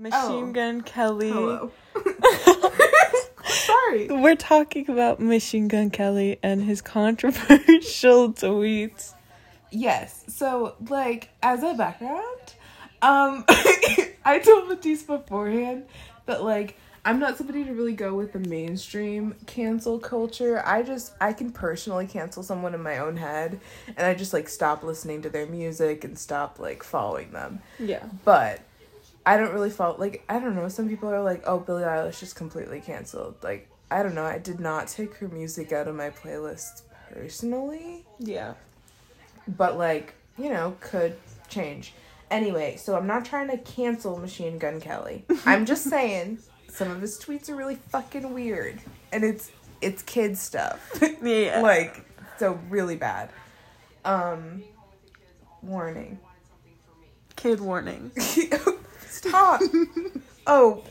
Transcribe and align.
Machine 0.00 0.14
Oh. 0.48 0.52
Gun 0.52 0.80
Kelly. 0.80 1.28
Hello. 1.28 1.70
Sorry. 3.44 4.08
We're 4.08 4.34
talking 4.34 4.88
about 4.88 5.20
Machine 5.20 5.68
Gun 5.68 5.90
Kelly 5.90 6.38
and 6.42 6.62
his 6.62 6.80
controversial 6.80 8.32
tweets. 8.32 9.12
Yes. 9.70 10.24
So, 10.28 10.74
like, 10.88 11.28
as 11.42 11.62
a 11.62 11.74
background, 11.74 12.54
um, 13.02 13.44
I 14.24 14.40
told 14.42 14.68
Matisse 14.70 15.02
beforehand 15.02 15.84
that, 16.24 16.42
like, 16.42 16.76
I'm 17.04 17.18
not 17.18 17.36
somebody 17.36 17.64
to 17.64 17.72
really 17.74 17.92
go 17.92 18.14
with 18.14 18.32
the 18.32 18.38
mainstream 18.38 19.34
cancel 19.46 19.98
culture. 19.98 20.62
I 20.66 20.82
just, 20.82 21.12
I 21.20 21.34
can 21.34 21.52
personally 21.52 22.06
cancel 22.06 22.42
someone 22.42 22.72
in 22.74 22.82
my 22.82 22.98
own 22.98 23.18
head, 23.18 23.60
and 23.88 24.06
I 24.06 24.14
just, 24.14 24.32
like, 24.32 24.48
stop 24.48 24.82
listening 24.82 25.20
to 25.22 25.28
their 25.28 25.46
music 25.46 26.04
and 26.04 26.18
stop, 26.18 26.58
like, 26.58 26.82
following 26.82 27.32
them. 27.32 27.60
Yeah. 27.78 28.04
But 28.24 28.60
I 29.26 29.36
don't 29.36 29.52
really 29.52 29.70
follow, 29.70 29.96
like, 29.98 30.24
I 30.28 30.38
don't 30.38 30.54
know. 30.56 30.68
Some 30.68 30.88
people 30.88 31.08
are 31.10 31.22
like, 31.22 31.42
oh, 31.46 31.58
Billie 31.60 31.82
Eilish 31.82 32.22
is 32.22 32.32
completely 32.32 32.80
canceled. 32.80 33.36
Like, 33.42 33.68
I 33.90 34.02
don't 34.02 34.14
know. 34.14 34.24
I 34.24 34.38
did 34.38 34.60
not 34.60 34.88
take 34.88 35.14
her 35.16 35.28
music 35.28 35.72
out 35.72 35.88
of 35.88 35.94
my 35.94 36.10
playlists 36.10 36.82
personally 37.12 38.04
Yeah. 38.20 38.54
but 39.48 39.76
like 39.76 40.14
you 40.38 40.48
know 40.48 40.76
could 40.80 41.16
change 41.48 41.92
anyway 42.30 42.76
so 42.76 42.94
i'm 42.96 43.08
not 43.08 43.24
trying 43.24 43.50
to 43.50 43.58
cancel 43.58 44.16
machine 44.16 44.58
gun 44.58 44.80
kelly 44.80 45.24
i'm 45.44 45.66
just 45.66 45.82
saying 45.90 46.38
some 46.68 46.88
of 46.88 47.00
his 47.00 47.18
tweets 47.18 47.48
are 47.50 47.56
really 47.56 47.74
fucking 47.74 48.32
weird 48.32 48.78
and 49.10 49.24
it's 49.24 49.50
it's 49.80 50.04
kid 50.04 50.38
stuff 50.38 50.96
Yeah. 51.22 51.60
like 51.62 52.04
so 52.38 52.60
really 52.68 52.94
bad 52.94 53.30
um 54.04 54.62
warning 55.62 56.20
Kid 57.34 57.58
warning. 57.60 58.12
stop 59.28 59.60
oh 60.46 60.82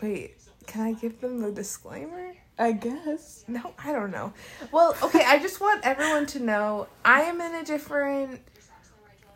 wait 0.00 0.36
can 0.66 0.82
i 0.82 0.92
give 0.92 1.20
them 1.20 1.40
the 1.40 1.50
disclaimer 1.50 2.32
I 2.58 2.72
guess. 2.72 3.44
No, 3.48 3.72
I 3.82 3.92
don't 3.92 4.10
know. 4.10 4.32
Well, 4.70 4.94
okay, 5.02 5.24
I 5.26 5.38
just 5.38 5.60
want 5.60 5.84
everyone 5.84 6.26
to 6.26 6.38
know 6.38 6.86
I 7.04 7.22
am 7.22 7.40
in 7.40 7.54
a 7.54 7.64
different 7.64 8.40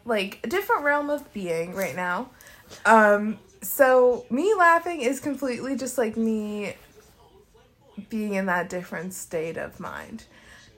like 0.05 0.39
a 0.45 0.47
different 0.47 0.85
realm 0.85 1.11
of 1.11 1.33
being 1.33 1.75
right 1.75 1.97
now. 1.97 2.31
Um 2.85 3.39
so 3.62 4.27
me 4.31 4.55
laughing 4.55 5.01
is 5.01 5.19
completely 5.19 5.77
just 5.77 5.98
like 5.98 6.17
me 6.17 6.77
being 8.09 8.35
in 8.35 8.47
that 8.47 8.69
different 8.69 9.15
state 9.15 9.57
of 9.57 9.81
mind. 9.81 10.25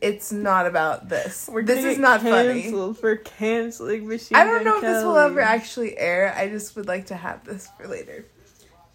It's 0.01 0.31
not 0.31 0.67
about 0.67 1.09
this. 1.09 1.49
We're 1.51 1.63
this 1.63 1.85
is 1.85 1.99
not 1.99 2.23
funny. 2.23 2.71
for 2.95 3.17
canceling 3.17 4.07
Machine 4.07 4.37
I 4.37 4.45
don't 4.45 4.65
know 4.65 4.77
if 4.77 4.83
this 4.83 5.05
will 5.05 5.17
ever 5.17 5.41
actually 5.41 5.99
air. 5.99 6.35
I 6.37 6.49
just 6.49 6.77
would 6.77 6.87
like 6.87 7.07
to 7.07 7.17
have 7.17 7.45
this 7.45 7.69
for 7.77 7.89
later. 7.89 8.25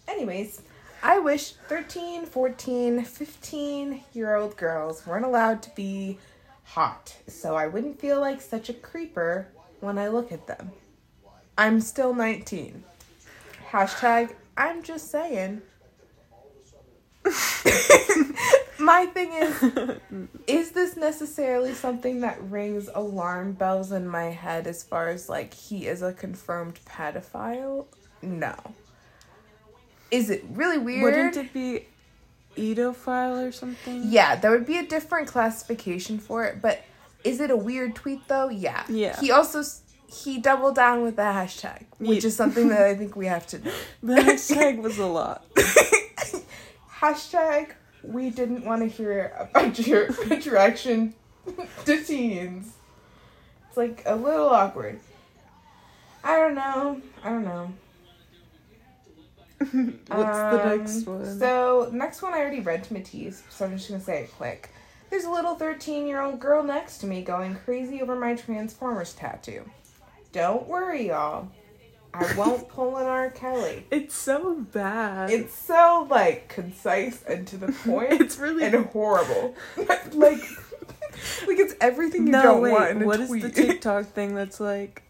Anyways, 0.08 0.62
I 1.02 1.18
wish 1.18 1.52
13, 1.68 2.24
14, 2.26 3.04
15 3.04 4.04
year 4.14 4.34
old 4.34 4.56
girls 4.56 5.06
weren't 5.06 5.26
allowed 5.26 5.62
to 5.64 5.70
be 5.74 6.18
hot, 6.64 7.14
so 7.26 7.54
I 7.54 7.66
wouldn't 7.66 8.00
feel 8.00 8.20
like 8.20 8.40
such 8.40 8.68
a 8.70 8.74
creeper 8.74 9.48
when 9.80 9.98
I 9.98 10.08
look 10.08 10.32
at 10.32 10.46
them. 10.46 10.72
I'm 11.58 11.80
still 11.80 12.14
19. 12.14 12.82
Hashtag, 13.70 14.34
I'm 14.56 14.82
just 14.82 15.10
saying. 15.10 15.62
My 18.78 19.06
thing 19.06 19.32
is, 19.32 19.98
is 20.46 20.72
this 20.72 20.96
necessarily 20.96 21.72
something 21.72 22.20
that 22.20 22.42
rings 22.50 22.90
alarm 22.94 23.52
bells 23.52 23.92
in 23.92 24.06
my 24.06 24.24
head 24.24 24.66
as 24.66 24.82
far 24.82 25.08
as 25.08 25.28
like 25.28 25.54
he 25.54 25.86
is 25.86 26.02
a 26.02 26.12
confirmed 26.12 26.78
pedophile? 26.84 27.86
No. 28.20 28.54
Is 30.10 30.28
it 30.28 30.44
really 30.50 30.78
weird? 30.78 31.02
Wouldn't 31.02 31.36
it 31.36 31.52
be 31.52 31.86
edophile 32.56 33.48
or 33.48 33.52
something? 33.52 34.02
Yeah, 34.04 34.36
there 34.36 34.50
would 34.50 34.66
be 34.66 34.78
a 34.78 34.86
different 34.86 35.28
classification 35.28 36.18
for 36.18 36.44
it, 36.44 36.60
but 36.60 36.84
is 37.24 37.40
it 37.40 37.50
a 37.50 37.56
weird 37.56 37.94
tweet 37.94 38.28
though? 38.28 38.48
Yeah. 38.50 38.84
Yeah. 38.88 39.18
He 39.18 39.30
also 39.30 39.62
he 40.06 40.38
doubled 40.38 40.74
down 40.76 41.02
with 41.02 41.16
the 41.16 41.22
hashtag, 41.22 41.84
which 41.98 42.22
Ye- 42.22 42.28
is 42.28 42.36
something 42.36 42.68
that 42.68 42.82
I 42.82 42.94
think 42.94 43.16
we 43.16 43.26
have 43.26 43.46
to 43.48 43.58
do. 43.58 43.70
The 44.02 44.14
hashtag 44.14 44.82
was 44.82 44.98
a 44.98 45.06
lot. 45.06 45.44
hashtag 47.04 47.72
we 48.02 48.30
didn't 48.30 48.64
want 48.64 48.82
to 48.82 48.88
hear 48.88 49.32
about 49.38 49.78
your 49.86 50.04
attraction 50.30 51.14
to 51.84 52.02
teens. 52.04 52.72
It's 53.68 53.76
like 53.76 54.02
a 54.06 54.14
little 54.16 54.48
awkward. 54.48 55.00
I 56.22 56.36
don't 56.38 56.54
know. 56.54 57.00
I 57.22 57.28
don't 57.30 57.44
know. 57.44 57.72
What's 59.58 59.72
the 60.08 60.62
Um, 60.72 60.78
next 60.78 61.06
one? 61.06 61.38
So 61.38 61.90
next 61.92 62.22
one 62.22 62.34
I 62.34 62.38
already 62.38 62.60
read 62.60 62.84
to 62.84 62.92
Matisse, 62.94 63.42
so 63.50 63.64
I'm 63.64 63.76
just 63.76 63.88
gonna 63.88 64.00
say 64.02 64.24
it 64.24 64.32
quick. 64.36 64.70
There's 65.10 65.24
a 65.24 65.30
little 65.30 65.54
13 65.54 66.06
year 66.06 66.20
old 66.20 66.40
girl 66.40 66.62
next 66.62 66.98
to 66.98 67.06
me 67.06 67.22
going 67.22 67.54
crazy 67.56 68.00
over 68.02 68.16
my 68.16 68.34
Transformers 68.34 69.12
tattoo. 69.12 69.68
Don't 70.32 70.66
worry, 70.66 71.08
y'all. 71.08 71.48
I 72.14 72.32
won't 72.36 72.68
pull 72.68 72.96
an 72.96 73.06
R. 73.06 73.28
Kelly. 73.30 73.86
it's 73.90 74.14
so 74.14 74.54
bad. 74.72 75.30
It's 75.30 75.54
so 75.54 76.06
like 76.08 76.48
concise 76.48 77.22
and 77.24 77.46
to 77.48 77.56
the 77.56 77.72
point. 77.84 78.12
It's 78.20 78.38
really 78.38 78.64
and 78.64 78.86
horrible. 78.86 79.54
like, 79.76 80.12
like 80.12 81.58
it's 81.58 81.74
everything 81.80 82.26
you 82.26 82.32
no 82.32 82.42
don't 82.42 82.62
wait. 82.62 82.72
want 82.72 82.90
in 82.90 83.02
a 83.02 83.06
What 83.06 83.20
is 83.20 83.30
the 83.30 83.50
TikTok 83.50 84.06
thing 84.06 84.34
that's 84.34 84.60
like? 84.60 85.02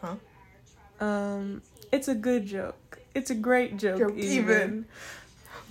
Huh? 0.00 0.16
Um, 1.00 1.62
it's 1.92 2.08
a 2.08 2.14
good 2.14 2.46
joke. 2.46 2.98
It's 3.14 3.30
a 3.30 3.34
great 3.34 3.76
joke, 3.76 3.98
Joke 3.98 4.16
even. 4.16 4.26
even. 4.28 4.86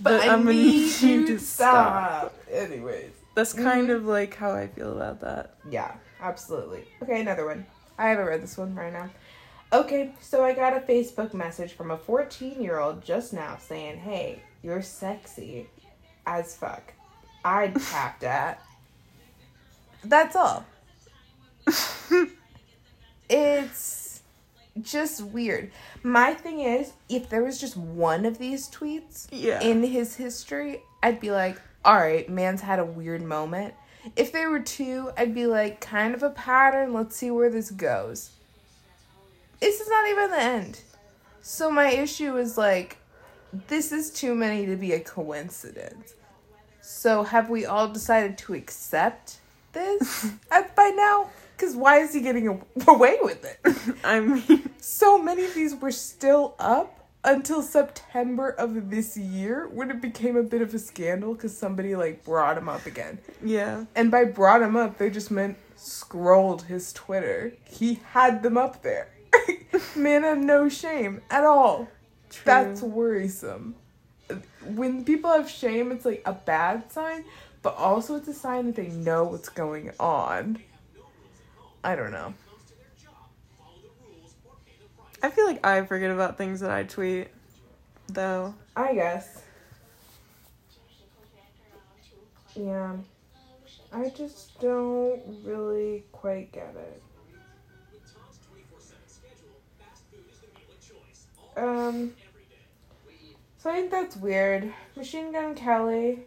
but, 0.00 0.20
I 0.20 0.28
I'm 0.32 0.44
gonna 0.44 0.54
need 0.54 1.00
you 1.00 1.26
to 1.26 1.38
stop. 1.38 2.34
Anyways, 2.50 3.10
That's 3.34 3.52
kind 3.52 3.88
Mhm. 3.88 3.96
of 3.96 4.06
like 4.06 4.34
how 4.34 4.52
I 4.52 4.66
feel 4.66 4.92
about 4.92 5.20
that. 5.20 5.54
yeah, 5.70 5.92
absolutely. 6.20 6.84
Okay, 7.02 7.20
another 7.20 7.46
one. 7.46 7.66
I 7.98 8.08
haven't 8.10 8.26
read 8.26 8.42
this 8.42 8.56
one 8.56 8.74
right 8.74 8.92
now. 8.92 9.10
Okay, 9.72 10.12
so 10.20 10.44
I 10.44 10.54
got 10.54 10.76
a 10.76 10.80
Facebook 10.80 11.34
message 11.34 11.72
from 11.72 11.90
a 11.90 11.96
14 11.96 12.62
year 12.62 12.78
old 12.78 13.04
just 13.04 13.32
now 13.32 13.58
saying, 13.60 13.98
Hey, 13.98 14.42
you're 14.62 14.82
sexy 14.82 15.66
as 16.26 16.56
fuck. 16.56 16.94
I'd 17.44 17.74
tap 17.80 18.20
that. 18.20 18.62
That's 20.04 20.36
all. 20.36 20.64
it's 23.28 24.22
just 24.80 25.22
weird. 25.22 25.70
My 26.02 26.32
thing 26.34 26.60
is, 26.60 26.92
if 27.08 27.28
there 27.28 27.42
was 27.42 27.60
just 27.60 27.76
one 27.76 28.24
of 28.24 28.38
these 28.38 28.68
tweets 28.70 29.26
Yeah. 29.30 29.60
in 29.60 29.82
his 29.82 30.16
history, 30.16 30.82
I'd 31.02 31.20
be 31.20 31.30
like, 31.30 31.60
all 31.84 31.96
right, 31.96 32.28
man's 32.28 32.60
had 32.62 32.78
a 32.78 32.84
weird 32.84 33.22
moment. 33.22 33.74
If 34.16 34.32
there 34.32 34.48
were 34.50 34.60
two, 34.60 35.10
I'd 35.18 35.34
be 35.34 35.46
like, 35.46 35.80
kind 35.80 36.14
of 36.14 36.22
a 36.22 36.30
pattern. 36.30 36.92
Let's 36.94 37.16
see 37.16 37.30
where 37.30 37.50
this 37.50 37.70
goes. 37.70 38.30
Even 40.10 40.30
the 40.30 40.40
end. 40.40 40.80
So 41.40 41.70
my 41.70 41.90
issue 41.90 42.36
is 42.36 42.56
like, 42.58 42.98
this 43.68 43.92
is 43.92 44.10
too 44.10 44.34
many 44.34 44.66
to 44.66 44.76
be 44.76 44.92
a 44.92 45.00
coincidence. 45.00 46.14
So 46.80 47.22
have 47.22 47.50
we 47.50 47.66
all 47.66 47.88
decided 47.88 48.38
to 48.38 48.54
accept 48.54 49.38
this 49.72 50.26
by 50.50 50.90
now? 50.94 51.30
Because 51.56 51.74
why 51.74 51.98
is 51.98 52.14
he 52.14 52.20
getting 52.20 52.62
away 52.86 53.18
with 53.22 53.44
it? 53.44 53.96
I 54.04 54.20
mean, 54.20 54.70
so 54.78 55.20
many 55.22 55.44
of 55.44 55.54
these 55.54 55.74
were 55.74 55.90
still 55.90 56.54
up 56.58 57.06
until 57.24 57.62
September 57.62 58.50
of 58.50 58.90
this 58.90 59.16
year 59.16 59.68
when 59.68 59.90
it 59.90 60.00
became 60.00 60.36
a 60.36 60.42
bit 60.42 60.62
of 60.62 60.72
a 60.72 60.78
scandal 60.78 61.34
because 61.34 61.56
somebody 61.56 61.96
like 61.96 62.24
brought 62.24 62.56
him 62.56 62.68
up 62.68 62.86
again. 62.86 63.18
yeah. 63.42 63.84
And 63.96 64.10
by 64.10 64.24
brought 64.24 64.62
him 64.62 64.76
up, 64.76 64.98
they 64.98 65.10
just 65.10 65.30
meant 65.30 65.56
scrolled 65.76 66.62
his 66.62 66.92
Twitter. 66.92 67.52
He 67.64 68.00
had 68.12 68.42
them 68.42 68.56
up 68.56 68.82
there. 68.82 69.08
Man 69.96 70.22
had 70.22 70.38
no 70.38 70.68
shame 70.68 71.20
at 71.30 71.44
all. 71.44 71.88
True. 72.30 72.42
That's 72.44 72.82
worrisome. 72.82 73.74
When 74.64 75.04
people 75.04 75.30
have 75.30 75.48
shame, 75.48 75.92
it's 75.92 76.04
like 76.04 76.22
a 76.26 76.32
bad 76.32 76.92
sign, 76.92 77.24
but 77.62 77.76
also 77.76 78.16
it's 78.16 78.28
a 78.28 78.34
sign 78.34 78.66
that 78.66 78.76
they 78.76 78.88
know 78.88 79.24
what's 79.24 79.48
going 79.48 79.90
on. 79.98 80.58
I 81.82 81.96
don't 81.96 82.12
know. 82.12 82.34
I 85.22 85.30
feel 85.30 85.46
like 85.46 85.66
I 85.66 85.84
forget 85.84 86.10
about 86.10 86.38
things 86.38 86.60
that 86.60 86.70
I 86.70 86.84
tweet, 86.84 87.28
though. 88.08 88.54
I 88.76 88.94
guess. 88.94 89.42
Yeah. 92.54 92.96
I 93.92 94.10
just 94.10 94.60
don't 94.60 95.20
really 95.44 96.04
quite 96.12 96.52
get 96.52 96.74
it. 96.76 97.02
Um. 101.58 102.14
So 103.58 103.70
I 103.70 103.74
think 103.74 103.90
that's 103.90 104.16
weird. 104.16 104.72
Machine 104.96 105.32
Gun 105.32 105.54
Kelly. 105.54 106.20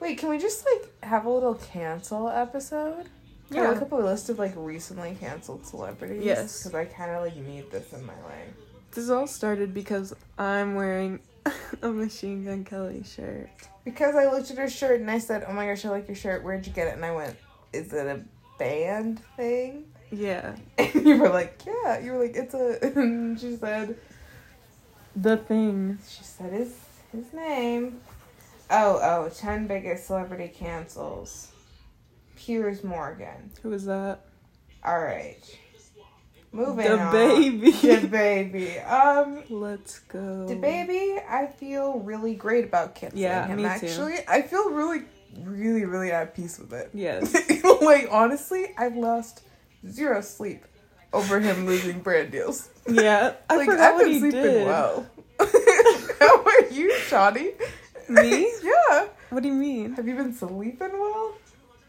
Wait, 0.00 0.18
can 0.18 0.30
we 0.30 0.38
just 0.38 0.64
like 0.64 1.04
have 1.04 1.24
a 1.26 1.30
little 1.30 1.54
cancel 1.54 2.28
episode? 2.28 3.06
Can 3.50 3.58
I 3.58 3.62
Yeah. 3.62 3.68
look 3.70 3.82
up 3.82 3.92
a 3.92 3.96
list 3.96 4.30
of 4.30 4.38
like 4.38 4.52
recently 4.56 5.16
canceled 5.20 5.66
celebrities? 5.66 6.24
Yes. 6.24 6.62
Because 6.62 6.74
I 6.74 6.84
kind 6.86 7.10
of 7.10 7.22
like 7.22 7.36
need 7.36 7.70
this 7.70 7.92
in 7.92 8.04
my 8.06 8.14
life. 8.22 8.54
This 8.92 9.10
all 9.10 9.26
started 9.26 9.74
because 9.74 10.14
I'm 10.38 10.74
wearing 10.74 11.20
a 11.82 11.90
Machine 11.90 12.44
Gun 12.44 12.64
Kelly 12.64 13.02
shirt. 13.04 13.50
Because 13.84 14.14
I 14.14 14.24
looked 14.30 14.50
at 14.50 14.56
her 14.56 14.68
shirt 14.70 15.00
and 15.00 15.10
I 15.10 15.18
said, 15.18 15.44
"Oh 15.46 15.52
my 15.52 15.66
gosh, 15.66 15.84
I 15.84 15.90
like 15.90 16.08
your 16.08 16.16
shirt. 16.16 16.42
Where'd 16.42 16.66
you 16.66 16.72
get 16.72 16.88
it?" 16.88 16.94
And 16.94 17.04
I 17.04 17.14
went, 17.14 17.36
"Is 17.74 17.92
it 17.92 18.06
a 18.06 18.20
band 18.58 19.20
thing?" 19.36 19.84
Yeah. 20.10 20.56
And 20.78 20.94
you 21.06 21.18
were 21.18 21.28
like, 21.28 21.60
"Yeah." 21.66 21.98
You 21.98 22.12
were 22.12 22.22
like, 22.24 22.36
"It's 22.36 22.54
a." 22.54 22.78
And 22.98 23.38
she 23.38 23.56
said, 23.56 23.98
The 25.16 25.36
thing. 25.36 25.98
"She 26.08 26.24
said 26.24 26.52
his 26.52 26.74
his 27.12 27.32
name." 27.32 28.00
Oh, 28.70 28.98
oh, 29.02 29.28
10 29.28 29.66
biggest 29.66 30.06
celebrity 30.06 30.48
cancels. 30.48 31.52
Piers 32.34 32.82
Morgan. 32.82 33.50
Who 33.62 33.72
is 33.72 33.84
that? 33.84 34.20
All 34.82 34.98
right. 35.00 35.36
Moving 36.50 36.86
The 36.86 36.98
on. 36.98 37.12
baby. 37.12 37.72
DaBaby. 37.72 38.90
Um, 38.90 39.42
Let's 39.50 39.98
go. 40.00 40.46
DaBaby. 40.48 41.22
I 41.28 41.46
feel 41.46 41.98
really 42.00 42.34
great 42.34 42.64
about 42.64 42.94
canceling 42.94 43.22
Yeah, 43.22 43.46
him. 43.46 43.56
me 43.56 43.62
too. 43.64 43.68
Actually, 43.68 44.16
I 44.28 44.42
feel 44.42 44.70
really, 44.70 45.02
really, 45.42 45.84
really 45.84 46.10
at 46.12 46.34
peace 46.34 46.58
with 46.58 46.72
it. 46.72 46.90
Yes. 46.94 47.34
like 47.82 48.08
honestly, 48.10 48.72
I've 48.78 48.96
lost 48.96 49.42
zero 49.88 50.20
sleep 50.20 50.64
over 51.14 51.40
him 51.40 51.64
losing 51.64 52.00
brand 52.00 52.32
deals. 52.32 52.68
Yeah. 52.88 53.34
I 53.48 53.56
like 53.56 53.68
I've 53.68 53.98
been 53.98 54.20
sleeping 54.20 54.42
did. 54.42 54.66
well. 54.66 55.06
How 55.38 56.42
are 56.44 56.66
you, 56.70 56.92
Shawty? 57.08 57.54
Me? 58.08 58.52
yeah. 58.62 59.06
What 59.30 59.42
do 59.42 59.48
you 59.48 59.54
mean? 59.54 59.94
Have 59.94 60.06
you 60.06 60.16
been 60.16 60.34
sleeping 60.34 60.92
well? 60.92 61.34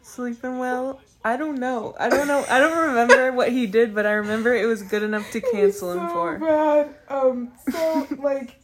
Sleeping 0.02 0.60
well? 0.60 1.02
I 1.24 1.38
don't 1.38 1.60
know. 1.60 1.96
I 2.00 2.08
don't 2.08 2.28
know. 2.28 2.46
I 2.50 2.60
don't 2.60 2.90
remember 2.90 3.32
what 3.36 3.52
he 3.52 3.66
did, 3.66 3.96
but 3.96 4.06
I 4.06 4.14
remember 4.14 4.54
it 4.54 4.66
was 4.66 4.84
good 4.84 5.04
enough 5.04 5.30
to 5.32 5.42
cancel 5.42 5.90
was 5.90 5.98
him 5.98 6.08
so 6.08 6.14
for. 6.14 6.40
bad. 6.40 6.96
Um. 7.10 7.52
So 7.72 8.08
like, 8.20 8.60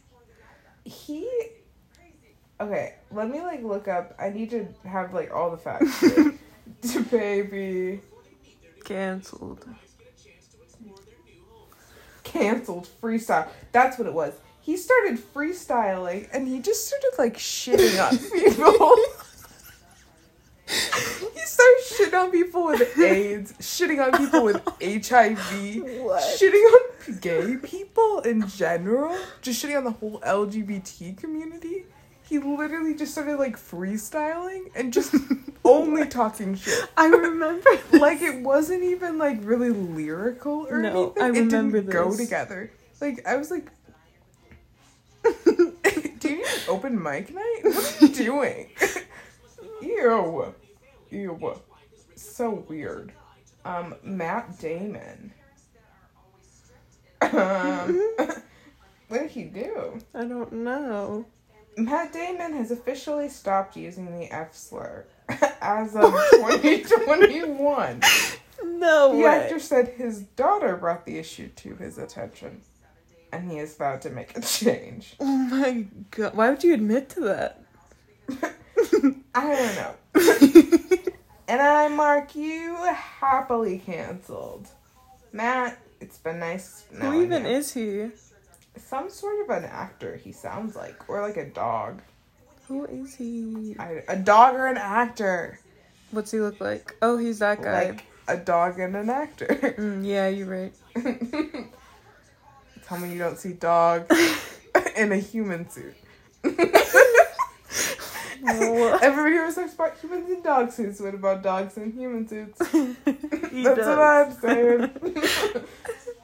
he. 0.84 1.28
Okay, 2.60 2.94
let 3.10 3.28
me 3.28 3.40
like 3.40 3.64
look 3.64 3.88
up. 3.88 4.14
I 4.20 4.30
need 4.30 4.50
to 4.50 4.68
have 4.84 5.12
like 5.12 5.34
all 5.34 5.50
the 5.50 5.56
facts. 5.56 6.00
to 6.92 7.02
baby 7.04 8.00
Cancelled. 8.84 9.64
Canceled 12.32 12.88
freestyle. 13.02 13.48
That's 13.72 13.98
what 13.98 14.06
it 14.06 14.14
was. 14.14 14.32
He 14.60 14.76
started 14.76 15.18
freestyling 15.18 16.28
and 16.32 16.46
he 16.46 16.60
just 16.60 16.86
started 16.86 17.12
like 17.18 17.36
shitting 17.36 17.98
on 18.00 18.16
people. 18.32 18.96
he 20.66 21.40
started 21.40 21.82
shitting 21.84 22.18
on 22.18 22.30
people 22.30 22.66
with 22.66 22.98
AIDS, 22.98 23.52
shitting 23.54 24.00
on 24.02 24.16
people 24.26 24.44
with 24.44 24.56
HIV, 24.80 25.82
What? 26.02 26.22
shitting 26.40 26.64
on 26.64 27.18
gay 27.20 27.56
people 27.56 28.20
in 28.20 28.46
general, 28.48 29.16
just 29.42 29.62
shitting 29.62 29.76
on 29.76 29.84
the 29.84 29.90
whole 29.90 30.20
LGBT 30.20 31.16
community. 31.18 31.84
He 32.32 32.38
literally 32.38 32.94
just 32.94 33.12
started 33.12 33.36
like 33.36 33.58
freestyling 33.58 34.70
and 34.74 34.90
just 34.90 35.14
only 35.66 36.06
talking 36.06 36.54
shit. 36.54 36.88
I 36.96 37.08
remember. 37.08 37.70
this. 37.90 38.00
Like 38.00 38.22
it 38.22 38.40
wasn't 38.40 38.84
even 38.84 39.18
like 39.18 39.36
really 39.42 39.68
lyrical 39.68 40.66
or 40.66 40.78
No, 40.80 41.12
anything. 41.12 41.22
I 41.22 41.26
it 41.26 41.40
remember 41.44 41.80
didn't 41.82 41.92
go 41.92 42.16
together. 42.16 42.72
Like 43.02 43.26
I 43.26 43.36
was 43.36 43.50
like, 43.50 43.68
do 45.44 45.74
you 46.30 46.36
need 46.36 46.46
an 46.46 46.62
open 46.68 47.02
mic 47.02 47.34
night? 47.34 47.60
What 47.64 47.98
are 48.00 48.06
you 48.06 48.14
doing? 48.14 48.70
Ew, 49.82 50.54
ew, 51.10 51.60
so 52.14 52.64
weird. 52.66 53.12
Um, 53.66 53.94
Matt 54.02 54.58
Damon. 54.58 55.34
Um, 57.20 58.00
what 59.08 59.20
did 59.20 59.30
he 59.32 59.44
do? 59.44 59.98
I 60.14 60.24
don't 60.24 60.50
know. 60.50 61.26
Matt 61.76 62.12
Damon 62.12 62.52
has 62.54 62.70
officially 62.70 63.28
stopped 63.28 63.76
using 63.76 64.18
the 64.18 64.26
F 64.32 64.54
slur 64.54 65.04
as 65.60 65.94
of 65.96 66.12
2021. 66.32 68.02
No 68.64 69.12
The 69.12 69.18
way. 69.18 69.24
actor 69.26 69.58
said 69.58 69.88
his 69.88 70.20
daughter 70.22 70.76
brought 70.76 71.04
the 71.06 71.18
issue 71.18 71.48
to 71.56 71.74
his 71.76 71.98
attention, 71.98 72.60
and 73.32 73.50
he 73.50 73.58
is 73.58 73.74
vowed 73.76 74.02
to 74.02 74.10
make 74.10 74.36
a 74.36 74.40
change. 74.40 75.14
Oh 75.20 75.36
my 75.36 75.86
god. 76.10 76.34
Why 76.34 76.50
would 76.50 76.62
you 76.64 76.74
admit 76.74 77.08
to 77.10 77.20
that? 77.20 77.62
I 79.34 79.54
don't 79.56 79.74
know. 79.76 79.94
and 81.48 81.60
I 81.62 81.88
mark 81.88 82.34
you 82.34 82.76
happily 82.76 83.78
canceled. 83.78 84.68
Matt, 85.32 85.78
it's 86.00 86.18
been 86.18 86.38
nice. 86.38 86.84
Who 86.92 87.22
even 87.22 87.46
is 87.46 87.72
he? 87.72 88.10
Some 88.76 89.10
sort 89.10 89.42
of 89.42 89.50
an 89.50 89.64
actor, 89.64 90.16
he 90.16 90.32
sounds 90.32 90.76
like, 90.76 91.08
or 91.08 91.20
like 91.20 91.36
a 91.36 91.48
dog. 91.48 92.02
Who 92.68 92.84
is 92.86 93.14
he? 93.14 93.76
I, 93.78 94.02
a 94.08 94.16
dog 94.16 94.54
or 94.54 94.66
an 94.66 94.78
actor. 94.78 95.58
What's 96.10 96.30
he 96.30 96.40
look 96.40 96.60
like? 96.60 96.96
Oh, 97.02 97.18
he's 97.18 97.40
that 97.40 97.62
guy. 97.62 97.90
Like 97.90 98.04
a 98.28 98.36
dog 98.36 98.78
and 98.78 98.96
an 98.96 99.10
actor. 99.10 99.46
Mm, 99.78 100.04
yeah, 100.06 100.28
you're 100.28 100.46
right. 100.46 100.74
Tell 102.86 102.98
me 102.98 103.12
you 103.12 103.18
don't 103.18 103.38
see 103.38 103.54
dog 103.54 104.10
in 104.96 105.12
a 105.12 105.16
human 105.16 105.68
suit. 105.68 105.94
No. 108.42 108.98
Everybody 109.02 109.38
always 109.38 109.56
like, 109.56 109.72
about 109.72 109.98
humans 109.98 110.30
in 110.30 110.42
dog 110.42 110.72
suits. 110.72 111.00
What 111.00 111.14
about 111.14 111.42
dogs 111.42 111.76
in 111.76 111.92
human 111.92 112.28
suits? 112.28 112.58
That's 112.58 112.74
does. 113.52 113.86
what 113.86 113.98
I'm 113.98 114.32
saying. 114.32 114.90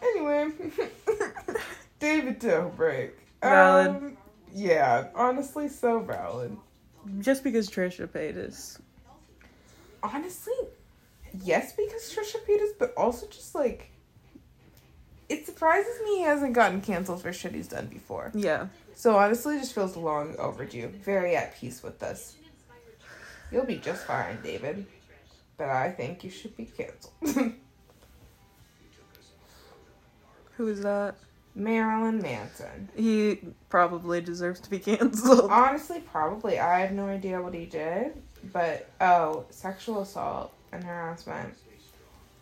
anyway, 0.03 0.49
David 1.99 2.41
Dobrik. 2.41 3.13
Valid. 3.43 3.89
Um, 3.89 4.17
yeah, 4.53 5.09
honestly, 5.15 5.69
so 5.69 6.01
valid. 6.01 6.57
Just 7.21 7.45
because 7.45 7.69
Trisha 7.71 8.07
Paytas. 8.07 8.81
Honestly, 10.03 10.55
yes, 11.43 11.73
because 11.73 12.13
Trisha 12.15 12.37
Paytas, 12.49 12.73
but 12.79 12.95
also 12.97 13.27
just 13.27 13.55
like. 13.55 13.91
It 15.29 15.45
surprises 15.45 16.01
me 16.05 16.19
he 16.19 16.23
hasn't 16.23 16.55
gotten 16.55 16.81
canceled 16.81 17.21
for 17.21 17.33
shit 17.35 17.53
he's 17.53 17.69
done 17.69 17.87
before. 17.87 18.33
Yeah. 18.35 18.69
So 18.95 19.17
honestly, 19.17 19.57
it 19.57 19.61
just 19.61 19.75
feels 19.75 19.97
long 19.97 20.35
overdue. 20.39 20.89
Very 20.89 21.37
at 21.37 21.55
peace 21.57 21.83
with 21.83 21.99
this. 21.99 22.37
You'll 23.53 23.67
be 23.67 23.77
just 23.77 24.07
fine, 24.07 24.39
David. 24.43 24.87
But 25.59 25.69
I 25.69 25.91
think 25.91 26.25
you 26.25 26.31
should 26.31 26.57
be 26.57 26.65
canceled. 26.65 27.13
Who 30.57 30.69
is 30.69 30.83
that? 30.83 31.17
Marilyn 31.59 32.23
Manson. 32.23 32.89
He 32.97 33.41
probably 33.69 34.21
deserves 34.21 34.61
to 34.61 34.71
be 34.71 34.79
canceled. 34.79 35.51
Honestly, 35.51 36.01
probably. 36.01 36.59
I 36.59 36.81
have 36.81 36.93
no 36.93 37.07
idea 37.07 37.43
what 37.43 37.53
he 37.53 37.67
did. 37.67 38.13
But, 38.53 38.89
oh, 39.01 39.45
sexual 39.51 40.03
assault 40.03 40.53
and 40.73 40.85
harassment. 40.85 41.55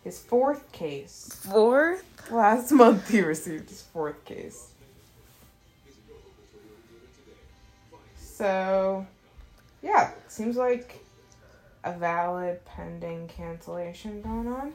His 0.03 0.19
fourth 0.19 0.71
case. 0.71 1.29
Fourth? 1.49 2.03
Last 2.31 2.71
month 2.71 3.09
he 3.09 3.21
received 3.21 3.69
his 3.69 3.81
fourth 3.81 4.23
case. 4.23 4.69
So, 8.15 9.05
yeah, 9.81 10.11
seems 10.27 10.55
like 10.55 11.03
a 11.83 11.93
valid 11.93 12.63
pending 12.65 13.27
cancellation 13.27 14.21
going 14.21 14.47
on. 14.47 14.73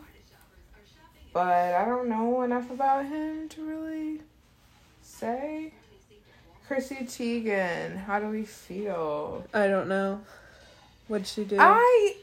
But 1.33 1.75
I 1.75 1.85
don't 1.85 2.09
know 2.09 2.43
enough 2.43 2.71
about 2.71 3.07
him 3.07 3.49
to 3.51 3.65
really 3.65 4.21
say. 5.23 5.73
Chrissy 6.67 6.97
Teigen, 7.05 7.97
how 7.97 8.19
do 8.19 8.29
we 8.29 8.45
feel? 8.45 9.45
I 9.55 9.67
don't 9.69 9.89
know. 9.89 10.21
What'd 11.09 11.27
she 11.27 11.45
do? 11.45 11.57
I 11.61 12.17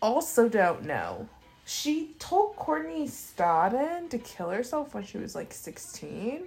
also 0.00 0.48
don't 0.48 0.84
know. 0.84 1.28
She 1.64 2.14
told 2.18 2.56
Courtney 2.56 3.06
Stodden 3.06 4.10
to 4.10 4.18
kill 4.18 4.50
herself 4.50 4.94
when 4.94 5.04
she 5.04 5.18
was 5.18 5.34
like 5.34 5.52
16. 5.52 6.42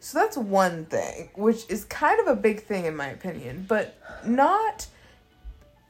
So 0.00 0.18
that's 0.18 0.36
one 0.36 0.86
thing, 0.86 1.30
which 1.34 1.68
is 1.68 1.84
kind 1.84 2.18
of 2.20 2.26
a 2.26 2.36
big 2.36 2.62
thing 2.64 2.86
in 2.86 2.96
my 2.96 3.08
opinion, 3.08 3.66
but 3.68 3.96
not 4.24 4.86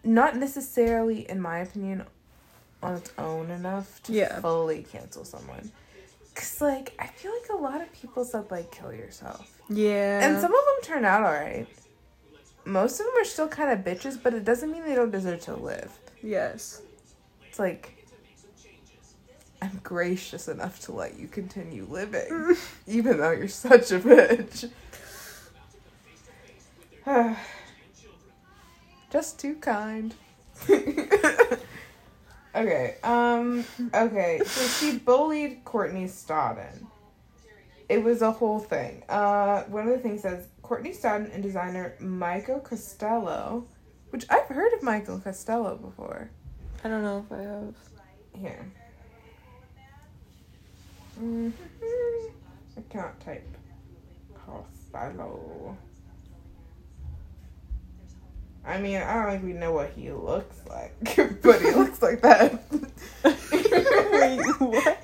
not 0.05 0.37
necessarily 0.37 1.29
in 1.31 1.41
my 1.41 1.59
opinion 1.61 2.05
on 2.83 2.95
its 2.95 3.13
own 3.17 3.51
enough 3.51 4.03
to 4.03 4.13
Yeah. 4.13 4.41
fully 4.41 4.83
cancel 4.83 5.25
someone. 5.25 5.71
Cuz 6.35 6.61
like 6.61 6.95
I 6.99 7.07
feel 7.09 7.33
like 7.33 7.51
a 7.51 7.57
lot 7.63 7.81
of 7.81 7.93
people 7.93 8.25
said 8.25 8.51
like 8.51 8.71
kill 8.71 8.93
yourself. 8.93 9.59
yeah. 9.69 10.27
And 10.27 10.41
some 10.41 10.53
of 10.55 10.65
them 10.65 10.77
turn 10.83 11.05
out 11.05 11.23
alright. 11.23 11.69
Most 12.65 13.01
of 13.01 13.07
them 13.07 13.17
are 13.21 13.25
still 13.25 13.49
kind 13.49 13.71
of 13.71 13.85
bitches, 13.85 14.23
but 14.23 14.35
it 14.35 14.45
doesn't 14.45 14.71
mean 14.71 14.85
they 14.85 14.95
don't 14.95 15.11
deserve 15.11 15.41
to 15.43 15.55
live. 15.57 15.99
yes. 16.23 16.83
It's 17.49 17.59
like 17.59 17.99
I'm 19.61 19.81
gracious 19.85 20.49
enough 20.49 20.81
to 20.87 20.93
let 20.93 21.19
you 21.19 21.29
continue 21.29 21.87
living, 21.89 22.57
even 22.89 23.19
though 23.19 23.31
you're 23.31 23.47
such 23.49 23.93
a 23.93 24.01
bitch. 24.01 24.71
Just 29.11 29.39
too 29.39 29.55
kind. 29.57 30.15
okay, 32.55 32.97
um, 33.03 33.65
okay, 33.95 34.41
so 34.45 34.67
she 34.67 34.99
bullied 34.99 35.65
Courtney 35.65 36.05
Stodden 36.07 36.87
It 37.89 38.03
was 38.03 38.23
a 38.23 38.31
whole 38.31 38.59
thing. 38.59 39.03
Uh, 39.09 39.63
one 39.65 39.87
of 39.89 39.93
the 39.93 39.99
things 39.99 40.23
says 40.23 40.49
Courtney 40.63 40.93
Stodden 40.93 41.33
and 41.35 41.43
designer 41.43 41.95
Michael 42.01 42.61
Costello, 42.61 43.67
which 44.11 44.25
I've 44.31 44.47
heard 44.47 44.73
of 44.73 44.83
Michael 44.83 45.19
Costello 45.21 45.77
before. 45.77 46.31
I 46.85 46.89
don't 46.89 47.03
know 47.03 47.25
if 47.27 47.33
I 47.33 47.43
have. 47.43 47.75
Here. 48.35 48.73
hmm 51.19 51.51
I 52.77 52.81
can't 52.91 53.21
type. 53.21 53.57
Costello. 54.35 55.77
I 58.65 58.79
mean, 58.79 58.99
I 58.99 59.15
don't 59.23 59.31
think 59.33 59.45
we 59.45 59.53
know 59.55 59.73
what 59.73 59.91
he 59.91 60.11
looks 60.13 60.57
like, 60.69 60.95
but 61.43 61.61
he 61.61 61.71
looks 61.73 62.01
like 62.01 62.21
that. 62.23 62.63
Wait, 63.25 64.41
what? 64.61 64.99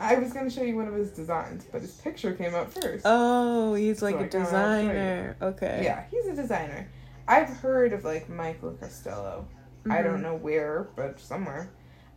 I 0.00 0.14
was 0.16 0.32
gonna 0.32 0.50
show 0.50 0.62
you 0.62 0.76
one 0.76 0.86
of 0.88 0.94
his 0.94 1.10
designs, 1.10 1.66
but 1.70 1.82
his 1.82 1.92
picture 1.92 2.32
came 2.32 2.54
up 2.54 2.72
first. 2.72 3.02
Oh, 3.04 3.74
he's 3.74 4.00
like 4.00 4.14
So 4.14 4.20
a 4.20 4.24
I 4.24 4.28
kinda 4.28 4.38
wanna 4.38 4.50
show 4.50 4.80
you. 4.82 4.88
designer. 4.88 5.36
Okay. 5.42 5.80
Yeah, 5.84 6.04
he's 6.10 6.26
a 6.26 6.34
designer. 6.36 6.88
I've 7.26 7.48
heard 7.48 7.92
of 7.92 8.04
like 8.04 8.28
Michael 8.28 8.72
Costello. 8.72 9.46
I 9.90 10.02
don't 10.02 10.18
Mhm. 10.18 10.22
know 10.22 10.34
where, 10.36 10.88
but 10.96 11.18
somewhere. 11.20 11.70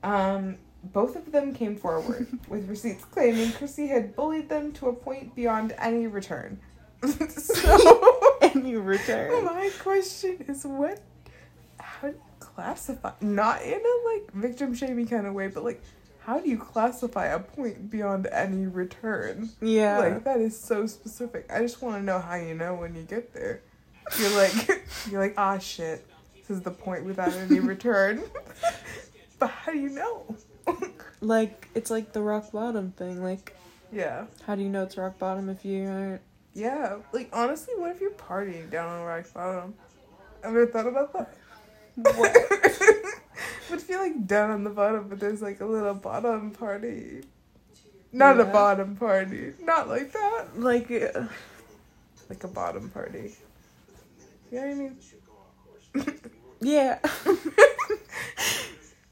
Um, 0.03 0.57
both 0.83 1.15
of 1.15 1.31
them 1.31 1.53
came 1.53 1.75
forward 1.75 2.27
with 2.47 2.67
receipts 2.69 3.03
claiming 3.05 3.51
Chrissy 3.51 3.87
had 3.87 4.15
bullied 4.15 4.49
them 4.49 4.71
to 4.73 4.89
a 4.89 4.93
point 4.93 5.35
beyond 5.35 5.73
any 5.79 6.05
return. 6.07 6.59
so, 7.29 7.99
And 8.53 8.67
you 8.67 8.81
return. 8.81 9.45
my 9.45 9.69
question 9.79 10.43
is 10.47 10.65
what? 10.65 10.99
How 11.79 12.09
do 12.09 12.13
you 12.13 12.21
classify? 12.39 13.11
Not 13.21 13.61
in 13.61 13.79
a 13.79 14.13
like 14.13 14.31
victim 14.33 14.73
shaming 14.73 15.07
kind 15.07 15.25
of 15.25 15.33
way, 15.33 15.47
but 15.47 15.63
like, 15.63 15.81
how 16.19 16.39
do 16.39 16.49
you 16.49 16.57
classify 16.57 17.27
a 17.27 17.39
point 17.39 17.89
beyond 17.89 18.27
any 18.27 18.67
return? 18.67 19.49
Yeah. 19.61 19.99
Like 19.99 20.23
that 20.23 20.39
is 20.39 20.59
so 20.59 20.85
specific. 20.85 21.49
I 21.51 21.61
just 21.61 21.81
want 21.81 21.97
to 21.97 22.03
know 22.03 22.19
how 22.19 22.35
you 22.35 22.53
know 22.53 22.75
when 22.75 22.95
you 22.95 23.03
get 23.03 23.33
there. 23.33 23.61
You're 24.19 24.29
like, 24.31 24.85
you're 25.09 25.19
like, 25.19 25.33
ah, 25.37 25.57
shit. 25.57 26.05
This 26.35 26.57
is 26.57 26.61
the 26.61 26.71
point 26.71 27.05
without 27.05 27.33
any 27.33 27.59
return. 27.73 28.21
but 29.39 29.49
how 29.49 29.71
do 29.71 29.79
you 29.79 29.89
know? 29.89 30.35
like 31.21 31.67
it's 31.75 31.89
like 31.89 32.13
the 32.13 32.21
rock 32.21 32.51
bottom 32.51 32.91
thing. 32.91 33.23
Like, 33.23 33.55
yeah, 33.91 34.25
how 34.45 34.55
do 34.55 34.61
you 34.61 34.69
know 34.69 34.83
it's 34.83 34.97
rock 34.97 35.17
bottom 35.17 35.49
if 35.49 35.65
you 35.65 35.87
aren't? 35.87 36.21
Yeah. 36.53 36.97
Like 37.11 37.29
honestly, 37.33 37.73
what 37.77 37.91
if 37.91 38.01
you're 38.01 38.11
partying 38.11 38.69
down 38.69 38.87
on 38.87 39.05
rock 39.05 39.25
bottom? 39.33 39.73
Ever 40.43 40.67
thought 40.67 40.87
about 40.87 41.13
that? 41.13 41.33
What? 41.95 42.35
Would 43.69 43.81
feel 43.81 43.99
like 43.99 44.27
down 44.27 44.51
on 44.51 44.63
the 44.63 44.69
bottom, 44.69 45.07
but 45.07 45.19
there's 45.19 45.41
like 45.41 45.61
a 45.61 45.65
little 45.65 45.93
bottom 45.93 46.51
party. 46.51 47.23
Not 48.11 48.39
a 48.39 48.45
bottom 48.45 48.97
party. 48.97 49.53
Not 49.61 49.87
like 49.87 50.11
that. 50.11 50.47
Like, 50.55 50.91
uh, 50.91 51.27
Like 52.29 52.43
a 52.43 52.47
bottom 52.47 52.89
party. 52.89 53.35
You 54.51 54.59
know 54.59 54.67
what 54.67 54.93
I 55.95 56.03
mean? 56.03 56.15
yeah. 56.61 56.99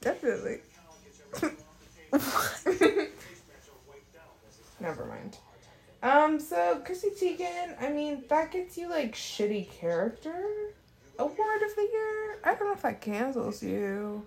Definitely. 0.02 0.60
Never 4.82 5.06
mind. 5.06 5.38
Um, 6.02 6.40
so 6.40 6.82
Chrissy 6.86 7.10
Teigen, 7.10 7.82
I 7.82 7.90
mean, 7.90 8.24
that 8.30 8.52
gets 8.52 8.78
you 8.78 8.90
like 8.90 9.14
shitty 9.16 9.70
character 9.70 10.46
award 11.18 11.62
of 11.62 11.76
the 11.76 11.82
year. 11.92 12.38
I 12.44 12.56
don't 12.56 12.68
know 12.68 12.74
if 12.74 12.82
that 12.84 13.02
cancels 13.02 13.62
you. 13.62 14.24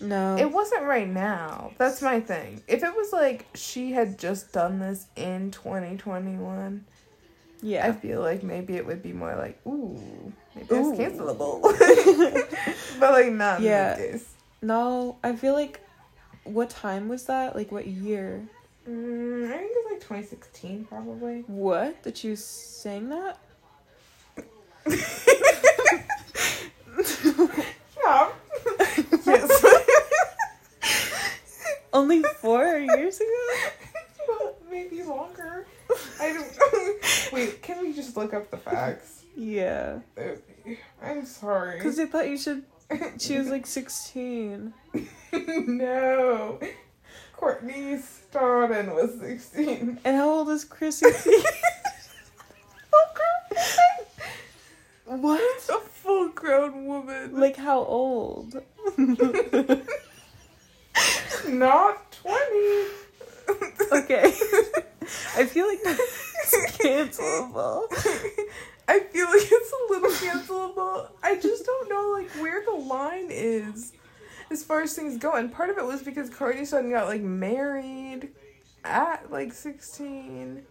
no. 0.00 0.36
It 0.38 0.50
wasn't 0.50 0.84
right 0.84 1.08
now. 1.08 1.72
That's 1.76 2.00
my 2.00 2.20
thing. 2.20 2.62
If 2.66 2.82
it 2.82 2.94
was 2.96 3.12
like 3.12 3.44
she 3.54 3.92
had 3.92 4.18
just 4.18 4.52
done 4.52 4.78
this 4.78 5.06
in 5.16 5.50
2021, 5.50 6.84
yeah. 7.60 7.86
I 7.86 7.92
feel 7.92 8.20
like 8.22 8.42
maybe 8.42 8.76
it 8.76 8.86
would 8.86 9.02
be 9.02 9.12
more 9.12 9.34
like, 9.36 9.58
ooh, 9.66 10.00
maybe 10.54 10.74
Ooh. 10.74 10.92
it's 10.92 10.98
cancelable. 10.98 11.60
but 13.00 13.12
like 13.12 13.32
not 13.32 13.60
Yeah. 13.60 13.94
in 13.96 14.00
this 14.00 14.10
case. 14.22 14.34
no, 14.62 15.16
I 15.22 15.34
feel 15.36 15.52
like. 15.52 15.80
What 16.44 16.70
time 16.70 17.10
was 17.10 17.24
that? 17.26 17.54
Like, 17.54 17.70
what 17.70 17.86
year? 17.86 18.48
Mm, 18.88 19.52
I 19.52 19.58
think 19.58 19.70
it's 19.74 19.90
like 19.90 20.00
2016 20.00 20.84
probably. 20.86 21.44
What? 21.46 22.02
That 22.04 22.24
you 22.24 22.36
sang 22.36 23.10
that? 23.10 23.38
yeah. 28.04 28.30
yes. 29.26 29.64
Only 31.92 32.22
four 32.40 32.78
years 32.78 33.20
ago? 33.20 33.46
well, 34.28 34.56
maybe 34.70 35.02
longer. 35.02 35.66
I 36.20 36.32
don't. 36.32 36.46
Wait, 37.32 37.60
can 37.62 37.80
we 37.82 37.92
just 37.92 38.16
look 38.16 38.32
up 38.32 38.50
the 38.50 38.56
facts? 38.56 39.24
Yeah. 39.36 39.98
I'm 41.02 41.26
sorry. 41.26 41.76
Because 41.76 41.98
I 41.98 42.06
thought 42.06 42.28
you 42.28 42.38
should. 42.38 42.62
She 43.18 43.36
was 43.36 43.48
like 43.48 43.66
16. 43.66 44.72
no. 45.32 46.58
Courtney 47.38 47.96
Stodden 47.98 48.94
was 48.96 49.18
16. 49.20 50.00
And 50.04 50.16
how 50.16 50.28
old 50.28 50.48
is 50.48 50.64
Chrissy 50.64 51.06
Teigen? 51.10 51.44
what? 55.04 55.68
A 55.68 55.78
full 55.78 56.30
grown 56.30 56.86
woman. 56.86 57.38
Like, 57.38 57.54
how 57.56 57.78
old? 57.84 58.54
Not 61.48 62.12
20. 62.12 62.86
okay. 63.92 64.24
I 65.36 65.44
feel 65.46 65.68
like 65.68 65.82
that's 65.84 66.78
cancelable. 66.78 67.84
I 68.88 68.98
feel 68.98 69.26
like 69.28 69.46
it's 69.48 69.72
a 69.72 69.92
little 69.92 70.10
cancelable. 70.10 71.08
I 71.22 71.36
just 71.36 71.64
don't 71.64 71.88
know 71.88 72.10
like 72.18 72.30
where 72.42 72.64
the 72.64 72.72
line 72.72 73.28
is 73.30 73.92
as 74.50 74.64
far 74.64 74.82
as 74.82 74.94
things 74.94 75.16
go. 75.16 75.32
And 75.32 75.52
part 75.52 75.70
of 75.70 75.78
it 75.78 75.84
was 75.84 76.02
because 76.02 76.30
Courtney 76.30 76.62
Stodden 76.62 76.90
got 76.90 77.06
like 77.06 77.22
married 77.22 78.30
at 78.84 79.30
like 79.30 79.52
sixteen. 79.52 80.64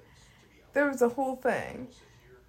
There 0.73 0.87
was 0.87 1.01
a 1.01 1.09
whole 1.09 1.35
thing. 1.35 1.87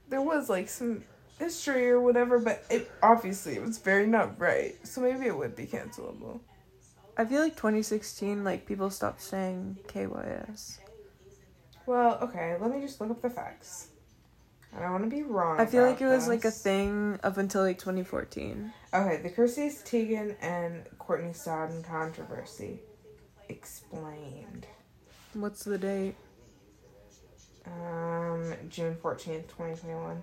There 0.08 0.22
was 0.22 0.48
like 0.48 0.68
some 0.68 1.04
history 1.38 1.88
or 1.88 2.00
whatever, 2.00 2.38
but 2.38 2.64
it 2.70 2.90
obviously 3.02 3.54
it 3.54 3.62
was 3.62 3.78
very 3.78 4.06
not 4.06 4.38
right. 4.40 4.74
So 4.86 5.00
maybe 5.00 5.26
it 5.26 5.36
would 5.36 5.54
be 5.54 5.66
cancelable. 5.66 6.40
I 7.18 7.24
feel 7.24 7.40
like 7.40 7.56
2016, 7.56 8.44
like, 8.44 8.64
people 8.64 8.90
stopped 8.90 9.20
saying 9.20 9.78
KYS. 9.88 10.78
Well, 11.84 12.16
okay, 12.22 12.56
let 12.60 12.70
me 12.70 12.80
just 12.80 13.00
look 13.00 13.10
up 13.10 13.20
the 13.20 13.28
facts. 13.28 13.88
I 14.76 14.80
don't 14.80 14.92
want 14.92 15.04
to 15.04 15.10
be 15.10 15.22
wrong. 15.22 15.58
I 15.58 15.66
feel 15.66 15.84
like 15.84 16.00
it 16.00 16.06
was 16.06 16.28
like 16.28 16.44
a 16.44 16.50
thing 16.50 17.18
up 17.22 17.36
until 17.38 17.62
like 17.62 17.78
2014. 17.78 18.72
Okay, 18.94 19.16
the 19.22 19.30
Chrissy 19.30 19.68
Teigen 19.68 20.36
and 20.40 20.84
Courtney 20.98 21.30
Stodden 21.30 21.82
controversy 21.84 22.80
explained. 23.48 24.66
What's 25.34 25.64
the 25.64 25.78
date? 25.78 26.16
Um, 27.66 28.54
June 28.68 28.96
fourteenth, 28.96 29.48
twenty 29.48 29.76
twenty 29.78 29.94
one. 29.94 30.22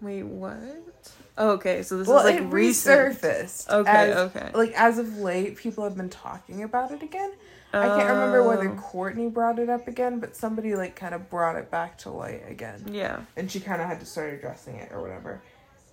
Wait, 0.00 0.22
what? 0.22 1.12
Oh, 1.36 1.50
okay, 1.50 1.82
so 1.82 1.98
this 1.98 2.06
Well, 2.06 2.24
is 2.24 2.40
like 2.40 2.52
recent. 2.52 3.20
resurfaced. 3.20 3.68
Okay, 3.68 3.90
as, 3.90 4.16
okay. 4.16 4.50
Like 4.54 4.72
as 4.76 4.98
of 4.98 5.18
late, 5.18 5.56
people 5.56 5.84
have 5.84 5.96
been 5.96 6.08
talking 6.08 6.62
about 6.62 6.92
it 6.92 7.02
again. 7.02 7.32
I 7.72 7.86
can't 7.88 8.08
remember 8.10 8.42
whether 8.42 8.70
Oh. 8.70 8.74
Courtney 8.76 9.28
brought 9.28 9.58
it 9.58 9.68
up 9.68 9.88
again, 9.88 10.20
but 10.20 10.34
somebody 10.34 10.74
like 10.74 10.96
kind 10.96 11.14
of 11.14 11.28
brought 11.28 11.56
it 11.56 11.70
back 11.70 11.98
to 11.98 12.10
light 12.10 12.42
again, 12.48 12.82
Yeah. 12.88 13.20
and 13.36 13.50
she 13.50 13.60
kind 13.60 13.82
of 13.82 13.88
had 13.88 14.00
to 14.00 14.06
start 14.06 14.32
addressing 14.32 14.76
it 14.76 14.90
or 14.92 15.02
whatever. 15.02 15.40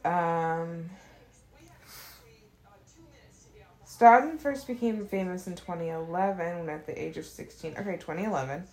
Um, 0.06 0.90
Stodden 3.86 4.40
first 4.40 4.68
became 4.68 5.06
famous 5.08 5.48
in 5.48 5.56
2011 5.56 6.60
when 6.60 6.70
at 6.70 6.86
the 6.86 7.02
age 7.02 7.18
of 7.18 7.26
16. 7.26 7.76
Okay, 7.78 7.98
2011. 7.98 8.66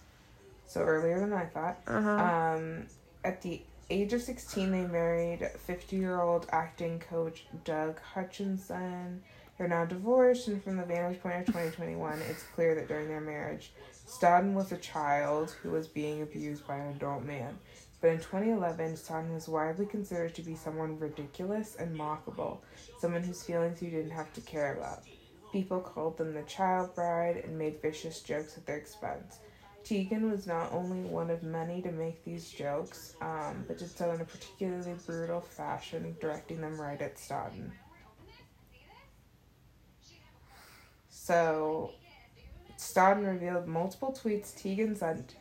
So 0.66 0.80
earlier 0.80 1.20
than 1.20 1.32
I 1.32 1.44
thought. 1.44 1.78
Uh 1.86 2.00
huh. 2.00 2.10
Um, 2.56 2.86
at 3.24 3.42
the 3.42 3.62
age 3.90 4.12
of 4.14 4.22
16, 4.22 4.70
they 4.72 4.84
married 4.86 5.48
50 5.66 5.96
year 5.96 6.20
old 6.20 6.46
acting 6.50 6.98
coach 6.98 7.44
Doug 7.64 8.00
Hutchison. 8.00 9.22
They're 9.62 9.68
now 9.68 9.84
divorced, 9.84 10.48
and 10.48 10.60
from 10.60 10.76
the 10.76 10.82
vantage 10.82 11.22
point 11.22 11.36
of 11.36 11.46
2021, 11.46 12.18
it's 12.28 12.42
clear 12.42 12.74
that 12.74 12.88
during 12.88 13.06
their 13.06 13.20
marriage, 13.20 13.72
Stodden 14.08 14.54
was 14.54 14.72
a 14.72 14.76
child 14.76 15.54
who 15.62 15.70
was 15.70 15.86
being 15.86 16.20
abused 16.20 16.66
by 16.66 16.78
an 16.78 16.96
adult 16.96 17.22
man. 17.22 17.56
But 18.00 18.10
in 18.10 18.18
2011, 18.18 18.96
Stodden 18.96 19.32
was 19.32 19.48
widely 19.48 19.86
considered 19.86 20.34
to 20.34 20.42
be 20.42 20.56
someone 20.56 20.98
ridiculous 20.98 21.76
and 21.76 21.96
mockable, 21.96 22.58
someone 22.98 23.22
whose 23.22 23.44
feelings 23.44 23.80
you 23.80 23.90
didn't 23.90 24.10
have 24.10 24.32
to 24.32 24.40
care 24.40 24.74
about. 24.74 25.04
People 25.52 25.78
called 25.78 26.18
them 26.18 26.34
the 26.34 26.42
child 26.42 26.92
bride 26.96 27.36
and 27.36 27.56
made 27.56 27.80
vicious 27.80 28.20
jokes 28.20 28.56
at 28.56 28.66
their 28.66 28.78
expense. 28.78 29.38
Tegan 29.84 30.28
was 30.28 30.48
not 30.48 30.72
only 30.72 31.02
one 31.02 31.30
of 31.30 31.44
many 31.44 31.80
to 31.82 31.92
make 31.92 32.24
these 32.24 32.50
jokes, 32.50 33.14
um, 33.20 33.64
but 33.68 33.78
did 33.78 33.96
so 33.96 34.10
in 34.10 34.22
a 34.22 34.24
particularly 34.24 34.96
brutal 35.06 35.40
fashion, 35.40 36.16
directing 36.20 36.60
them 36.60 36.80
right 36.80 37.00
at 37.00 37.14
Stodden. 37.14 37.70
So, 41.24 41.92
Stodden 42.76 43.24
revealed 43.24 43.68
multiple 43.68 44.12
tweets 44.12 44.60
Tegan 44.60 44.96
sent 44.96 45.36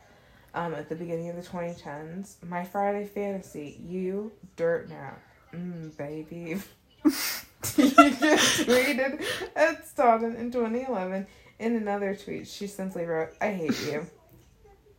um, 0.53 0.75
at 0.75 0.89
the 0.89 0.95
beginning 0.95 1.29
of 1.29 1.37
the 1.37 1.41
2010s. 1.41 2.35
My 2.47 2.63
Friday 2.63 3.07
fantasy, 3.07 3.81
you, 3.83 4.31
dirt 4.55 4.89
now. 4.89 5.15
Mm, 5.51 5.97
baby. 5.97 6.61
Tegan 7.03 7.11
tweeted 7.63 9.23
at 9.55 9.87
Stodden 9.87 10.37
in 10.37 10.51
2011. 10.51 11.25
In 11.57 11.75
another 11.75 12.15
tweet, 12.15 12.47
she 12.47 12.67
simply 12.67 13.05
wrote, 13.05 13.29
I 13.41 13.51
hate 13.51 13.81
you. 13.87 14.05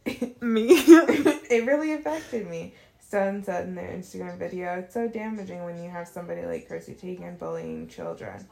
Me. 0.40 0.66
it 0.68 1.64
really 1.64 1.92
affected 1.92 2.50
me. 2.50 2.74
Stodden 3.08 3.44
said 3.44 3.68
in 3.68 3.76
their 3.76 3.88
Instagram 3.88 4.36
video, 4.36 4.80
it's 4.80 4.94
so 4.94 5.06
damaging 5.06 5.62
when 5.62 5.80
you 5.80 5.88
have 5.90 6.08
somebody 6.08 6.44
like 6.44 6.66
Chrissy 6.66 6.94
Teigen 6.94 7.38
bullying 7.38 7.86
children. 7.86 8.48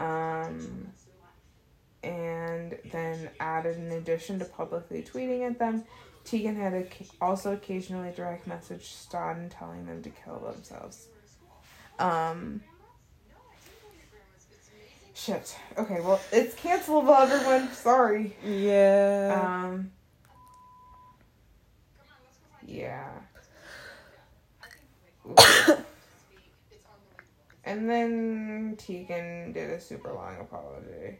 Um, 0.00 0.88
and 2.06 2.78
then 2.92 3.28
added 3.40 3.76
in 3.76 3.90
addition 3.90 4.38
to 4.38 4.44
publicly 4.44 5.02
tweeting 5.02 5.44
at 5.44 5.58
them, 5.58 5.84
Tegan 6.24 6.54
had 6.54 6.86
also 7.20 7.52
occasionally 7.52 8.12
direct 8.14 8.46
message 8.46 8.84
Stodden 8.84 9.50
telling 9.50 9.86
them 9.86 10.02
to 10.04 10.10
kill 10.10 10.38
themselves. 10.38 11.08
Um, 11.98 12.60
shit. 15.14 15.56
Okay, 15.76 16.00
well, 16.00 16.20
it's 16.30 16.54
cancelable, 16.54 17.18
everyone. 17.18 17.72
Sorry. 17.72 18.36
yeah. 18.44 19.64
Um, 19.64 19.90
yeah. 22.64 23.08
and 27.64 27.90
then 27.90 28.76
Tegan 28.78 29.52
did 29.52 29.70
a 29.70 29.80
super 29.80 30.12
long 30.12 30.38
apology. 30.40 31.18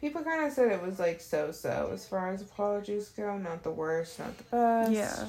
People 0.00 0.22
kind 0.22 0.46
of 0.46 0.52
said 0.52 0.70
it 0.70 0.82
was 0.82 0.98
like 0.98 1.20
so 1.20 1.50
so 1.52 1.90
as 1.92 2.06
far 2.06 2.30
as 2.32 2.42
apologies 2.42 3.08
go. 3.10 3.36
Not 3.38 3.62
the 3.62 3.70
worst, 3.70 4.18
not 4.18 4.36
the 4.38 4.44
best. 4.44 4.92
yeah. 4.92 5.26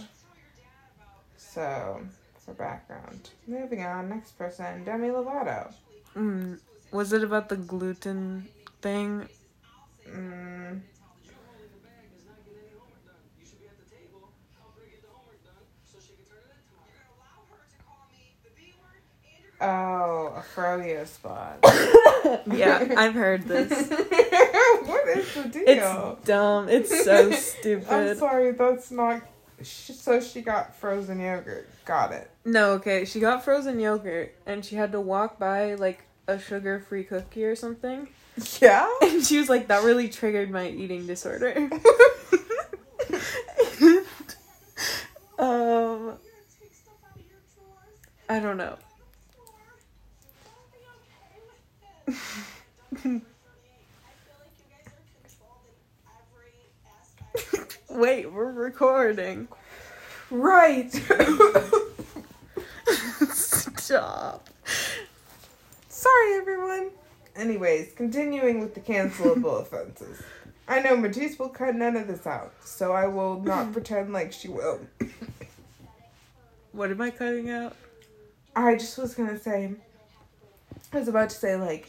So, 1.38 2.02
for 2.46 2.54
background. 2.54 3.30
Moving 3.48 3.84
on, 3.84 4.10
next 4.10 4.38
person, 4.38 4.84
Demi 4.84 5.08
Lovato. 5.08 5.74
Mm. 6.16 6.60
Was 6.92 7.14
it 7.14 7.24
about 7.24 7.50
the 7.50 7.58
gluten 7.58 8.48
thing? 8.82 9.28
Mm. 10.10 10.57
Oh, 19.60 20.34
a 20.36 20.44
froyo 20.56 21.06
spot. 21.08 21.60
Yeah, 22.52 22.94
I've 22.98 23.14
heard 23.14 23.44
this. 23.44 23.70
what 23.90 25.08
is 25.08 25.34
the 25.34 25.50
deal? 25.50 25.64
It's 25.66 26.26
dumb. 26.28 26.68
It's 26.68 27.04
so 27.06 27.32
stupid. 27.32 27.88
I'm 27.90 28.18
sorry, 28.18 28.52
that's 28.52 28.92
not. 28.92 29.22
So 29.64 30.20
she 30.20 30.42
got 30.42 30.76
frozen 30.76 31.20
yogurt. 31.22 31.70
Got 31.86 32.12
it. 32.12 32.30
No, 32.44 32.72
okay. 32.74 33.06
She 33.06 33.20
got 33.20 33.46
frozen 33.46 33.80
yogurt 33.80 34.36
and 34.46 34.66
she 34.66 34.76
had 34.76 34.92
to 34.92 35.00
walk 35.00 35.40
by 35.40 35.76
like 35.76 36.04
a 36.28 36.38
sugar 36.38 36.80
free 36.80 37.04
cookie 37.04 37.46
or 37.46 37.56
something. 37.56 38.10
Yeah? 38.62 38.88
And 39.02 39.26
she 39.26 39.38
was 39.40 39.48
like, 39.50 39.68
that 39.68 39.84
really 39.84 40.10
triggered 40.10 40.52
my 40.52 40.68
eating 40.70 41.08
disorder. 41.08 41.70
um, 45.40 46.14
I 48.30 48.40
don't 48.40 48.58
know. 48.58 48.78
Wait, 57.90 58.32
we're 58.32 58.52
recording. 58.52 59.48
right. 60.32 60.92
Stop. 63.34 64.50
Sorry, 65.90 66.34
everyone. 66.36 66.90
Anyways, 67.36 67.94
continuing 67.96 68.60
with 68.60 68.74
the 68.74 68.80
cancelable 68.80 69.62
offenses. 69.62 70.22
I 70.68 70.80
know 70.80 70.98
Matisse 70.98 71.38
will 71.40 71.50
cut 71.50 71.76
none 71.76 71.96
of 71.96 72.08
this 72.08 72.26
out, 72.26 72.54
so 72.64 72.92
I 72.94 73.08
will 73.08 73.40
not 73.42 73.72
pretend 73.74 74.12
like 74.12 74.34
she 74.34 74.48
will. 74.50 74.80
What 76.72 76.92
am 76.92 77.02
I 77.02 77.12
cutting 77.12 77.50
out? 77.50 77.76
I 78.56 78.76
just 78.76 78.98
was 78.98 79.14
gonna 79.14 79.40
say, 79.40 79.72
I 80.92 81.00
was 81.00 81.08
about 81.08 81.30
to 81.30 81.36
say, 81.36 81.56
like, 81.56 81.88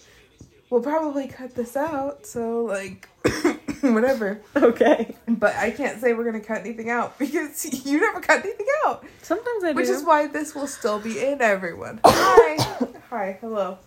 we'll 0.70 0.83
probably 0.83 1.28
cut 1.28 1.54
this 1.54 1.76
out, 1.76 2.26
so, 2.26 2.64
like, 2.64 3.09
whatever. 3.81 4.40
Okay. 4.57 5.14
But 5.26 5.54
I 5.57 5.70
can't 5.70 6.00
say 6.00 6.12
we're 6.14 6.24
gonna 6.24 6.40
cut 6.40 6.61
anything 6.61 6.90
out 6.90 7.18
because 7.18 7.87
you 7.87 8.00
never 8.00 8.20
cut 8.20 8.44
anything 8.44 8.66
out. 8.87 9.04
Sometimes 9.22 9.64
I 9.64 9.72
do. 9.72 9.76
Which 9.76 9.88
is 9.88 10.04
why 10.04 10.26
this 10.26 10.54
will 10.54 10.66
still 10.66 10.98
be 10.98 11.24
in, 11.24 11.40
everyone. 11.40 12.00
Hi. 12.04 12.88
Hi, 13.11 13.38
hello. 13.40 13.78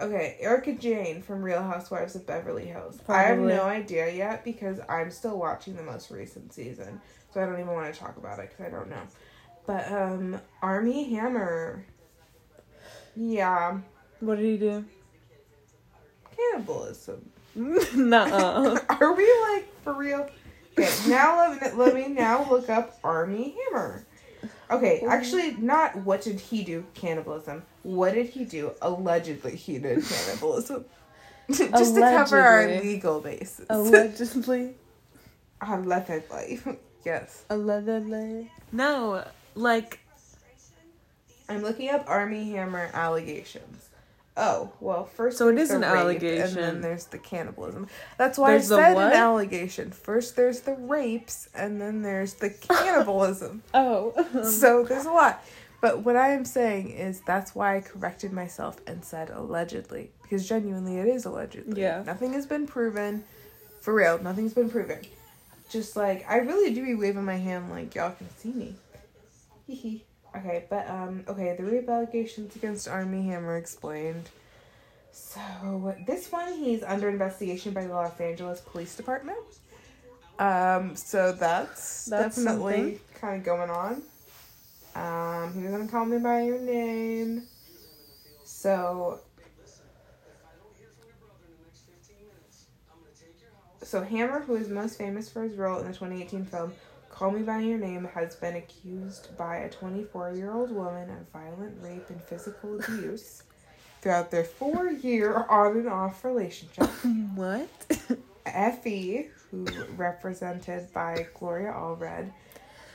Okay, 0.00 0.38
Erika 0.40 0.72
Jayne 0.72 1.20
from 1.20 1.42
Real 1.42 1.62
Housewives 1.62 2.14
of 2.14 2.26
Beverly 2.26 2.66
Hills. 2.66 2.98
I 3.06 3.24
have 3.24 3.38
no 3.38 3.64
idea 3.64 4.10
yet 4.10 4.44
because 4.44 4.80
I'm 4.88 5.10
still 5.10 5.38
watching 5.38 5.76
the 5.76 5.82
most 5.82 6.10
recent 6.10 6.54
season, 6.54 7.02
so 7.34 7.42
I 7.42 7.44
don't 7.44 7.60
even 7.60 7.74
want 7.74 7.92
to 7.92 8.00
talk 8.00 8.16
about 8.16 8.38
it 8.38 8.48
because 8.48 8.66
I 8.66 8.70
don't 8.70 8.88
know. 8.88 9.02
But 9.66 9.92
um, 9.92 10.40
Armie 10.62 11.14
Hammer. 11.14 11.84
Yeah, 13.14 13.80
what 14.20 14.36
did 14.36 14.46
he 14.46 14.56
do? 14.56 14.86
Cannibalism. 16.52 17.30
Nuh-uh. 17.54 18.78
Are 19.00 19.14
we 19.14 19.28
like 19.52 19.82
for 19.82 19.94
real? 19.94 20.28
Okay, 20.78 20.90
now 21.08 21.50
let 21.50 21.60
me, 21.60 21.78
let 21.84 21.94
me 21.94 22.08
now 22.08 22.48
look 22.48 22.68
up 22.70 22.98
Armie 23.02 23.54
Hammer. 23.72 24.06
Okay, 24.70 25.02
actually, 25.08 25.52
not 25.56 25.96
what 25.96 26.22
did 26.22 26.38
he 26.38 26.62
do 26.62 26.84
cannibalism. 26.94 27.64
What 27.82 28.14
did 28.14 28.26
he 28.28 28.44
do? 28.44 28.72
Allegedly, 28.80 29.56
he 29.56 29.78
did 29.78 30.04
cannibalism. 30.08 30.84
Just 31.50 31.94
to 31.96 32.00
cover 32.00 32.38
our 32.40 32.60
Allegedly. 32.62 32.88
legal 32.94 33.20
basis. 33.20 33.66
Allegedly. 33.68 34.74
Allegedly, 35.60 36.60
yes. 37.04 37.44
Allegedly. 37.50 38.50
No, 38.70 39.24
like 39.56 39.98
I'm 41.48 41.62
looking 41.62 41.90
up 41.90 42.04
Armie 42.06 42.52
Hammer 42.52 42.90
allegations. 42.94 43.89
Oh 44.42 44.72
well, 44.80 45.04
first 45.04 45.36
So 45.36 45.48
it 45.48 45.58
is 45.58 45.70
an 45.70 45.82
rape, 45.82 45.90
allegation. 45.90 46.46
and 46.46 46.56
then 46.56 46.80
there's 46.80 47.04
the 47.04 47.18
cannibalism. 47.18 47.88
That's 48.16 48.38
why 48.38 48.52
There's 48.52 48.72
I 48.72 48.76
the 48.76 48.82
said 48.82 48.96
an 48.96 49.12
allegation. 49.12 49.90
First 49.90 50.34
there's 50.34 50.60
the 50.60 50.72
rapes, 50.72 51.50
and 51.54 51.78
then 51.78 52.00
there's 52.00 52.34
the 52.34 52.48
cannibalism. 52.68 53.62
oh. 53.74 54.14
so 54.42 54.82
there's 54.84 55.04
a 55.04 55.12
lot. 55.12 55.44
But 55.82 56.04
what 56.04 56.16
I 56.16 56.30
am 56.32 56.46
saying 56.46 56.90
is 56.90 57.20
that's 57.20 57.54
why 57.54 57.76
I 57.76 57.80
corrected 57.82 58.32
myself 58.32 58.78
and 58.86 59.04
said 59.04 59.28
allegedly. 59.28 60.10
Because 60.22 60.48
genuinely 60.48 60.96
it 60.98 61.06
is 61.08 61.26
allegedly. 61.26 61.78
Yeah. 61.80 62.02
Nothing 62.06 62.32
has 62.32 62.46
been 62.46 62.66
proven. 62.66 63.24
For 63.82 63.92
real, 63.92 64.22
nothing's 64.22 64.54
been 64.54 64.70
proven. 64.70 65.00
Just 65.68 65.96
like 65.96 66.24
I 66.28 66.38
really 66.38 66.72
do 66.74 66.82
be 66.84 66.94
waving 66.94 67.24
my 67.26 67.36
hand 67.36 67.70
like 67.70 67.94
y'all 67.94 68.12
can 68.12 68.28
see 68.38 68.52
me. 68.52 68.74
Hee 69.66 69.74
hee. 69.74 70.04
Okay, 70.36 70.64
but 70.70 70.88
um 70.88 71.24
okay, 71.28 71.54
the 71.56 71.64
rape 71.64 71.88
allegations 71.88 72.54
against 72.56 72.88
Armie 72.88 73.22
Hammer 73.26 73.56
explained. 73.56 74.28
So 75.12 75.40
this 76.06 76.30
one 76.30 76.52
he's 76.54 76.82
under 76.82 77.08
investigation 77.08 77.72
by 77.72 77.86
the 77.86 77.92
Los 77.92 78.20
Angeles 78.20 78.60
Police 78.60 78.96
Department. 78.96 79.38
Um, 80.38 80.96
so 80.96 81.32
that's, 81.32 82.06
That's 82.06 82.36
definitely 82.36 82.98
kind 83.14 83.36
of 83.36 83.44
going 83.44 83.68
on. 83.68 84.02
Um, 84.94 85.52
he 85.52 85.62
was 85.62 85.72
gonna 85.72 85.88
call 85.88 86.06
me 86.06 86.18
by 86.18 86.42
your 86.42 86.58
name. 86.58 87.42
So 88.44 89.20
So 93.82 94.04
Hammer, 94.04 94.40
who 94.40 94.54
is 94.54 94.68
most 94.68 94.98
famous 94.98 95.28
for 95.28 95.42
his 95.42 95.56
role 95.56 95.80
in 95.80 95.86
the 95.86 95.92
2018 95.92 96.44
film 96.44 96.72
Call 97.20 97.32
Me 97.32 97.42
by 97.42 97.58
Your 97.58 97.76
Name, 97.76 98.08
has 98.14 98.34
been 98.34 98.56
accused 98.56 99.36
by 99.36 99.58
a 99.58 99.68
24-year-old 99.68 100.70
woman 100.70 101.10
of 101.10 101.28
violent 101.34 101.76
rape 101.82 102.08
and 102.08 102.22
physical 102.22 102.80
abuse 102.80 103.42
throughout 104.00 104.30
their 104.30 104.44
four-year 104.44 105.44
on 105.50 105.76
and 105.76 105.86
off 105.86 106.24
relationship. 106.24 106.86
what? 107.34 107.68
Effie, 108.46 109.28
who 109.50 109.66
represented 109.98 110.90
by 110.94 111.26
Gloria 111.38 111.72
Allred, 111.72 112.32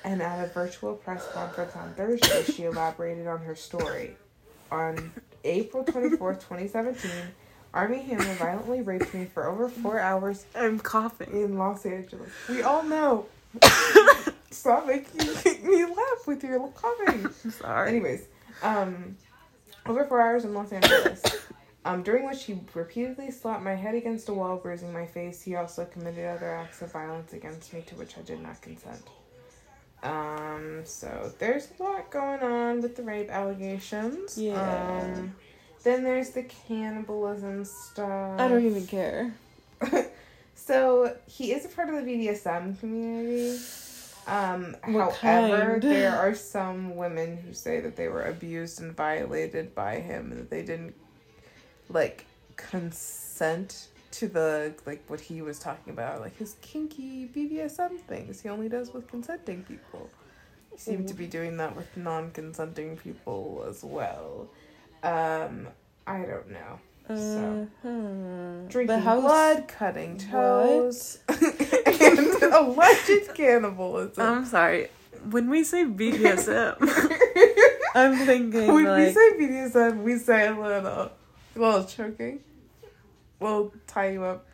and 0.03 0.23
at 0.23 0.43
a 0.43 0.47
virtual 0.51 0.95
press 0.95 1.27
conference 1.31 1.75
on 1.75 1.93
Thursday, 1.93 2.51
she 2.51 2.63
elaborated 2.63 3.27
on 3.27 3.41
her 3.41 3.55
story. 3.55 4.17
On 4.71 5.11
April 5.43 5.85
24th, 5.85 6.39
2017, 6.39 7.11
Armie 7.75 8.01
Hammer 8.01 8.33
violently 8.33 8.81
raped 8.81 9.13
me 9.13 9.25
for 9.25 9.45
over 9.45 9.69
four 9.69 9.99
hours 9.99 10.47
I'm 10.55 10.79
coughing. 10.79 11.29
in 11.31 11.59
Los 11.59 11.85
Angeles. 11.85 12.31
We 12.49 12.63
all 12.63 12.81
know. 12.81 13.27
Stop 14.52 14.88
making 14.88 15.28
me 15.63 15.86
laugh 15.86 16.28
with 16.28 16.44
your 16.44 16.68
coughing. 16.70 17.26
I'm 17.44 17.52
sorry. 17.52 17.89
Anyways, 17.89 18.28
um, 18.63 19.18
over 19.86 20.06
four 20.06 20.22
hours 20.22 20.46
in 20.46 20.54
Los 20.54 20.72
Angeles. 20.72 21.22
Um, 21.86 22.02
during 22.02 22.26
which 22.26 22.46
he 22.46 22.60
repeatedly 22.74 23.30
slapped 23.30 23.62
my 23.62 23.76
head 23.76 23.94
against 23.94 24.28
a 24.30 24.34
wall, 24.34 24.58
bruising 24.58 24.91
my 24.91 25.06
face. 25.06 25.44
He 25.44 25.56
also 25.56 25.86
committed 25.86 26.26
other 26.26 26.56
acts 26.56 26.82
of 26.82 26.91
violence 26.91 27.34
against 27.34 27.72
me 27.74 27.84
to 27.86 27.96
which 27.96 28.18
I 28.18 28.22
did 28.22 28.41
not 28.41 28.60
consent. 28.60 29.04
Um, 30.02 30.82
so 30.84 31.32
there's 31.38 31.68
a 31.80 31.84
lot 31.84 32.10
going 32.10 32.39
on 32.41 32.82
with 32.82 32.96
the 32.96 33.04
rape 33.04 33.30
allegations. 33.30 34.36
Yeah. 34.36 35.04
Um, 35.04 35.36
then 35.84 36.04
there's 36.04 36.32
the 36.32 36.44
cannibalism 36.44 37.65
stuff. 37.65 38.39
I 38.39 38.48
don't 38.48 38.65
even 38.65 38.88
care. 38.88 39.36
so 40.65 41.15
he 41.28 41.51
is 41.51 41.65
a 41.65 41.69
part 41.69 41.89
of 41.89 41.95
the 41.95 42.01
BDSM 42.01 42.80
community. 42.80 43.60
Um, 44.28 44.75
What 44.86 45.15
however, 45.17 45.80
kind? 45.80 45.82
there 45.84 46.15
are 46.15 46.34
some 46.34 46.95
women 46.95 47.38
who 47.38 47.54
say 47.54 47.80
that 47.82 47.95
they 47.95 48.08
were 48.08 48.23
abused 48.23 48.82
and 48.82 48.95
violated 48.95 49.75
by 49.75 49.99
him 49.99 50.32
and 50.32 50.41
that 50.41 50.49
they 50.49 50.63
didn't 50.63 50.95
like 51.89 52.25
consent 52.56 53.89
to 54.12 54.28
the 54.28 54.73
like 54.88 55.04
what 55.08 55.19
he 55.19 55.41
was 55.43 55.60
talking 55.60 55.93
about, 55.93 56.21
like 56.21 56.36
his 56.38 56.56
kinky 56.62 57.28
BDSM 57.28 57.99
things. 57.99 58.41
He 58.41 58.49
only 58.49 58.67
does 58.69 58.91
with 58.93 59.08
consenting 59.08 59.63
people. 59.63 60.10
He 60.71 60.80
seemed 60.80 61.08
to 61.10 61.13
be 61.13 61.28
doing 61.28 61.58
that 61.58 61.75
with 61.75 61.95
non-consenting 61.95 62.97
people 62.97 63.63
as 63.69 63.84
well. 63.84 64.47
Um, 65.04 65.67
I 66.08 66.23
don't 66.23 66.49
know. 66.49 66.80
So. 67.08 67.68
Uh-huh. 67.84 68.68
Drinking 68.68 69.00
blood, 69.02 69.68
cutting 69.68 70.18
toes, 70.18 71.20
and 71.30 71.39
alleged 72.44 73.34
cannibalism. 73.36 74.24
I'm 74.26 74.46
sorry. 74.46 74.88
When 75.30 75.50
we 75.50 75.63
say 75.63 75.86
BDSM, 75.86 76.78
I'm 77.96 78.15
thinking 78.26 78.68
when 78.74 78.86
like 78.86 79.08
we 79.08 79.13
say 79.13 79.32
BDSM, 79.39 80.04
we 80.04 80.18
say 80.18 80.48
a 80.48 80.60
little, 80.60 81.12
little 81.56 81.84
choking, 81.84 82.39
little 83.39 83.72
tie 83.88 84.12
you 84.12 84.24
up, 84.24 84.46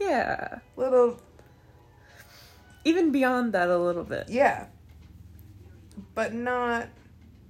yeah. 0.00 0.58
little 0.76 1.20
Even 2.84 3.12
beyond 3.12 3.52
that 3.52 3.68
a 3.68 3.76
little 3.78 4.04
bit. 4.04 4.28
yeah, 4.30 4.66
but 6.14 6.32
not 6.32 6.88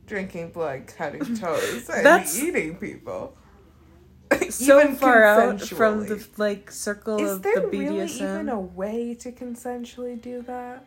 drinking 0.06 0.50
blood, 0.50 0.86
cutting 0.88 1.36
toes, 1.36 1.88
and 1.88 2.04
That's- 2.04 2.36
eating 2.42 2.76
people. 2.76 3.36
So 4.50 4.80
Even 4.80 4.96
far 4.96 5.24
out 5.24 5.60
from 5.60 6.06
the 6.06 6.26
like 6.36 6.70
circle 6.70 7.18
Is 7.20 7.32
of 7.32 7.42
there 7.42 7.60
the 7.60 7.66
really 7.68 8.06
BDSM. 8.06 8.14
even 8.34 8.48
a 8.48 8.60
way 8.60 9.14
to 9.14 9.32
consensually 9.32 10.20
do 10.20 10.42
that? 10.42 10.84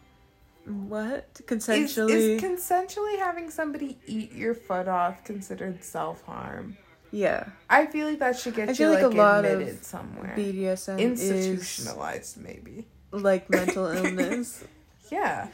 What 0.65 1.33
consensually? 1.45 2.09
is 2.11 2.41
consensually 2.41 3.17
having 3.17 3.49
somebody 3.49 3.97
eat 4.05 4.31
your 4.33 4.53
foot 4.53 4.87
off 4.87 5.23
considered 5.23 5.83
self 5.83 6.23
harm? 6.23 6.77
yeah, 7.11 7.49
I 7.69 7.87
feel 7.87 8.07
like 8.07 8.19
that 8.19 8.39
should 8.39 8.55
get 8.55 8.69
I 8.69 8.71
you 8.71 8.77
feel 8.77 8.91
like 8.91 9.03
like, 9.03 9.13
a 9.13 9.17
lot 9.17 9.43
of 9.45 9.51
admitted 9.59 9.83
somewhere. 9.83 10.33
BDSM 10.37 10.99
is 10.99 11.29
Institutionalized, 11.29 12.37
maybe. 12.37 12.85
like 13.11 13.49
mental 13.49 13.85
illness 13.97 14.63
Yeah, 15.11 15.47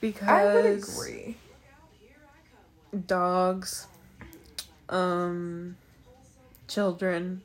because 0.00 0.28
I 0.28 0.54
would 0.54 0.66
agree. 0.66 1.36
dogs, 3.06 3.86
um, 4.88 5.76
children. 6.72 7.42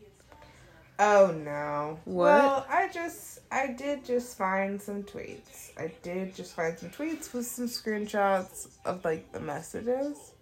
Oh 1.00 1.32
no. 1.44 2.00
What? 2.06 2.26
Well, 2.26 2.66
I 2.70 2.90
just 2.92 3.40
I 3.52 3.68
did 3.68 4.04
just 4.06 4.38
find 4.38 4.82
some 4.82 5.04
tweets. 5.04 5.72
I 5.78 5.92
did 6.02 6.36
just 6.36 6.56
find 6.56 6.78
some 6.78 6.90
tweets 6.90 7.34
with 7.34 7.46
some 7.46 7.68
screenshots 7.68 8.70
of 8.86 9.06
like 9.06 9.32
the 9.32 9.40
messages 9.40 10.34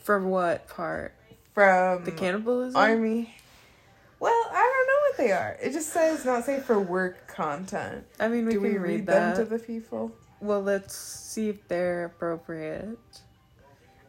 For 0.00 0.20
what 0.22 0.68
part? 0.68 1.14
from 1.54 2.04
The 2.04 2.12
cannibalism. 2.12 2.76
Armie. 2.76 3.34
Well, 4.20 4.32
I 4.50 4.54
don't 4.54 4.86
know 4.86 5.00
what 5.08 5.16
they 5.16 5.32
are. 5.32 5.56
It 5.60 5.72
just 5.72 5.88
says 5.90 6.24
not 6.24 6.44
safe 6.44 6.64
for 6.64 6.78
work 6.78 7.26
content. 7.28 8.04
I 8.20 8.28
mean, 8.28 8.46
we 8.46 8.52
Do 8.52 8.60
can 8.60 8.72
we 8.72 8.78
read, 8.78 8.82
read 9.00 9.06
them 9.06 9.36
to 9.36 9.44
the 9.44 9.58
people? 9.58 10.12
Well, 10.40 10.62
let's 10.62 10.94
see 10.94 11.48
if 11.48 11.66
they're 11.68 12.04
appropriate. 12.04 12.98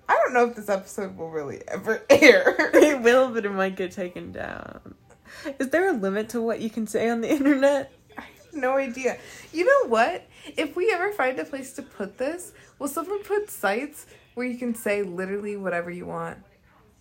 I 0.10 0.14
don't 0.16 0.34
know 0.34 0.46
if 0.46 0.56
this 0.56 0.70
episode 0.70 1.18
will 1.18 1.30
really 1.30 1.62
ever 1.68 2.02
air. 2.10 2.56
it 2.74 3.02
will, 3.02 3.30
but 3.30 3.46
it 3.46 3.52
might 3.52 3.76
get 3.76 3.92
taken 3.92 4.32
down. 4.32 4.96
Is 5.60 5.70
there 5.70 5.90
a 5.90 5.94
limit 5.94 6.30
to 6.30 6.42
what 6.42 6.62
you 6.62 6.70
can 6.70 6.88
say 6.88 7.10
on 7.10 7.22
the 7.22 7.30
internet? 7.30 7.92
I 8.18 8.22
have 8.22 8.54
no 8.54 8.78
idea. 8.78 9.18
You 9.52 9.66
know 9.66 9.90
what? 9.90 10.28
If 10.56 10.76
we 10.76 10.92
ever 10.92 11.12
find 11.12 11.38
a 11.40 11.46
place 11.46 11.74
to 11.74 11.82
put 11.82 12.18
this, 12.18 12.54
will 12.80 12.88
someone 12.88 13.24
put 13.24 13.50
sites 13.50 14.06
where 14.34 14.46
you 14.48 14.58
can 14.58 14.74
say 14.76 15.04
literally 15.04 15.58
whatever 15.58 15.92
you 15.92 16.06
want? 16.06 16.38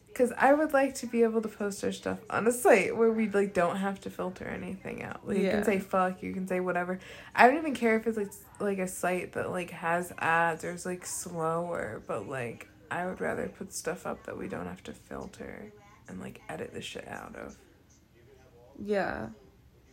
Because 0.08 0.32
I 0.38 0.54
would 0.54 0.72
like 0.72 0.94
to 0.96 1.06
be 1.06 1.22
able 1.22 1.42
to 1.42 1.48
post 1.48 1.84
our 1.84 1.92
stuff 1.92 2.18
on 2.30 2.46
a 2.46 2.52
site 2.52 2.96
where 2.96 3.12
we 3.12 3.28
like 3.28 3.52
don't 3.52 3.76
have 3.76 4.00
to 4.00 4.10
filter 4.10 4.46
anything 4.46 5.02
out. 5.02 5.28
Like 5.28 5.36
you 5.38 5.50
can 5.50 5.62
say 5.64 5.78
fuck, 5.78 6.22
you 6.22 6.32
can 6.32 6.48
say 6.48 6.58
whatever. 6.60 6.98
I 7.34 7.46
don't 7.46 7.58
even 7.58 7.74
care 7.74 7.96
if 7.98 8.06
it's 8.06 8.16
like 8.16 8.32
like 8.58 8.78
a 8.78 8.88
site 8.88 9.34
that 9.34 9.50
like 9.50 9.70
has 9.70 10.14
ads 10.18 10.64
or 10.64 10.70
is 10.72 10.86
like 10.86 11.04
slower, 11.04 12.02
but 12.06 12.26
like 12.30 12.66
I 12.90 13.06
would 13.06 13.20
rather 13.20 13.48
put 13.48 13.72
stuff 13.72 14.06
up 14.06 14.24
that 14.26 14.36
we 14.36 14.48
don't 14.48 14.66
have 14.66 14.82
to 14.84 14.92
filter 14.92 15.72
and 16.08 16.20
like 16.20 16.40
edit 16.48 16.72
the 16.72 16.82
shit 16.82 17.06
out 17.08 17.34
of. 17.36 17.56
Yeah. 18.78 19.28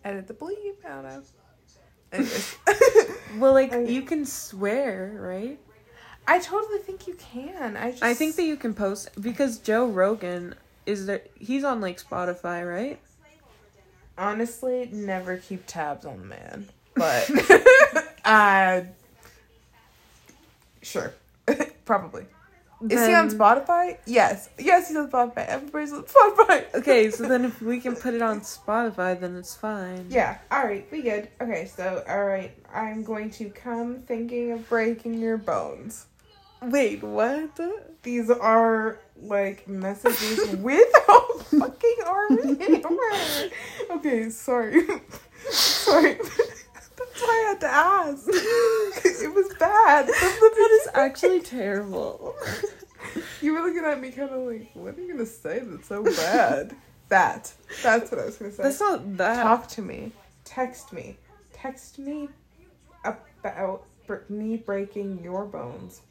Edit 0.03 0.27
the 0.27 0.33
bleep 0.33 0.83
out 0.85 1.05
of. 1.05 1.29
Well, 3.37 3.53
like 3.53 3.73
you 3.87 4.03
can 4.03 4.25
swear, 4.25 5.17
right? 5.19 5.59
I 6.27 6.39
totally 6.39 6.79
think 6.79 7.07
you 7.07 7.15
can. 7.15 7.75
I 7.75 7.91
just 7.91 8.03
I 8.03 8.13
think 8.13 8.35
that 8.35 8.43
you 8.43 8.55
can 8.55 8.73
post 8.73 9.09
because 9.19 9.57
Joe 9.57 9.87
Rogan 9.87 10.55
is 10.85 11.05
there. 11.07 11.21
He's 11.39 11.63
on 11.63 11.81
like 11.81 12.01
Spotify, 12.01 12.67
right? 12.67 12.99
honestly 14.15 14.87
never 14.91 15.37
keep 15.37 15.65
tabs 15.65 16.05
on 16.05 16.19
the 16.19 16.25
man, 16.25 16.69
but 16.93 17.27
uh 18.25 18.81
sure, 20.83 21.13
probably. 21.85 22.25
Is 22.89 23.05
he 23.07 23.13
on 23.13 23.29
Spotify? 23.29 23.97
Yes, 24.05 24.49
yes, 24.57 24.87
he's 24.87 24.97
on 24.97 25.09
Spotify. 25.09 25.45
Everybody's 25.47 25.93
on 25.93 26.03
Spotify. 26.03 26.65
Okay, 26.75 27.09
so 27.11 27.27
then 27.27 27.45
if 27.45 27.61
we 27.61 27.79
can 27.79 27.95
put 27.95 28.13
it 28.13 28.21
on 28.21 28.41
Spotify, 28.41 29.19
then 29.19 29.35
it's 29.35 29.55
fine. 29.55 30.07
yeah, 30.09 30.39
all 30.51 30.65
right, 30.65 30.85
we 30.91 31.01
good. 31.01 31.29
Okay, 31.39 31.65
so 31.65 32.03
all 32.07 32.25
right, 32.25 32.51
I'm 32.73 33.03
going 33.03 33.29
to 33.31 33.49
come 33.49 33.99
thinking 34.01 34.51
of 34.51 34.67
breaking 34.69 35.15
your 35.19 35.37
bones. 35.37 36.07
Wait, 36.61 37.03
what? 37.03 37.59
These 38.03 38.29
are 38.29 38.99
like 39.21 39.67
messages 39.67 40.55
with 40.57 40.87
a 41.09 41.43
fucking 41.43 41.95
Armie 42.05 42.55
Hammer. 42.57 43.49
Okay, 43.97 44.29
sorry. 44.29 44.81
sorry. 45.51 46.17
That's 46.97 47.21
why 47.21 47.27
I 47.27 47.49
had 47.49 47.59
to 47.61 47.67
ask. 47.67 48.27
it 49.23 49.33
was 49.33 49.53
bad. 49.59 50.07
That 50.53 50.79
is 50.81 50.87
actually 50.93 51.41
terrible. 51.41 52.35
You 53.41 53.53
were 53.53 53.61
looking 53.61 53.83
at 53.83 53.99
me 53.99 54.11
kind 54.11 54.29
of 54.29 54.47
like, 54.47 54.71
what 54.73 54.97
are 54.97 55.01
you 55.01 55.13
gonna 55.13 55.25
say 55.25 55.59
that's 55.59 55.87
so 55.87 56.03
bad? 56.03 56.75
that. 57.13 57.53
That's 57.81 58.11
what 58.11 58.19
I 58.19 58.25
was 58.25 58.37
gonna 58.37 58.51
say. 58.51 58.63
That's 58.63 58.79
not 58.79 59.17
that. 59.17 59.43
Talk 59.43 59.67
to 59.69 59.81
me. 59.81 60.11
Text 60.43 60.91
me. 60.93 61.17
Text 61.53 61.99
me 61.99 62.29
about 63.05 63.85
me 64.29 64.57
breaking 64.57 65.23
your 65.23 65.45
bones 65.45 66.01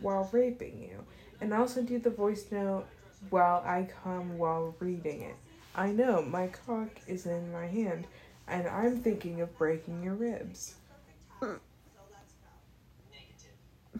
while 0.00 0.28
raping 0.32 0.82
you. 0.82 1.04
And 1.40 1.68
send 1.68 1.90
you 1.90 1.98
the 1.98 2.10
voice 2.10 2.46
note 2.50 2.84
while 3.30 3.62
I 3.66 3.88
come 4.04 4.38
while 4.38 4.74
reading 4.78 5.22
it. 5.22 5.36
I 5.74 5.90
know 5.90 6.22
my 6.22 6.48
cock 6.48 6.90
is 7.06 7.26
in 7.26 7.50
my 7.50 7.66
hand 7.66 8.06
and 8.48 8.68
I'm 8.68 8.98
thinking 8.98 9.40
of 9.40 9.56
breaking 9.56 10.02
your 10.02 10.14
ribs. 10.14 10.74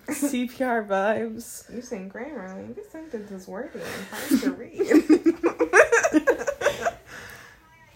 CPR 0.08 0.86
vibes. 0.86 1.68
You 1.68 1.76
Using 1.76 2.10
Grammarly, 2.10 2.74
this 2.74 2.90
sentence 2.90 3.30
is 3.30 3.46
wordy 3.46 3.80
and 3.80 4.06
hard 4.10 4.40
to 4.40 4.52
read. 4.52 4.80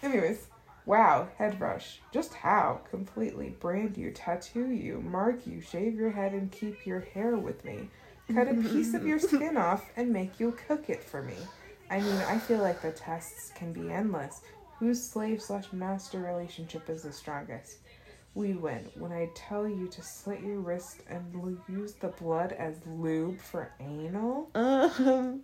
Anyways, 0.02 0.46
wow, 0.84 1.28
head 1.36 1.60
rush. 1.60 2.00
Just 2.12 2.34
how? 2.34 2.80
Completely 2.90 3.56
brand 3.60 3.96
you, 3.96 4.12
tattoo 4.12 4.70
you, 4.70 5.00
mark 5.00 5.46
you, 5.46 5.60
shave 5.60 5.94
your 5.94 6.10
head, 6.10 6.32
and 6.32 6.52
keep 6.52 6.86
your 6.86 7.00
hair 7.00 7.36
with 7.36 7.64
me. 7.64 7.88
Cut 8.32 8.48
a 8.48 8.54
piece 8.54 8.94
of 8.94 9.06
your 9.06 9.18
skin 9.18 9.56
off 9.56 9.90
and 9.96 10.12
make 10.12 10.40
you 10.40 10.56
cook 10.66 10.88
it 10.90 11.02
for 11.02 11.22
me. 11.22 11.36
I 11.90 12.00
mean, 12.00 12.16
I 12.28 12.38
feel 12.38 12.58
like 12.58 12.82
the 12.82 12.90
tests 12.90 13.52
can 13.54 13.72
be 13.72 13.90
endless. 13.90 14.42
Whose 14.78 15.02
slave 15.02 15.40
slash 15.40 15.72
master 15.72 16.18
relationship 16.18 16.88
is 16.90 17.02
the 17.02 17.12
strongest? 17.12 17.78
We 18.34 18.52
win 18.52 18.90
when 18.96 19.12
I 19.12 19.30
tell 19.34 19.66
you 19.66 19.88
to 19.88 20.02
slit 20.02 20.40
your 20.40 20.60
wrist 20.60 21.00
and 21.08 21.58
use 21.68 21.94
the 21.94 22.08
blood 22.08 22.52
as 22.52 22.76
lube 22.86 23.40
for 23.40 23.72
anal. 23.80 24.50
Um. 24.54 25.40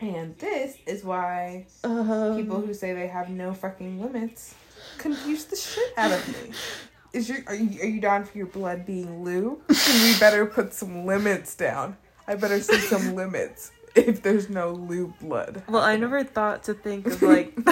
And 0.00 0.36
this 0.38 0.76
is 0.86 1.04
why 1.04 1.66
um 1.84 2.36
people 2.36 2.60
who 2.60 2.74
say 2.74 2.92
they 2.92 3.06
have 3.06 3.30
no 3.30 3.54
fucking 3.54 4.02
limits 4.02 4.54
confuse 4.98 5.44
the 5.46 5.56
shit 5.56 5.92
out 5.96 6.12
of 6.12 6.28
me. 6.28 6.50
Is 7.14 7.28
your 7.28 7.38
are 7.46 7.54
you 7.54 7.80
are 7.80 7.86
you 7.86 8.00
down 8.00 8.24
for 8.24 8.36
your 8.36 8.48
blood 8.48 8.84
being 8.84 9.22
lube? 9.22 9.60
We 9.68 10.18
better 10.18 10.46
put 10.46 10.74
some 10.74 11.06
limits 11.06 11.54
down. 11.54 11.96
I 12.26 12.34
better 12.34 12.60
see 12.60 12.78
some 12.78 13.14
limits. 13.22 13.70
If 13.94 14.22
there's 14.22 14.48
no 14.48 14.70
lube 14.72 15.18
blood. 15.20 15.62
Well, 15.68 15.82
I 15.82 15.96
never 15.96 16.24
thought 16.24 16.64
to 16.64 16.74
think 16.74 17.06
of 17.06 17.22
like. 17.22 17.52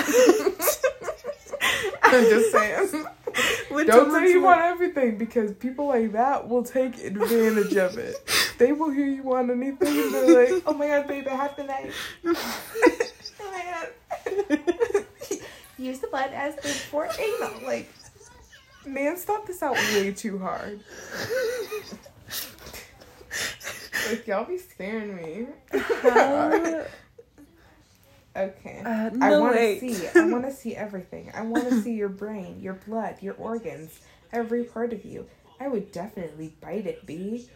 I'm 2.05 2.25
just 2.25 2.53
saying. 2.53 3.07
Don't 3.87 4.13
say 4.13 4.29
you 4.31 4.43
like- 4.43 4.45
want 4.45 4.61
everything 4.61 5.17
because 5.17 5.53
people 5.55 5.87
like 5.89 6.13
that 6.13 6.49
will 6.49 6.63
take 6.63 6.99
advantage 7.03 7.75
of 7.77 7.97
it. 7.99 8.17
They 8.59 8.73
will 8.73 8.91
hear 8.91 9.07
you 9.07 9.23
want 9.23 9.51
anything 9.51 9.89
and 9.89 10.15
they're 10.15 10.55
like, 10.55 10.63
oh 10.67 10.75
my 10.75 10.89
god, 10.89 11.09
babe, 11.09 11.27
I 11.27 11.35
have 11.35 11.57
the 11.57 11.65
knife. 11.65 11.95
oh 13.41 13.51
my 13.51 13.65
god. 13.73 15.39
Use 15.79 15.99
the 16.01 16.07
blood 16.09 16.31
as 16.35 16.55
the 16.57 16.69
for 16.69 17.09
anal. 17.19 17.67
Like, 17.67 17.91
man, 18.87 19.17
stop 19.17 19.47
this 19.47 19.63
out 19.63 19.75
way 19.75 20.13
too 20.13 20.39
hard. 20.39 20.81
Like, 24.09 24.27
y'all 24.27 24.45
be 24.45 24.59
scaring 24.59 25.17
me. 25.17 25.47
How- 26.03 26.85
okay. 28.37 28.83
Uh, 28.85 29.11
I 29.21 29.37
want 29.39 29.55
to 29.57 29.81
see. 29.81 30.09
I 30.15 30.27
want 30.27 30.45
to 30.45 30.53
see 30.53 30.75
everything. 30.77 31.31
I 31.35 31.43
want 31.43 31.69
to 31.69 31.81
see 31.83 31.95
your 31.95 32.09
brain, 32.09 32.61
your 32.61 32.75
blood, 32.75 33.17
your 33.21 33.35
organs, 33.35 34.01
every 34.33 34.65
part 34.65 34.93
of 34.93 35.05
you. 35.05 35.27
I 35.61 35.69
would 35.69 35.93
definitely 35.93 36.55
bite 36.61 36.87
it, 36.87 37.07
B. 37.07 37.49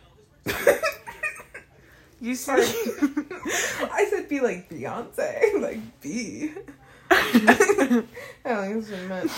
You 2.18 2.34
see, 2.34 2.50
I 2.52 4.06
said 4.08 4.26
be 4.28 4.40
like 4.40 4.70
Beyonce, 4.70 5.60
like 5.60 6.00
B. 6.00 6.50
I 7.10 8.06
don't 8.44 8.82
think 8.82 9.08
meant. 9.08 9.30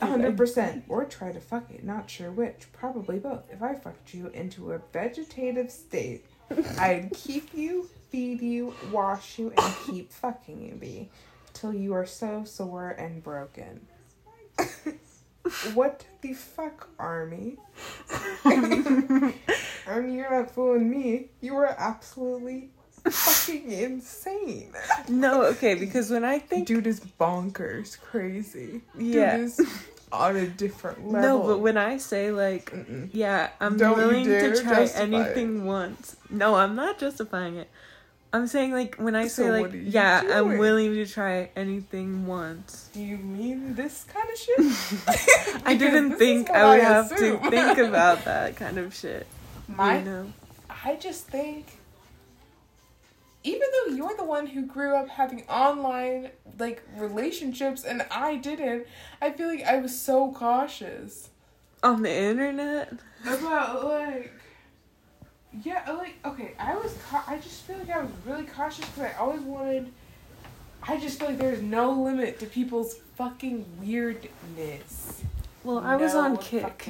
hundred 0.00 0.36
percent. 0.36 0.84
Or 0.88 1.06
try 1.06 1.32
to 1.32 1.40
fuck 1.40 1.70
it. 1.70 1.84
Not 1.84 2.10
sure 2.10 2.30
which. 2.30 2.66
Probably 2.72 3.18
both. 3.18 3.44
If 3.50 3.62
I 3.62 3.74
fucked 3.74 4.12
you 4.12 4.28
into 4.34 4.72
a 4.72 4.80
vegetative 4.92 5.70
state, 5.70 6.26
I'd 6.78 7.10
keep 7.14 7.54
you, 7.54 7.88
feed 8.10 8.40
you, 8.40 8.74
wash 8.90 9.38
you, 9.38 9.52
and 9.56 9.74
keep 9.86 10.12
fucking 10.12 10.62
you, 10.62 10.74
B, 10.74 11.08
till 11.52 11.72
you 11.72 11.94
are 11.94 12.06
so 12.06 12.44
sore 12.44 12.90
and 12.90 13.22
broken. 13.22 13.86
what 15.74 16.04
the 16.20 16.32
fuck, 16.32 16.88
Armie? 16.98 17.56
Armie, 18.44 20.14
you're 20.14 20.30
not 20.30 20.50
fooling 20.50 20.90
me. 20.90 21.28
You 21.40 21.56
are 21.56 21.74
absolutely 21.78 22.70
fucking 23.04 23.70
insane. 23.70 24.72
no, 25.08 25.42
okay, 25.44 25.74
because 25.74 26.10
when 26.10 26.24
I 26.24 26.38
think 26.38 26.66
Dude 26.66 26.86
is 26.86 27.00
bonkers, 27.00 28.00
crazy. 28.00 28.82
Yeah. 28.96 29.36
Dude 29.36 29.46
is 29.46 29.60
on 30.12 30.36
a 30.36 30.46
different 30.46 31.06
level. 31.08 31.38
no, 31.40 31.46
but 31.46 31.58
when 31.60 31.76
I 31.76 31.98
say 31.98 32.30
like, 32.30 32.70
Mm-mm. 32.72 33.10
yeah, 33.12 33.50
I'm 33.60 33.76
Don't 33.76 33.96
willing 33.96 34.24
to 34.24 34.62
try 34.62 34.84
anything 34.94 35.64
once. 35.64 36.16
No, 36.30 36.54
I'm 36.54 36.74
not 36.76 36.98
justifying 36.98 37.56
it. 37.56 37.68
I'm 38.32 38.46
saying 38.46 38.72
like 38.72 38.96
when 38.96 39.14
I 39.14 39.26
say 39.28 39.44
So 39.44 39.50
like, 39.52 39.72
are 39.72 39.76
you 39.76 39.82
yeah, 39.84 40.22
I'm 40.26 40.58
willing 40.58 40.92
to 40.94 41.06
try 41.06 41.50
anything 41.56 42.26
once. 42.26 42.90
Do 42.92 43.00
you 43.00 43.16
mean 43.16 43.74
this 43.74 44.04
kind 44.04 44.28
of 44.28 44.38
shit? 44.38 45.62
I 45.64 45.74
didn't 45.78 46.16
think 46.16 46.50
I 46.50 46.64
would 46.68 46.80
I 46.80 46.84
have 46.84 47.08
to 47.16 47.38
think 47.50 47.78
about 47.88 48.24
that 48.26 48.56
kind 48.56 48.76
of 48.78 48.94
shit. 48.94 49.26
My, 49.66 49.98
you 49.98 50.04
know? 50.04 50.32
I 50.84 50.96
just 50.96 51.26
think, 51.26 51.77
even 53.48 53.68
though 53.72 53.94
you're 53.94 54.16
the 54.16 54.24
one 54.24 54.46
who 54.46 54.62
grew 54.66 54.94
up 54.96 55.08
having 55.08 55.42
online 55.48 56.30
like 56.58 56.82
relationships 56.96 57.84
and 57.84 58.04
I 58.10 58.36
didn't, 58.36 58.86
I 59.22 59.30
feel 59.30 59.48
like 59.48 59.64
I 59.64 59.78
was 59.78 59.98
so 59.98 60.32
cautious. 60.32 61.30
On 61.82 62.02
the 62.02 62.12
internet? 62.12 62.92
about 63.26 63.84
like 63.84 64.32
yeah 65.64 65.90
like 65.92 66.14
okay 66.24 66.52
i 66.58 66.76
was 66.76 66.94
ca- 67.08 67.24
i 67.26 67.36
just 67.38 67.62
feel 67.62 67.76
like 67.78 67.90
i 67.90 67.98
was 68.00 68.10
really 68.26 68.44
cautious 68.44 68.84
because 68.84 69.10
i 69.10 69.12
always 69.18 69.40
wanted 69.40 69.90
i 70.84 70.96
just 71.00 71.18
feel 71.18 71.28
like 71.28 71.38
there's 71.38 71.62
no 71.62 71.90
limit 71.90 72.38
to 72.38 72.46
people's 72.46 72.94
fucking 73.16 73.64
weirdness 73.80 75.22
Well, 75.64 75.78
I 75.78 75.96
was 75.96 76.14
on 76.14 76.36
Kik. 76.36 76.88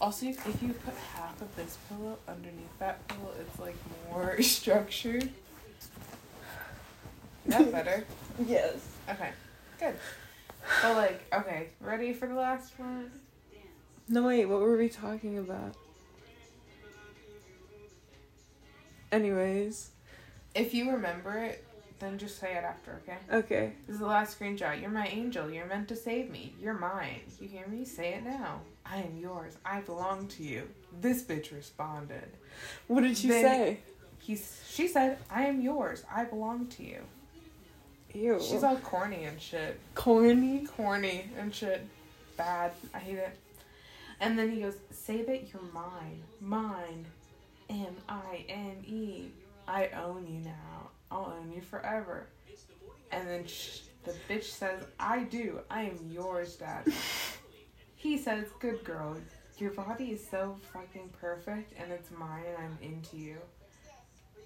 also 0.00 0.26
if 0.26 0.62
you 0.62 0.72
put 0.72 0.94
half 1.14 1.40
of 1.42 1.54
this 1.56 1.76
pillow 1.88 2.16
underneath 2.28 2.78
that 2.78 3.06
pillow 3.08 3.32
it's 3.40 3.58
like 3.58 3.76
more 4.10 4.40
structured 4.56 5.28
that's 7.46 7.64
better 7.70 8.04
Yes. 8.46 8.74
okay 9.08 9.30
good 9.78 9.94
but 10.82 10.96
like 10.96 11.22
okay 11.32 11.68
ready 11.80 12.12
for 12.12 12.26
the 12.28 12.34
last 12.34 12.78
one 12.78 13.10
No, 14.08 14.22
wait, 14.26 14.44
what 14.46 14.60
were 14.60 14.76
we 14.76 14.88
talking 14.88 15.38
about? 15.38 15.74
Anyways, 19.10 19.90
if 20.54 20.72
you 20.74 20.90
remember 20.90 21.38
it 21.38 21.64
then 21.98 22.18
just 22.18 22.38
say 22.40 22.52
it 22.56 22.64
after 22.64 23.00
okay 23.02 23.18
okay. 23.32 23.72
This 23.86 23.94
is 23.94 24.00
the 24.00 24.06
last 24.06 24.38
screenshot. 24.38 24.80
You're 24.80 24.90
my 24.90 25.06
angel. 25.06 25.50
You're 25.50 25.66
meant 25.66 25.88
to 25.88 25.96
save 25.96 26.30
me. 26.30 26.52
You're 26.60 26.74
mine. 26.74 27.20
You 27.40 27.46
hear 27.48 27.66
me? 27.68 27.84
Say 27.84 28.14
it 28.14 28.24
now. 28.24 28.60
I 28.84 28.96
am 28.98 29.16
yours. 29.16 29.56
I 29.64 29.80
belong 29.82 30.26
to 30.28 30.42
you. 30.42 30.68
This 31.00 31.22
bitch 31.22 31.52
responded. 31.54 32.28
What 32.88 33.02
did 33.02 33.22
you 33.22 33.30
Then- 33.30 33.44
say? 33.44 33.78
He's. 34.18 34.60
She 34.68 34.88
said, 34.88 35.18
"I 35.30 35.44
am 35.46 35.60
yours. 35.60 36.04
I 36.12 36.24
belong 36.24 36.66
to 36.68 36.82
you." 36.84 37.02
Ew. 38.14 38.40
She's 38.40 38.62
all 38.62 38.76
corny 38.76 39.24
and 39.24 39.40
shit. 39.40 39.78
corny. 39.94 40.66
Corny 40.66 41.30
and 41.38 41.54
shit. 41.54 41.86
Bad. 42.36 42.72
I 42.92 42.98
hate 42.98 43.18
it. 43.18 43.38
And 44.20 44.38
then 44.38 44.50
he 44.50 44.60
goes, 44.60 44.76
Save 44.90 45.28
it, 45.28 45.50
you're 45.52 45.62
mine. 45.72 46.22
Mine. 46.40 47.06
M 47.70 47.96
I 48.08 48.44
N 48.48 48.84
E. 48.86 49.30
I 49.66 49.88
own 49.88 50.26
you 50.26 50.40
now. 50.40 50.90
I'll 51.10 51.34
own 51.38 51.52
you 51.52 51.60
forever." 51.60 52.26
And 53.10 53.28
then 53.28 53.46
sh- 53.46 53.80
the 54.04 54.14
bitch 54.28 54.44
says, 54.44 54.84
"I 54.98 55.24
do. 55.24 55.60
I 55.70 55.82
am 55.82 55.98
yours, 56.10 56.56
dad." 56.56 56.92
he 57.96 58.18
says, 58.18 58.46
"Good 58.58 58.84
girl. 58.84 59.16
Your 59.58 59.70
body 59.70 60.12
is 60.12 60.26
so 60.28 60.56
fucking 60.72 61.10
perfect, 61.20 61.72
and 61.78 61.92
it's 61.92 62.10
mine, 62.10 62.44
and 62.48 62.58
I'm 62.58 62.78
into 62.82 63.16
you. 63.16 63.38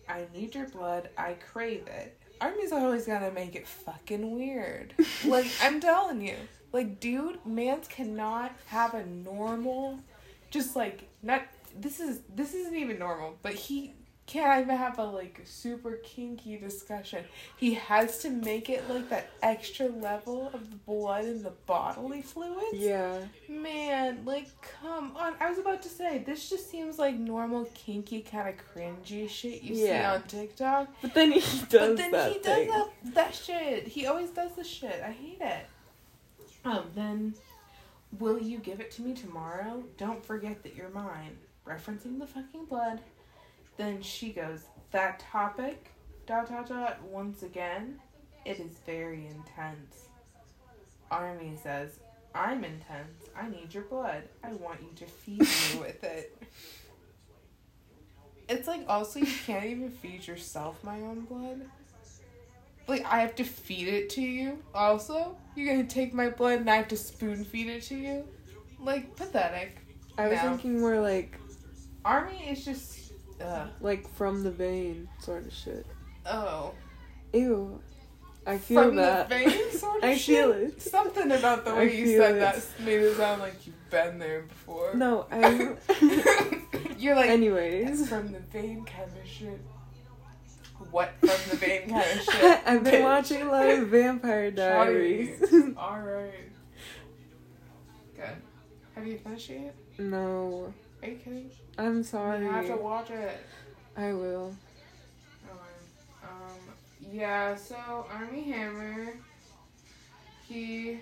I 0.09 0.27
need 0.35 0.55
your 0.55 0.69
blood. 0.69 1.09
I 1.17 1.35
crave 1.35 1.87
it." 1.87 2.19
Armie's 2.41 2.73
always 2.73 3.07
gotta 3.07 3.31
make 3.31 3.55
it 3.55 3.67
fucking 3.67 4.37
weird. 4.37 4.95
like 5.25 5.47
I'm 5.63 5.81
telling 5.81 6.21
you, 6.21 6.37
like 6.73 7.01
dude, 7.01 7.39
mans 7.47 7.89
cannot 7.89 8.53
have 8.67 8.95
a 8.95 9.05
normal, 9.07 9.99
just 10.51 10.77
like 10.77 11.09
not. 11.23 11.43
This 11.79 12.01
is 12.01 12.21
this 12.35 12.55
isn't 12.55 12.75
even 12.75 12.99
normal, 12.99 13.37
but 13.43 13.55
he 13.55 13.95
can't 14.27 14.63
even 14.63 14.77
have 14.77 14.99
a 14.99 15.05
like 15.05 15.41
super 15.45 16.01
kinky 16.03 16.57
discussion. 16.57 17.25
He 17.57 17.75
has 17.75 18.19
to 18.19 18.31
make 18.31 18.69
it 18.69 18.89
like 18.91 19.09
that 19.11 19.31
extra 19.43 19.87
level 19.87 20.51
of 20.53 20.71
the 20.71 20.77
blood 20.77 21.25
in 21.25 21.43
the 21.43 21.53
bodily 21.67 22.23
fluids. 22.23 22.75
Yeah. 22.75 23.19
Man, 23.49 24.25
like, 24.25 24.49
come 24.83 25.17
on. 25.17 25.35
I 25.41 25.49
was 25.49 25.59
about 25.59 25.81
to 25.83 25.89
say, 25.89 26.19
this 26.27 26.51
just 26.51 26.71
seems 26.71 26.99
like 26.99 27.15
normal, 27.17 27.67
kinky, 27.75 28.21
kind 28.21 28.49
of 28.49 28.55
cringy 28.57 29.29
shit 29.31 29.63
you 29.63 29.77
see 29.77 29.93
on 29.93 30.23
TikTok. 30.25 30.89
But 31.03 31.15
then 31.15 31.33
he 31.33 31.41
does 31.41 31.61
But 31.71 31.97
then 31.97 32.11
that 32.11 32.33
he 32.33 32.39
thing. 32.39 32.69
does 32.69 32.87
that, 33.05 33.15
that 33.15 33.35
shit. 33.35 33.87
He 33.87 34.07
always 34.07 34.31
does 34.31 34.53
the 34.57 34.65
shit. 34.65 35.01
I 35.05 35.13
hate 35.13 35.39
it. 35.41 35.67
Um, 36.65 36.85
then, 36.97 37.35
will 38.19 38.41
you 38.41 38.59
give 38.59 38.81
it 38.81 38.91
to 38.93 39.03
me 39.03 39.15
tomorrow? 39.15 39.85
Don't 39.99 40.25
forget 40.25 40.65
that 40.65 40.75
you're 40.75 40.89
mine. 40.91 41.37
Referencing 41.65 42.19
the 42.19 42.27
fucking 42.27 42.65
blood. 42.67 43.01
Then 43.77 44.01
she 44.03 44.31
goes, 44.33 44.63
that 44.93 45.21
topic, 45.21 45.91
dot 46.27 46.49
dot 46.49 46.69
dot, 46.69 47.03
once 47.03 47.43
again, 47.43 47.99
it 48.45 48.59
is 48.61 48.79
very 48.87 49.27
intense. 49.27 50.07
Armie 51.11 51.57
says, 51.63 51.99
I'm 52.35 52.65
intense. 52.65 53.29
I 53.37 53.49
need 53.49 53.73
your 53.73 53.85
blood. 53.85 54.23
I 54.43 54.53
want 54.55 54.81
you 54.83 54.91
to 54.97 55.07
feed 55.07 55.41
me 55.41 55.79
with 55.81 56.03
it. 56.05 56.43
It's 58.49 58.69
like 58.69 58.85
also 58.89 59.19
you 59.21 59.27
can't 59.45 59.65
even 59.65 59.91
feed 59.91 60.27
yourself 60.27 60.83
my 60.85 61.01
own 61.01 61.23
blood. 61.23 61.63
Like 62.87 63.05
I 63.05 63.21
have 63.21 63.35
to 63.37 63.45
feed 63.45 63.89
it 63.89 64.11
to 64.11 64.21
you. 64.23 64.63
Also, 64.75 65.37
you're 65.57 65.75
gonna 65.75 65.89
take 65.89 66.15
my 66.15 66.29
blood 66.31 66.61
and 66.61 66.71
I 66.71 66.77
have 66.77 66.89
to 66.89 66.97
spoon 66.97 67.45
feed 67.45 67.69
it 67.69 67.83
to 67.85 67.97
you. 67.97 68.25
Like 68.79 69.17
pathetic. 69.17 69.79
I 70.17 70.29
was 70.29 70.39
No. 70.43 70.51
thinking 70.51 70.81
more 70.81 71.01
like 71.01 71.37
Armie 72.05 72.49
is 72.49 72.65
just. 72.65 73.06
Uh, 73.41 73.67
like 73.81 74.09
from 74.15 74.43
the 74.43 74.51
vein 74.51 75.09
sort 75.21 75.47
of 75.47 75.53
shit. 75.53 75.87
oh. 76.27 76.73
Ew. 77.33 77.81
I 78.47 78.59
feel 78.59 78.85
From 78.85 78.97
that. 78.97 79.29
the 79.29 79.35
vein 79.35 79.71
sort 79.73 79.99
of 80.05 80.05
I 80.09 80.17
shit. 80.17 80.37
feel 80.37 80.53
it. 80.53 80.81
Something 80.81 81.33
about 81.33 81.65
the 81.65 81.73
I 81.73 81.79
way 81.79 81.97
you 81.97 82.17
said 82.17 82.37
it. 82.37 82.39
that 82.39 82.65
made 82.81 83.01
it 83.01 83.17
sound 83.17 83.43
like 83.43 83.67
you've 83.67 83.91
been 83.91 84.19
there 84.21 84.43
before. 84.43 84.95
No, 84.95 85.27
I. 85.33 85.75
You're 86.99 87.17
like 87.17 87.29
Anyways, 87.29 88.09
from 88.09 88.31
the 88.33 88.39
vein 88.39 88.85
kind 88.85 89.11
of 89.21 89.29
shit. 89.29 89.61
What 90.93 91.11
from 91.21 91.29
the 91.51 91.57
vein 91.57 91.91
kind 91.91 92.19
of 92.19 92.23
shit? 92.33 92.61
I've 92.65 92.85
been 92.85 92.95
bitch? 92.95 93.03
watching 93.03 93.43
a 93.43 93.51
lot 93.51 93.69
of 93.69 93.89
Vampire 93.89 94.51
Diaries. 94.53 95.43
All 95.77 96.01
right. 96.01 96.33
Good. 98.15 98.25
Have 98.95 99.07
you 99.07 99.19
finished 99.19 99.51
it 99.51 99.61
yet? 99.61 99.75
no, 99.99 100.73
Are 101.07 101.11
you 101.11 101.17
kidding? 101.19 101.51
I'm 101.79 102.03
sorry. 102.03 102.45
You 102.45 102.51
have 102.51 102.67
to 102.67 102.77
watch 102.77 103.11
it. 103.11 103.39
I 103.97 104.13
will. 104.13 104.57
Um. 106.21 106.59
Yeah, 107.13 107.55
so 107.55 107.77
Armie 108.11 108.43
Hammer, 108.43 109.13
he 110.49 110.99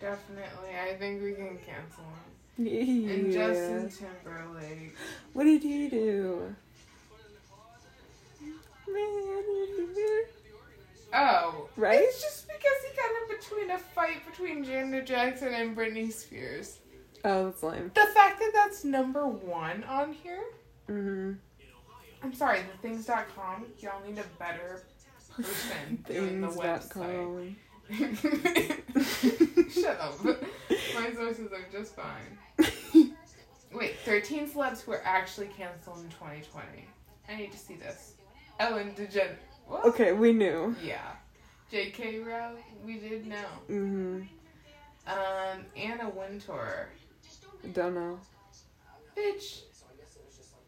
definitely, 0.00 0.70
I 0.80 0.94
think 0.94 1.24
we 1.24 1.32
can 1.32 1.58
cancel 1.66 2.04
him. 2.04 2.66
Yeah. 2.66 3.12
And 3.14 3.32
Justin 3.32 3.90
Timberlake. 3.90 4.94
What 5.32 5.42
did 5.42 5.62
he 5.64 5.88
do? 5.88 6.54
Oh, 11.14 11.68
Right? 11.76 11.98
It's 12.00 12.22
just 12.22 12.46
because 12.46 12.78
he 12.88 12.96
got 12.96 13.10
in 13.22 13.36
between 13.36 13.70
a 13.72 13.78
fight 13.78 14.24
between 14.24 14.64
Janet 14.64 15.04
Jackson 15.04 15.52
and 15.52 15.76
Britney 15.76 16.12
Spears. 16.12 16.78
Oh, 17.24 17.44
that's 17.44 17.62
lame. 17.62 17.90
The 17.94 18.06
fact 18.14 18.38
that 18.40 18.50
that's 18.52 18.84
number 18.84 19.26
one 19.26 19.84
on 19.84 20.12
here. 20.12 20.44
Mm-hmm. 20.88 21.32
I'm 22.22 22.34
sorry, 22.34 22.60
the 22.60 22.88
things.com, 22.88 23.66
y'all 23.80 24.02
need 24.06 24.18
a 24.18 24.24
better 24.38 24.84
person 25.36 26.04
doing 26.08 26.40
the 26.40 26.48
website. 26.48 27.54
Shut 29.72 30.00
up. 30.00 30.24
My 30.94 31.12
sources 31.12 31.52
are 31.52 31.66
just 31.70 31.96
fine. 31.96 32.38
Wait, 33.74 33.96
13 34.04 34.48
celebs 34.48 34.82
who 34.82 34.92
were 34.92 35.02
actually 35.04 35.48
canceled 35.48 35.98
in 35.98 36.08
2020. 36.10 36.86
I 37.28 37.36
need 37.36 37.52
to 37.52 37.58
see 37.58 37.74
this. 37.74 38.14
Ellen 38.58 38.94
DeGeneres. 38.94 39.36
What? 39.66 39.84
Okay, 39.86 40.12
we 40.12 40.32
knew. 40.32 40.76
Yeah. 40.82 41.00
J.K. 41.70 42.18
Rowling, 42.18 42.62
we 42.84 42.98
did 42.98 43.26
know. 43.26 43.36
Mm-hmm. 43.70 44.22
Um, 45.06 45.64
Anna 45.74 46.10
Wintour. 46.10 46.90
Don't 47.72 47.94
know. 47.94 48.18
Bitch. 49.16 49.62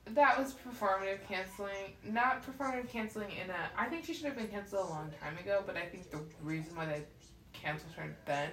That 0.08 0.38
was 0.38 0.54
performative 0.54 1.26
canceling. 1.26 1.96
Not 2.04 2.44
performative 2.44 2.88
canceling 2.88 3.30
in 3.30 3.50
a. 3.50 3.56
I 3.76 3.86
think 3.86 4.04
she 4.04 4.12
should 4.14 4.26
have 4.26 4.36
been 4.36 4.48
canceled 4.48 4.86
a 4.86 4.90
long 4.90 5.10
time 5.20 5.36
ago, 5.38 5.62
but 5.66 5.76
I 5.76 5.86
think 5.86 6.10
the 6.10 6.20
reason 6.42 6.76
why 6.76 6.86
they 6.86 7.02
canceled 7.52 7.92
her 7.96 8.14
then 8.26 8.50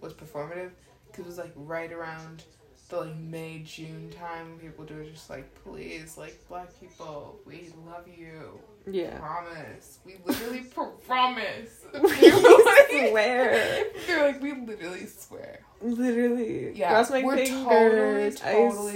was 0.00 0.12
performative. 0.14 0.70
Because 1.06 1.24
it 1.24 1.26
was 1.26 1.38
like 1.38 1.52
right 1.54 1.92
around 1.92 2.44
the 2.88 2.96
like 3.00 3.16
May, 3.16 3.62
June 3.64 4.10
time. 4.18 4.58
People 4.60 4.86
were 4.86 5.04
just 5.04 5.30
like, 5.30 5.54
please, 5.62 6.16
like, 6.16 6.38
black 6.48 6.68
people, 6.80 7.38
we 7.44 7.70
love 7.86 8.06
you. 8.06 8.58
Yeah. 8.90 9.18
Promise. 9.18 9.98
We 10.04 10.16
literally 10.24 10.60
promise. 11.06 11.84
We 11.92 12.30
swear. 13.10 13.84
They're 14.06 14.26
like, 14.26 14.42
we 14.42 14.52
literally 14.52 15.06
swear. 15.06 15.60
Literally. 15.84 16.72
Yeah, 16.74 16.88
Cross 16.90 17.10
my 17.10 17.22
we're 17.22 17.36
fingers. 17.36 17.62
totally, 17.62 18.26
I 18.26 18.30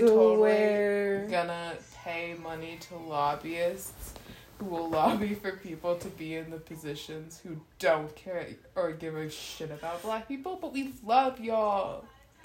totally, 0.04 1.26
gonna 1.30 1.74
pay 2.02 2.34
money 2.42 2.78
to 2.88 2.96
lobbyists 2.96 4.14
who 4.58 4.64
will 4.64 4.88
lobby 4.88 5.34
for 5.34 5.52
people 5.52 5.96
to 5.96 6.08
be 6.08 6.34
in 6.36 6.50
the 6.50 6.56
positions 6.56 7.40
who 7.44 7.60
don't 7.78 8.14
care 8.16 8.46
or 8.74 8.92
give 8.92 9.14
a 9.16 9.28
shit 9.28 9.70
about 9.70 10.02
black 10.02 10.26
people, 10.26 10.58
but 10.60 10.72
we 10.72 10.94
love 11.04 11.38
y'all. 11.38 12.04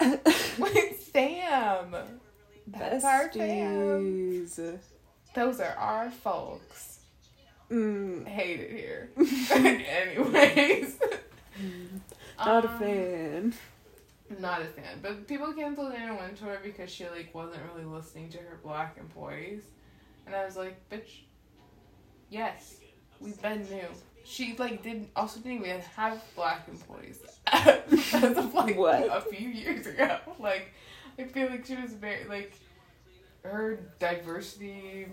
Wait, 0.58 1.00
Sam. 1.12 1.94
That's 2.66 3.04
our 3.04 3.30
fam. 3.30 4.46
Those 5.34 5.60
are 5.60 5.74
our 5.76 6.10
folks. 6.10 6.98
Mm, 7.70 8.26
Hate 8.28 8.60
it 8.60 8.70
here. 8.70 9.10
Anyways. 9.54 10.98
not 12.38 12.64
a 12.64 12.68
Um, 12.68 12.78
fan. 12.78 13.54
Not 14.40 14.62
a 14.62 14.66
fan, 14.66 14.98
but 15.02 15.26
people 15.26 15.52
canceled 15.52 15.92
Anna 15.92 16.14
Wintour 16.14 16.58
because 16.62 16.90
she 16.90 17.08
like 17.08 17.34
wasn't 17.34 17.62
really 17.72 17.84
listening 17.84 18.28
to 18.30 18.38
her 18.38 18.58
black 18.62 18.96
employees, 18.98 19.62
and 20.26 20.34
I 20.34 20.44
was 20.44 20.56
like, 20.56 20.76
bitch, 20.90 21.20
yes, 22.30 22.76
we've 23.20 23.40
been 23.40 23.62
new. 23.70 23.86
She 24.24 24.56
like 24.58 24.82
didn't 24.82 25.10
also 25.16 25.40
didn't 25.40 25.64
even 25.66 25.80
have 25.96 26.22
black 26.34 26.66
employees 26.68 27.20
as 27.52 28.36
of 28.36 28.54
like 28.54 28.76
What? 28.76 29.08
a 29.10 29.20
few 29.20 29.48
years 29.48 29.86
ago. 29.86 30.18
Like, 30.40 30.72
I 31.18 31.24
feel 31.24 31.48
like 31.48 31.64
she 31.64 31.76
was 31.76 31.92
very 31.92 32.24
like 32.28 32.54
her 33.44 33.78
diversity, 33.98 35.06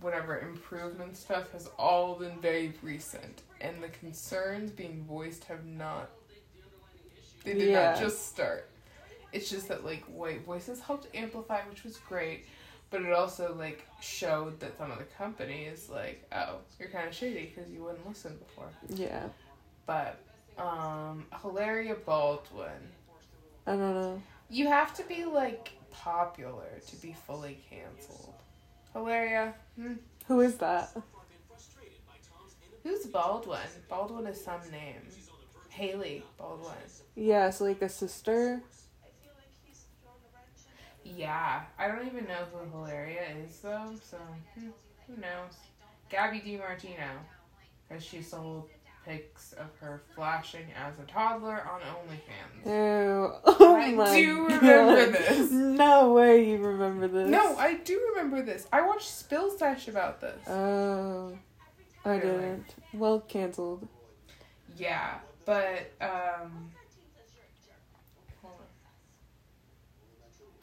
whatever 0.00 0.38
improvement 0.40 1.16
stuff 1.16 1.50
has 1.52 1.68
all 1.78 2.16
been 2.16 2.40
very 2.40 2.74
recent, 2.82 3.42
and 3.60 3.82
the 3.82 3.88
concerns 3.88 4.70
being 4.70 5.04
voiced 5.08 5.44
have 5.44 5.64
not. 5.64 6.10
They 7.46 7.54
did 7.54 7.68
Yeah. 7.70 7.92
not 7.92 8.00
just 8.00 8.26
start. 8.26 8.68
It's 9.32 9.48
just 9.48 9.68
that 9.68 9.84
like 9.84 10.02
white 10.06 10.44
voices 10.44 10.80
helped 10.80 11.06
amplify, 11.14 11.60
which 11.68 11.84
was 11.84 11.96
great, 11.98 12.44
but 12.90 13.02
it 13.02 13.12
also 13.12 13.54
like 13.54 13.86
showed 14.00 14.58
that 14.60 14.76
some 14.76 14.90
of 14.90 14.98
the 14.98 15.04
companies 15.04 15.88
like, 15.88 16.26
oh, 16.32 16.56
you're 16.78 16.88
kind 16.88 17.06
of 17.08 17.14
shady 17.14 17.52
because 17.54 17.70
you 17.70 17.84
wouldn't 17.84 18.06
listen 18.06 18.36
before. 18.38 18.68
Yeah. 18.88 19.28
But 19.86 20.18
um, 20.58 21.26
Hilaria 21.42 21.94
Baldwin, 21.94 22.90
I 23.66 23.70
don't 23.72 23.94
know. 23.94 24.22
you 24.50 24.66
have 24.68 24.92
to 24.94 25.04
be 25.04 25.24
like 25.24 25.72
popular 25.92 26.80
to 26.88 26.96
be 26.96 27.14
fully 27.26 27.60
canceled. 27.70 28.34
Hilaria, 28.92 29.54
hmm. 29.76 29.94
Who 30.26 30.40
is 30.40 30.56
that? 30.56 30.90
who's 32.82 33.06
Baldwin? 33.06 33.60
Baldwin 33.88 34.26
is 34.26 34.42
some 34.42 34.60
name. 34.72 35.02
Hailey 35.76 36.22
Baldwin. 36.38 36.72
Yeah, 37.14 37.48
it's 37.48 37.60
like 37.60 37.82
a 37.82 37.88
sister. 37.88 38.62
Yeah, 41.04 41.62
I 41.78 41.88
don't 41.88 42.06
even 42.06 42.24
know 42.24 42.44
who 42.52 42.70
Hilaria 42.70 43.22
is 43.44 43.58
though, 43.60 43.92
so 44.02 44.16
hmm, 44.58 44.68
who 45.06 45.20
knows? 45.20 45.52
Gabi 46.10 46.42
DeMartino, 46.44 47.10
because 47.88 48.02
she 48.02 48.22
sold 48.22 48.68
pics 49.04 49.52
of 49.52 49.66
her 49.80 50.02
flashing 50.14 50.66
as 50.76 50.98
a 50.98 51.04
toddler 51.04 51.62
on 51.70 51.80
OnlyFans. 51.80 52.66
Ew. 52.66 53.32
Oh 53.58 53.76
I 53.76 53.92
my 53.92 54.16
do 54.16 54.44
remember 54.46 55.06
God. 55.06 55.14
this. 55.14 55.50
No 55.52 56.12
way 56.14 56.50
you 56.50 56.58
remember 56.58 57.06
this. 57.06 57.28
No, 57.28 57.56
I 57.56 57.74
do 57.74 58.00
remember 58.10 58.42
this. 58.42 58.66
I 58.72 58.82
watched 58.84 59.08
Spill 59.08 59.56
Sesh 59.56 59.86
about 59.88 60.20
this. 60.20 60.40
Oh. 60.48 61.36
I 62.04 62.16
Really? 62.16 62.22
didn't. 62.22 62.74
Well, 62.94 63.20
cancelled. 63.20 63.86
yeah, 64.76 65.18
but 65.46 65.92
um. 66.00 66.70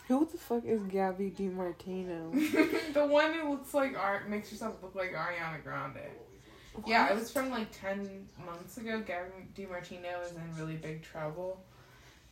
Who 0.10 0.28
the 0.30 0.38
fuck 0.38 0.66
is 0.66 0.82
Gabi 0.82 1.34
DeMartino? 1.34 2.94
the 2.94 3.06
one 3.08 3.34
who 3.34 3.52
looks 3.52 3.74
like 3.74 3.98
art 3.98 4.30
makes 4.30 4.50
herself 4.50 4.76
look 4.84 4.96
like 4.96 5.14
Ariana 5.14 5.64
Grande. 5.64 6.02
Yeah, 6.86 7.10
it 7.10 7.16
was 7.16 7.32
from 7.32 7.50
like 7.50 7.68
ten 7.72 8.28
months 8.46 8.78
ago. 8.78 9.02
Gabi 9.02 9.48
DeMartino 9.56 10.26
is 10.26 10.32
in 10.34 10.56
really 10.58 10.76
big 10.76 11.04
trouble, 11.04 11.64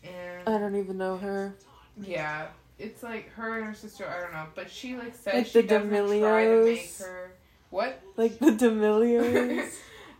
and 0.04 0.48
I 0.48 0.58
don't 0.58 0.76
even 0.76 0.98
know 0.98 1.16
her. 1.18 1.56
yeah, 2.02 2.48
it's 2.78 3.04
like 3.04 3.32
her 3.34 3.58
and 3.58 3.68
her 3.68 3.74
sister. 3.74 4.06
I 4.06 4.20
don't 4.20 4.34
know, 4.34 4.48
but 4.54 4.70
she 4.70 4.96
like 4.98 5.16
says 5.16 5.34
Like 5.34 5.46
she 5.48 5.62
the 5.62 5.68
doesn't 5.68 5.90
try 6.20 6.46
to 6.46 6.64
make 6.66 6.92
her 7.00 7.32
what. 7.70 8.02
Like 8.18 8.38
the 8.40 8.52
D'Amelios. 8.58 9.76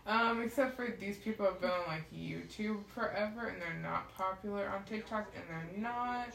Um, 0.06 0.42
except 0.42 0.76
for 0.76 0.88
these 0.98 1.18
people 1.18 1.46
have 1.46 1.60
been 1.60 1.70
on 1.70 1.86
like 1.86 2.10
YouTube 2.12 2.84
forever, 2.94 3.46
and 3.48 3.60
they're 3.62 3.80
not 3.82 4.12
popular 4.16 4.68
on 4.68 4.84
TikTok, 4.84 5.30
and 5.34 5.44
they're 5.48 5.82
not. 5.82 6.28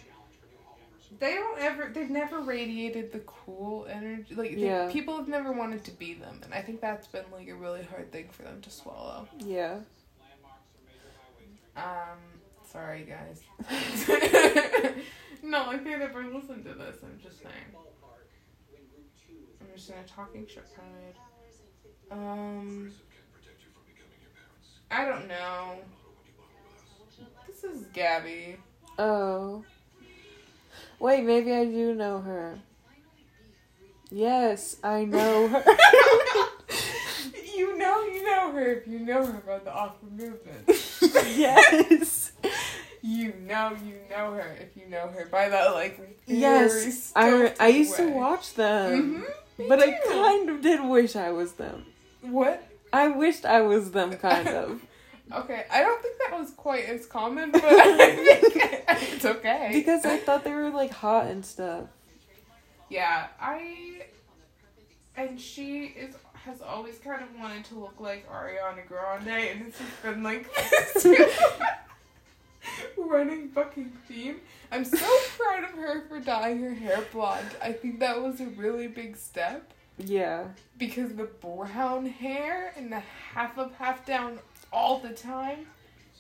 They 1.20 1.36
don't 1.36 1.60
ever. 1.60 1.90
They've 1.94 2.10
never 2.10 2.40
radiated 2.40 3.12
the 3.14 3.20
cool 3.20 3.86
energy. 3.90 4.36
Like 4.36 4.52
they- 4.56 4.66
Yeah. 4.66 4.90
people 4.92 5.16
have 5.18 5.28
never 5.30 5.52
wanted 5.54 5.84
to 5.86 5.92
be 5.92 6.14
them, 6.14 6.42
and 6.44 6.54
I 6.54 6.62
think 6.62 6.82
that's 6.82 7.08
been 7.08 7.24
like 7.32 7.48
a 7.48 7.56
really 7.56 7.84
hard 7.84 8.12
thing 8.12 8.28
for 8.30 8.44
them 8.44 8.62
to 8.62 8.70
swallow. 8.70 9.28
yeah. 9.38 9.80
Um, 11.76 12.18
sorry 12.66 13.06
guys. 13.06 13.42
no, 15.44 15.68
like 15.68 15.84
they 15.84 15.96
never 15.96 16.24
listened 16.26 16.66
to 16.66 16.74
this. 16.74 16.98
I'm 17.04 17.20
just 17.22 17.40
saying. 17.42 17.54
I'm 19.62 19.68
just 19.76 19.90
in 19.90 19.96
a 19.96 20.04
talking 20.08 20.48
shit 20.48 20.66
pride. 20.74 21.16
Um, 22.12 22.92
I 24.90 25.06
don't 25.06 25.28
know. 25.28 25.76
This 27.48 27.64
is 27.64 27.84
Gabi. 27.94 28.58
Oh. 28.98 29.64
Wait, 31.00 31.24
maybe 31.24 31.54
I 31.54 31.66
do 31.66 31.94
know 31.94 32.20
her. 32.20 32.60
Yes, 34.10 34.78
I 34.84 35.04
know 35.06 35.48
her. 35.50 35.64
you 37.56 37.78
know, 37.78 38.02
you 38.06 38.24
know 38.26 38.52
her 38.54 38.66
if 38.74 38.88
you 38.88 39.00
know 39.00 39.26
her 39.26 39.38
about 39.38 39.66
the 39.66 39.74
awkward 39.74 40.14
movement. 40.14 40.68
yes. 41.38 42.32
You 43.02 43.34
know, 43.46 43.76
you 43.86 43.96
know 44.10 44.32
her 44.34 44.58
if 44.60 44.76
you 44.82 44.90
know 44.90 45.08
her 45.10 45.26
by 45.26 45.50
that 45.50 45.74
like. 45.74 46.00
Yes. 46.26 47.12
I, 47.16 47.54
I 47.60 47.68
used 47.68 47.96
to 47.98 48.10
watch 48.10 48.54
them. 48.54 49.24
Mhm, 49.60 49.68
But 49.70 49.80
me 49.80 49.86
I 49.86 50.00
kind 50.08 50.50
of 50.50 50.62
did 50.62 50.84
wish 50.84 51.16
I 51.16 51.32
was 51.32 51.54
them. 51.54 51.86
What? 52.22 52.64
I 52.98 53.10
wished 53.10 53.46
I 53.46 53.62
was 53.62 53.92
them, 53.92 54.16
kind 54.18 54.48
of. 54.48 54.82
Okay, 55.30 55.66
I 55.70 55.82
don't 55.82 56.02
think 56.02 56.16
that 56.20 56.40
was 56.40 56.52
quite 56.52 56.86
as 56.86 57.06
common, 57.06 57.52
but 57.52 57.62
I 57.62 58.16
think 58.16 59.14
it's 59.14 59.26
okay. 59.26 59.72
Because 59.74 60.06
I 60.06 60.16
thought 60.20 60.46
they 60.46 60.54
were 60.54 60.70
like 60.70 60.92
hot 60.92 61.26
and 61.28 61.46
stuff. 61.46 61.90
yeah, 62.90 63.28
I 63.38 64.04
and 65.18 65.38
she 65.38 65.88
is 65.88 66.16
has 66.46 66.62
always 66.62 66.98
kind 67.00 67.22
of 67.22 67.28
wanted 67.38 67.66
to 67.66 67.76
look 67.76 68.00
like 68.00 68.26
Ariana 68.30 68.88
Grande, 68.88 69.28
and 69.28 69.68
it's 69.68 69.78
just 69.78 70.02
been 70.02 70.24
like 70.24 70.50
running 72.98 73.50
fucking 73.50 73.92
theme. 74.08 74.40
I'm 74.72 74.86
so 74.86 75.06
proud 75.38 75.66
of 75.66 75.72
her 75.72 76.08
for 76.08 76.22
dyeing 76.22 76.62
her 76.64 76.74
hair 76.74 77.04
blonde. 77.12 77.52
I 77.62 77.74
think 77.74 78.00
that 78.00 78.22
was 78.22 78.40
a 78.40 78.46
really 78.46 78.88
big 78.88 79.18
step 79.18 79.74
Yeah. 79.98 80.46
because 80.78 81.14
the 81.16 81.24
brown 81.26 82.06
hair 82.06 82.74
and 82.78 82.92
the 82.92 83.00
half 83.34 83.58
up, 83.58 83.76
half 83.76 84.06
down 84.06 84.40
all 84.72 85.00
the 85.00 85.10
time 85.10 85.66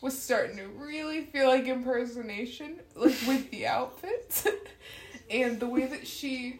was 0.01 0.19
starting 0.19 0.57
to 0.57 0.67
really 0.67 1.25
feel 1.25 1.47
like 1.47 1.65
impersonation, 1.65 2.79
like 2.95 3.15
with 3.27 3.49
the 3.51 3.67
outfits 3.67 4.47
and 5.29 5.59
the 5.59 5.67
way 5.67 5.85
that 5.85 6.07
she. 6.07 6.59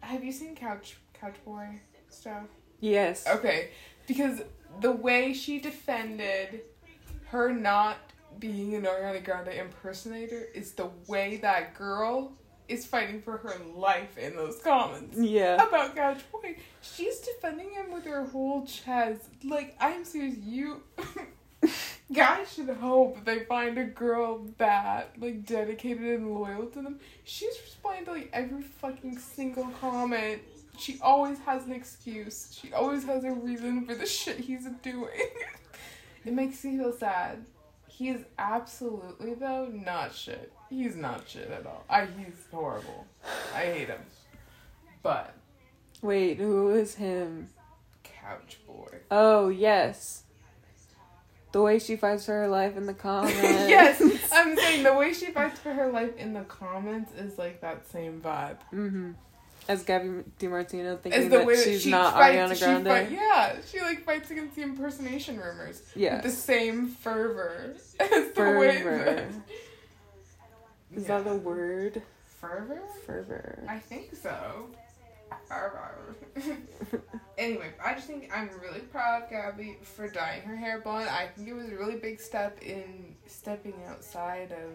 Have 0.00 0.22
you 0.22 0.32
seen 0.32 0.54
Couch 0.54 0.96
Couch 1.14 1.36
Boy 1.44 1.80
stuff? 2.08 2.44
Yes. 2.80 3.26
Okay, 3.26 3.70
because 4.06 4.42
the 4.80 4.92
way 4.92 5.32
she 5.32 5.58
defended 5.58 6.62
her 7.26 7.52
not 7.52 7.96
being 8.38 8.74
an 8.74 8.82
Ariana 8.82 9.24
Grande 9.24 9.48
impersonator 9.48 10.42
is 10.54 10.72
the 10.72 10.90
way 11.06 11.38
that 11.38 11.74
girl 11.74 12.32
is 12.68 12.86
fighting 12.86 13.20
for 13.20 13.36
her 13.38 13.54
life 13.76 14.16
in 14.16 14.34
those 14.36 14.58
comments 14.62 15.16
Yeah. 15.18 15.54
about 15.66 15.94
Boy. 16.32 16.56
She's 16.80 17.18
defending 17.20 17.70
him 17.70 17.92
with 17.92 18.04
her 18.06 18.24
whole 18.24 18.64
chest. 18.66 19.22
Like, 19.44 19.76
I'm 19.80 20.04
serious, 20.04 20.36
you 20.38 20.82
guys 22.12 22.52
should 22.54 22.68
hope 22.68 23.24
they 23.24 23.40
find 23.40 23.78
a 23.78 23.84
girl 23.84 24.46
that 24.58 25.12
like 25.18 25.44
dedicated 25.46 26.20
and 26.20 26.34
loyal 26.34 26.66
to 26.66 26.82
them. 26.82 27.00
She's 27.24 27.54
responding 27.64 28.04
to 28.06 28.12
like 28.12 28.30
every 28.32 28.62
fucking 28.62 29.18
single 29.18 29.68
comment. 29.80 30.42
She 30.78 30.98
always 31.00 31.38
has 31.40 31.64
an 31.66 31.72
excuse. 31.72 32.58
She 32.60 32.72
always 32.72 33.04
has 33.04 33.24
a 33.24 33.30
reason 33.32 33.84
for 33.86 33.94
the 33.94 34.06
shit 34.06 34.38
he's 34.38 34.66
doing. 34.82 35.08
it 36.24 36.32
makes 36.32 36.64
me 36.64 36.76
feel 36.78 36.92
sad. 36.92 37.44
He 37.88 38.08
is 38.10 38.22
absolutely 38.38 39.34
though 39.34 39.68
not 39.72 40.14
shit. 40.14 40.52
He's 40.74 40.96
not 40.96 41.22
shit 41.28 41.50
at 41.50 41.64
all. 41.66 41.84
I 41.88 42.06
he's 42.06 42.34
horrible. 42.50 43.06
I 43.54 43.60
hate 43.60 43.88
him. 43.88 44.00
But 45.02 45.34
Wait, 46.02 46.38
who 46.38 46.70
is 46.70 46.96
him? 46.96 47.48
couch 48.02 48.58
boy. 48.66 48.98
Oh, 49.10 49.48
yes. 49.50 50.22
The 51.52 51.62
way 51.62 51.78
she 51.78 51.94
fights 51.96 52.26
for 52.26 52.32
her 52.32 52.48
life 52.48 52.76
in 52.76 52.86
the 52.86 52.94
comments. 53.06 53.36
yes, 53.42 54.00
I'm 54.32 54.56
saying 54.56 54.82
the 54.82 54.94
way 54.94 55.12
she 55.12 55.26
fights 55.26 55.60
for 55.60 55.72
her 55.72 55.90
life 55.92 56.16
in 56.16 56.32
the 56.32 56.42
comments 56.42 57.12
is 57.14 57.38
like 57.38 57.60
that 57.60 57.86
same 57.88 58.20
vibe. 58.20 58.56
Mm-hmm. 58.72 59.12
As 59.68 59.82
Gabi 59.84 60.24
DeMartino 60.38 61.00
thinking 61.00 61.28
that 61.30 61.48
she's 61.64 61.82
she 61.82 61.90
not 61.90 62.12
fights, 62.14 62.36
Ariana 62.36 62.54
she 62.54 62.64
Grande. 62.64 62.86
fight, 62.86 63.10
yeah, 63.12 63.56
she 63.70 63.80
like 63.80 64.04
fights 64.04 64.30
against 64.30 64.56
the 64.56 64.62
impersonation 64.62 65.38
rumors 65.38 65.80
with 65.96 66.22
the 66.22 66.30
same 66.30 66.88
fervor 66.88 67.74
as 68.00 68.32
the 68.32 68.42
way 68.58 68.82
Fervor. 68.82 69.04
that. 69.04 69.24
Is 70.94 71.08
Yeah. 71.08 71.20
that 71.20 71.30
a 71.30 71.36
word? 71.36 72.02
fervor? 72.26 72.82
Fervor. 73.06 73.64
I 73.68 73.78
think 73.78 74.14
so. 74.14 74.68
Fervor. 75.48 76.14
anyway, 77.38 77.70
I 77.82 77.94
just 77.94 78.06
think 78.06 78.30
I'm 78.34 78.50
really 78.60 78.80
proud 78.80 79.22
of 79.22 79.30
Gabi 79.30 79.82
for 79.82 80.08
dyeing 80.08 80.42
her 80.42 80.54
hair 80.54 80.80
blonde. 80.80 81.08
I 81.08 81.26
think 81.28 81.48
it 81.48 81.54
was 81.54 81.70
a 81.70 81.76
really 81.76 81.96
big 81.96 82.20
step 82.20 82.62
in 82.62 83.16
stepping 83.26 83.74
outside 83.88 84.52
of 84.52 84.70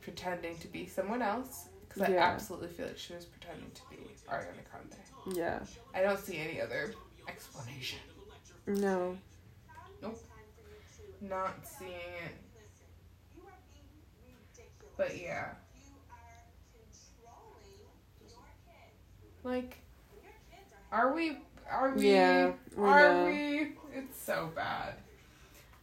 pretending 0.00 0.56
to 0.58 0.68
be 0.68 0.86
someone 0.86 1.20
else. 1.22 1.68
Because 1.88 2.02
I 2.08 2.16
absolutely 2.16 2.68
feel 2.68 2.86
like 2.86 2.98
she 2.98 3.14
was 3.14 3.26
pretending 3.26 3.70
to 3.72 3.82
be 3.90 3.96
Ariana 4.28 4.64
Grande. 4.70 5.36
Yeah. 5.36 5.60
I 5.94 6.00
don't 6.02 6.18
see 6.18 6.38
any 6.38 6.60
other 6.60 6.94
explanation. 7.28 7.98
No. 8.66 9.18
Nope. 10.00 10.18
Not 11.20 11.56
seeing 11.66 11.90
it. 11.90 12.32
But 15.00 15.18
yeah. 15.18 15.52
Like, 19.42 19.78
are 20.92 21.14
we? 21.14 21.38
Are 21.70 21.94
we? 21.94 22.10
Yeah, 22.10 22.52
we 22.76 22.84
are 22.84 23.14
know. 23.14 23.26
we? 23.28 23.72
It's 23.94 24.20
so 24.20 24.50
bad. 24.54 24.96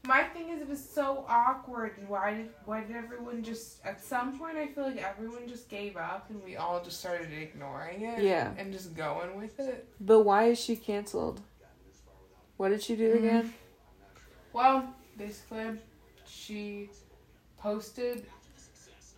My 0.06 0.22
thing 0.22 0.50
is, 0.50 0.62
it 0.62 0.70
was 0.70 0.88
so 0.88 1.26
awkward. 1.28 1.98
and 1.98 2.08
Why 2.08 2.36
did 2.36 2.50
why 2.66 2.82
did 2.82 2.96
everyone 2.96 3.42
just? 3.42 3.84
At 3.84 4.00
some 4.06 4.38
point, 4.38 4.56
I 4.56 4.68
feel 4.68 4.84
like 4.84 4.98
everyone 4.98 5.48
just 5.48 5.68
gave 5.68 5.98
up, 5.98 6.30
and 6.30 6.40
we 6.44 6.56
all 6.56 6.84
just 6.84 7.00
started 7.00 7.34
ignoring 7.34 8.04
it. 8.04 8.22
Yeah. 8.22 8.54
And 8.56 8.72
just 8.72 8.96
going 8.96 9.36
with 9.36 9.60
it. 9.60 9.88
But 10.00 10.20
why 10.20 10.44
is 10.50 10.60
she 10.60 10.76
canceled? 10.76 11.42
What 12.58 12.70
did 12.70 12.84
she 12.84 12.96
do 12.96 13.16
Mhm. 13.16 13.18
again? 13.18 13.54
Well, 14.54 14.94
basically, 15.18 15.80
she 16.28 16.92
posted 17.58 18.28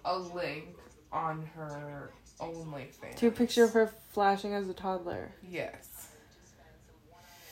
a 0.06 0.18
link 0.18 0.76
on 1.12 1.46
her 1.56 2.12
OnlyFans. 2.40 3.16
To 3.18 3.28
a 3.28 3.32
picture 3.32 3.64
of 3.64 3.74
her 3.74 3.88
flashing 4.12 4.54
as 4.54 4.68
a 4.70 4.74
toddler. 4.74 5.32
Yes. 5.48 6.08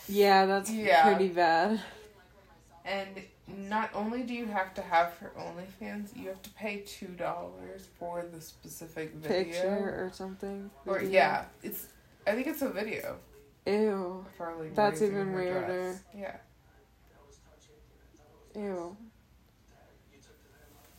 Yeah, 0.08 0.46
that's 0.46 0.72
Yeah. 0.72 1.04
pretty 1.04 1.30
bad. 1.30 1.82
And 2.86 3.22
not 3.48 3.90
only 3.94 4.24
do 4.24 4.34
you 4.34 4.46
have 4.46 4.74
to 4.76 4.82
have 4.82 5.14
her 5.18 5.32
OnlyFans, 5.38 6.16
you 6.16 6.30
have 6.30 6.42
to 6.44 6.50
pay 6.52 6.80
two 6.86 7.08
dollars 7.08 7.88
for 8.00 8.24
the 8.32 8.40
specific 8.40 9.14
video. 9.16 9.44
Picture 9.44 10.06
or 10.06 10.12
something. 10.14 10.70
Or 10.86 11.00
Video. 11.00 11.12
yeah, 11.12 11.46
it's. 11.64 11.88
I 12.26 12.32
think 12.34 12.48
it's 12.48 12.62
a 12.62 12.70
video. 12.70 13.18
Ew. 13.66 14.26
That's 14.74 15.02
even 15.02 15.34
weirder. 15.34 15.66
dress. 15.92 16.04
Yeah. 16.16 16.38
Ew. 18.56 18.96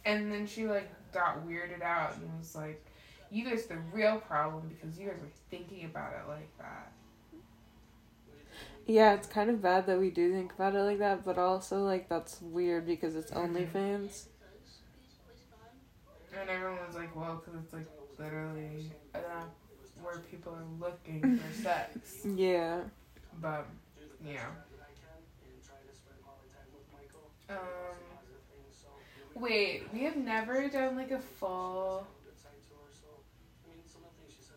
And 0.04 0.30
then 0.32 0.46
she 0.46 0.66
like 0.66 0.90
got 1.12 1.46
weirded 1.46 1.82
out 1.82 2.16
and 2.16 2.38
was 2.38 2.54
like, 2.54 2.84
"You 3.30 3.44
guys 3.44 3.66
the 3.66 3.76
real 3.92 4.18
problem 4.18 4.68
because 4.68 4.98
you 4.98 5.06
guys 5.08 5.20
are 5.22 5.32
thinking 5.50 5.84
about 5.84 6.12
it 6.12 6.28
like 6.28 6.56
that." 6.58 6.92
Yeah, 8.86 9.12
it's 9.14 9.26
kind 9.28 9.50
of 9.50 9.60
bad 9.60 9.86
that 9.86 9.98
we 9.98 10.10
do 10.10 10.32
think 10.32 10.52
about 10.54 10.74
it 10.74 10.80
like 10.82 10.98
that, 10.98 11.24
but 11.24 11.36
also 11.36 11.82
like 11.84 12.08
that's 12.08 12.40
weird 12.40 12.86
because 12.86 13.14
it's 13.16 13.30
Mhm. 13.30 13.52
OnlyFans. 13.54 14.26
And 16.38 16.48
everyone 16.48 16.78
was 16.86 16.96
like, 16.96 17.14
"Well, 17.14 17.36
because 17.36 17.60
it's 17.62 17.72
like 17.72 17.86
literally 18.18 18.90
uh, 19.14 19.18
where 20.02 20.18
people 20.20 20.54
are 20.54 20.64
looking 20.78 21.38
for 21.38 21.52
sex." 21.62 22.24
Yeah. 22.24 22.80
But 23.40 23.66
yeah. 24.24 24.46
Um. 27.50 27.56
Wait, 29.40 29.84
we 29.92 30.00
have 30.04 30.16
never 30.16 30.68
done 30.68 30.96
like 30.96 31.10
a 31.10 31.18
full. 31.20 32.06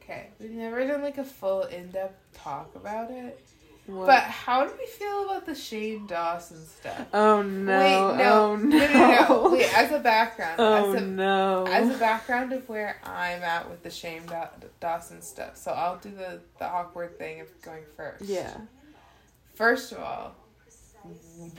Okay, 0.01 0.29
we've 0.39 0.51
never 0.51 0.85
done 0.87 1.01
like 1.01 1.17
a 1.17 1.23
full 1.23 1.63
in-depth 1.63 2.37
talk 2.37 2.75
about 2.75 3.11
it. 3.11 3.39
What? 3.87 4.07
But 4.07 4.23
how 4.23 4.65
do 4.65 4.73
we 4.77 4.85
feel 4.85 5.25
about 5.25 5.45
the 5.45 5.55
Shane 5.55 6.05
Dawson 6.07 6.65
stuff? 6.65 7.07
oh 7.13 7.41
no. 7.41 7.79
Wait, 7.79 8.17
no, 8.17 8.33
Oh 8.33 8.55
no, 8.55 8.77
no. 8.77 8.87
no, 8.93 9.27
no. 9.45 9.51
Wait, 9.53 9.77
as 9.77 9.91
a 9.91 9.99
background, 9.99 10.55
Oh 10.59 10.93
as 10.93 11.01
a 11.01 11.05
no. 11.05 11.65
as 11.67 11.95
a 11.95 11.97
background 11.99 12.51
of 12.53 12.67
where 12.69 12.99
I'm 13.03 13.41
at 13.41 13.69
with 13.69 13.83
the 13.83 13.89
Shane 13.89 14.25
Daw- 14.25 14.49
Dawson 14.79 15.21
stuff. 15.21 15.57
So 15.57 15.71
I'll 15.71 15.97
do 15.97 16.09
the 16.11 16.41
the 16.59 16.65
awkward 16.67 17.17
thing 17.17 17.41
of 17.41 17.47
going 17.61 17.83
first. 17.95 18.25
yeah. 18.25 18.55
First 19.55 19.91
of 19.91 19.99
all, 19.99 20.35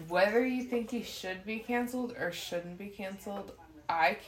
whether 0.08 0.44
you 0.46 0.64
think 0.64 0.90
he 0.90 1.02
should 1.02 1.44
be 1.44 1.58
canceled 1.58 2.14
or 2.18 2.32
shouldn't 2.32 2.78
be 2.78 2.88
canceled, 2.88 3.52
I 3.88 4.18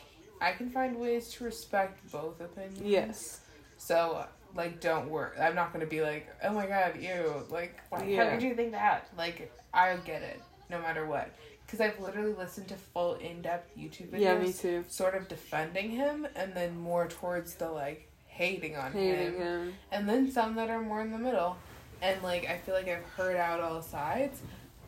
I 0.41 0.53
can 0.53 0.71
find 0.71 0.97
ways 0.99 1.31
to 1.35 1.45
respect 1.45 2.11
both 2.11 2.41
opinions. 2.41 2.81
Yes. 2.83 3.41
So 3.77 4.27
like, 4.55 4.81
don't 4.81 5.09
worry. 5.09 5.37
I'm 5.41 5.55
not 5.55 5.73
gonna 5.73 5.87
be 5.87 6.01
like, 6.03 6.29
oh 6.43 6.53
my 6.53 6.67
god, 6.67 6.97
ew. 7.01 7.45
Like, 7.51 7.81
why, 7.91 8.01
how 8.01 8.05
Yeah. 8.05 8.31
could 8.35 8.43
you 8.43 8.55
think 8.55 8.73
that? 8.73 9.09
Like, 9.17 9.51
I'll 9.73 9.99
get 9.99 10.23
it 10.23 10.41
no 10.71 10.81
matter 10.81 11.07
what. 11.07 11.31
Because 11.67 11.81
I've 11.81 11.99
literally 11.99 12.35
listened 12.35 12.69
to 12.69 12.75
full 12.77 13.15
in 13.15 13.41
depth 13.43 13.77
YouTube 13.77 14.11
videos. 14.11 14.21
Yeah, 14.21 14.39
me 14.39 14.53
too. 14.53 14.85
Sort 14.89 15.15
of 15.15 15.29
defending 15.29 15.91
him, 15.91 16.27
and 16.37 16.53
then 16.55 16.77
more 16.79 17.09
towards 17.09 17.55
the 17.55 17.71
like 17.71 18.09
hating 18.27 18.77
on 18.77 18.93
Hating 18.93 19.35
him 19.35 19.41
him. 19.41 19.73
and 19.93 20.09
then 20.09 20.31
some 20.31 20.55
that 20.57 20.69
are 20.71 20.83
more 20.83 21.01
in 21.01 21.11
the 21.11 21.19
middle. 21.19 21.57
And 22.03 22.23
like 22.23 22.47
I 22.49 22.59
feel 22.59 22.75
like 22.75 22.89
I've 22.89 23.05
heard 23.17 23.37
out 23.37 23.61
all 23.61 23.81
sides. 23.83 24.41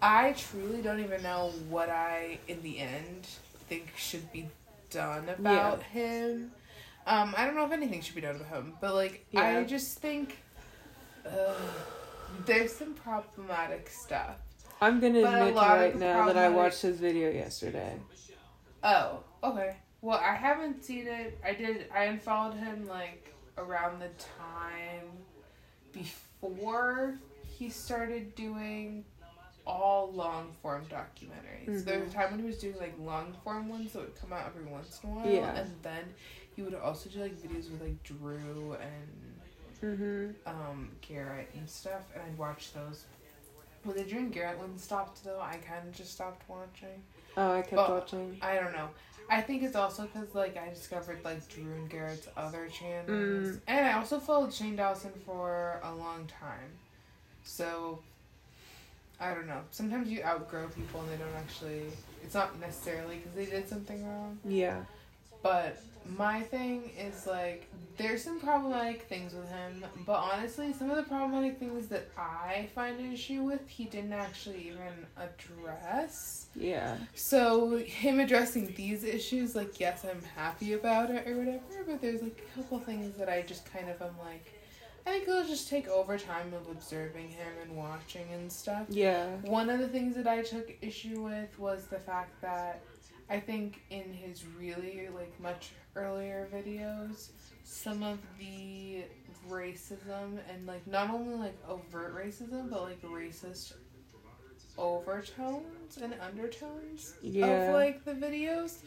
I 0.02 0.32
truly 0.32 0.82
don't 0.82 1.00
even 1.00 1.22
know 1.22 1.52
what 1.68 1.88
I 1.88 2.38
in 2.48 2.62
the 2.62 2.78
end 2.78 3.26
think 3.68 3.92
should 3.96 4.30
be 4.32 4.48
done 4.90 5.28
about 5.28 5.82
him. 5.82 6.52
Um, 7.06 7.34
I 7.36 7.46
don't 7.46 7.54
know 7.54 7.64
if 7.64 7.72
anything 7.72 8.00
should 8.00 8.14
be 8.14 8.20
done 8.20 8.36
about 8.36 8.48
him, 8.48 8.74
but 8.80 8.94
like 8.94 9.24
I 9.34 9.64
just 9.64 9.98
think 9.98 10.38
uh, 11.26 11.54
there's 12.44 12.72
some 12.72 12.94
problematic 12.94 13.88
stuff. 13.88 14.36
I'm 14.80 15.00
gonna 15.00 15.22
But 15.22 15.34
admit 15.34 15.54
right 15.54 15.98
now 15.98 16.26
that 16.26 16.36
I 16.36 16.48
watched 16.48 16.82
his 16.82 16.98
video 16.98 17.30
yesterday. 17.30 17.94
Oh, 18.82 19.20
okay. 19.42 19.76
Well, 20.02 20.20
I 20.22 20.34
haven't 20.34 20.84
seen 20.84 21.06
it. 21.06 21.38
I 21.44 21.54
did. 21.54 21.86
I 21.94 22.04
unfollowed 22.04 22.54
him 22.54 22.86
like 22.86 23.34
around 23.58 24.00
the 24.00 24.10
time 24.38 25.08
before 25.92 27.18
he 27.58 27.70
started 27.70 28.34
doing 28.34 29.04
all 29.66 30.12
long 30.12 30.52
form 30.62 30.84
documentaries. 30.86 31.84
There 31.84 31.98
was 32.00 32.10
a 32.10 32.14
time 32.14 32.30
when 32.30 32.40
he 32.40 32.46
was 32.46 32.58
doing 32.58 32.76
like 32.78 32.94
long 33.00 33.34
form 33.44 33.68
ones 33.68 33.92
that 33.92 34.00
would 34.02 34.14
come 34.20 34.32
out 34.32 34.46
every 34.46 34.70
once 34.70 35.00
in 35.02 35.10
a 35.10 35.12
while, 35.12 35.28
Yeah. 35.28 35.56
and 35.56 35.70
then 35.82 36.04
he 36.54 36.62
would 36.62 36.74
also 36.74 37.10
do 37.10 37.20
like 37.20 37.36
videos 37.36 37.70
with 37.70 37.82
like 37.82 38.02
Drew 38.02 38.76
and 38.80 39.32
Mm-hmm. 39.82 40.48
um, 40.48 40.90
Garrett 41.02 41.50
and 41.54 41.68
stuff, 41.68 42.00
and 42.14 42.22
I'd 42.22 42.38
watch 42.38 42.72
those. 42.72 43.04
When 43.84 43.94
the 43.96 44.04
Drew 44.04 44.20
and 44.20 44.32
Garrett 44.32 44.58
one 44.58 44.78
stopped, 44.78 45.22
though, 45.22 45.38
I 45.38 45.56
kind 45.58 45.86
of 45.86 45.92
just 45.94 46.12
stopped 46.12 46.48
watching. 46.48 47.02
Oh, 47.36 47.52
I 47.52 47.60
kept 47.60 47.74
Well, 47.74 47.90
watching. 47.90 48.38
I 48.40 48.54
don't 48.54 48.72
know. 48.72 48.88
I 49.28 49.42
think 49.42 49.62
it's 49.62 49.76
also 49.76 50.04
because 50.06 50.34
like 50.34 50.56
I 50.56 50.70
discovered 50.70 51.18
like 51.24 51.46
Drew 51.48 51.70
and 51.74 51.90
Garrett's 51.90 52.26
other 52.38 52.68
channels, 52.68 53.08
Mm. 53.56 53.60
and 53.66 53.86
I 53.86 53.92
also 53.92 54.18
followed 54.18 54.52
Shane 54.54 54.76
Dawson 54.76 55.12
for 55.26 55.78
a 55.82 55.94
long 55.94 56.26
time. 56.26 56.70
So 57.44 58.02
I 59.20 59.34
don't 59.34 59.46
know. 59.46 59.60
Sometimes 59.70 60.08
you 60.08 60.22
outgrow 60.22 60.68
people 60.68 61.00
and 61.00 61.10
they 61.10 61.16
don't 61.16 61.34
actually. 61.36 61.82
It's 62.22 62.34
not 62.34 62.58
necessarily 62.60 63.16
because 63.16 63.34
they 63.34 63.46
did 63.46 63.68
something 63.68 64.06
wrong. 64.06 64.38
Yeah. 64.44 64.80
But 65.42 65.80
my 66.16 66.40
thing 66.40 66.90
is 66.98 67.26
like 67.26 67.68
there's 67.96 68.22
some 68.22 68.40
problematic 68.40 69.02
things 69.02 69.32
with 69.32 69.48
him, 69.48 69.84
but 70.04 70.18
honestly, 70.18 70.72
some 70.72 70.90
of 70.90 70.96
the 70.96 71.02
problematic 71.02 71.58
things 71.58 71.86
that 71.88 72.08
I 72.18 72.68
find 72.74 72.98
an 73.00 73.12
issue 73.12 73.42
with, 73.42 73.66
he 73.68 73.84
didn't 73.84 74.12
actually 74.12 74.68
even 74.68 75.06
address. 75.16 76.46
Yeah. 76.54 76.96
So 77.14 77.78
him 77.78 78.20
addressing 78.20 78.74
these 78.76 79.02
issues, 79.02 79.56
like 79.56 79.80
yes, 79.80 80.04
I'm 80.04 80.22
happy 80.36 80.74
about 80.74 81.10
it 81.10 81.26
or 81.26 81.38
whatever, 81.38 81.62
but 81.86 82.02
there's 82.02 82.22
like 82.22 82.46
a 82.52 82.56
couple 82.56 82.78
things 82.80 83.16
that 83.16 83.28
I 83.28 83.42
just 83.42 83.70
kind 83.72 83.88
of 83.88 84.00
am 84.02 84.18
like, 84.22 84.52
I 85.06 85.10
think 85.10 85.28
it'll 85.28 85.44
just 85.44 85.68
take 85.68 85.86
over 85.88 86.18
time 86.18 86.52
of 86.52 86.68
observing 86.68 87.28
him 87.28 87.46
and 87.62 87.76
watching 87.76 88.26
and 88.32 88.50
stuff. 88.50 88.86
Yeah. 88.88 89.36
One 89.44 89.70
of 89.70 89.78
the 89.78 89.86
things 89.88 90.16
that 90.16 90.26
I 90.26 90.42
took 90.42 90.72
issue 90.82 91.22
with 91.22 91.56
was 91.58 91.86
the 91.86 92.00
fact 92.00 92.40
that 92.42 92.82
I 93.30 93.38
think 93.38 93.82
in 93.90 94.12
his 94.12 94.44
really 94.58 95.08
like 95.14 95.38
much 95.40 95.70
earlier 95.94 96.48
videos, 96.52 97.30
some 97.62 98.02
of 98.02 98.18
the 98.38 99.04
racism 99.48 100.38
and 100.52 100.66
like 100.66 100.84
not 100.88 101.08
only 101.10 101.36
like 101.36 101.56
overt 101.68 102.16
racism 102.16 102.68
but 102.68 102.82
like 102.82 103.00
racist 103.02 103.74
overtones 104.78 105.96
and 106.02 106.14
undertones 106.20 107.14
Yeah. 107.22 107.46
of 107.46 107.74
like 107.74 108.04
the 108.04 108.12
videos 108.12 108.78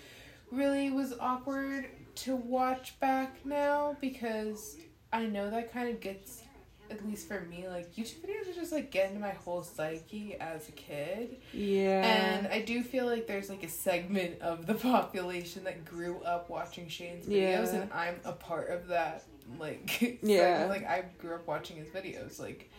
really 0.52 0.92
was 0.92 1.14
awkward 1.20 1.86
to 2.16 2.36
watch 2.36 3.00
back 3.00 3.46
now 3.46 3.96
because 4.02 4.78
I 5.12 5.26
know 5.26 5.50
that 5.50 5.72
kind 5.74 5.90
of 5.90 6.00
gets 6.00 6.44
at 6.92 7.06
least 7.06 7.28
for 7.28 7.42
me 7.42 7.68
like 7.68 7.94
YouTube 7.96 8.18
videos 8.26 8.50
are 8.50 8.54
just 8.54 8.72
like 8.72 8.90
get 8.90 9.10
into 9.10 9.20
my 9.22 9.30
whole 9.30 9.62
psyche 9.62 10.36
as 10.40 10.68
a 10.70 10.72
kid 10.72 11.38
Yeah. 11.54 12.02
and 12.04 12.48
I 12.48 12.62
do 12.64 12.82
feel 12.82 13.06
like 13.06 13.28
there's 13.28 13.48
like 13.48 13.62
a 13.64 13.70
segment 13.70 14.42
of 14.42 14.66
the 14.66 14.74
population 14.92 15.64
that 15.66 15.86
grew 15.86 16.20
up 16.24 16.50
watching 16.50 16.88
Shane's 16.88 17.28
videos 17.28 17.74
Yeah. 17.74 17.82
and 17.82 17.94
I'm 17.94 18.16
a 18.26 18.32
part 18.32 18.70
of 18.72 18.88
that 18.88 19.24
like 19.60 20.02
Yeah. 20.24 20.62
segment. 20.62 20.70
like 20.70 20.86
I 20.88 21.04
grew 21.20 21.36
up 21.36 21.46
watching 21.48 21.78
his 21.78 21.90
videos 21.90 22.40
like 22.40 22.72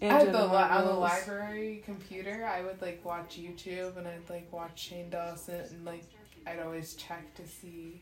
And 0.00 0.10
I 0.12 0.18
had 0.20 0.32
the 0.32 0.46
li- 0.46 0.54
on 0.56 0.86
the 0.86 0.92
library 0.94 1.82
computer. 1.84 2.46
I 2.50 2.62
would 2.62 2.80
like 2.80 3.04
watch 3.04 3.38
YouTube 3.38 3.98
and 3.98 4.08
I'd 4.08 4.30
like 4.30 4.50
watch 4.50 4.80
Shane 4.88 5.10
Dawson 5.10 5.60
and 5.60 5.84
like 5.84 6.04
I'd 6.46 6.58
always 6.60 6.94
check 6.94 7.34
to 7.34 7.46
see 7.46 8.00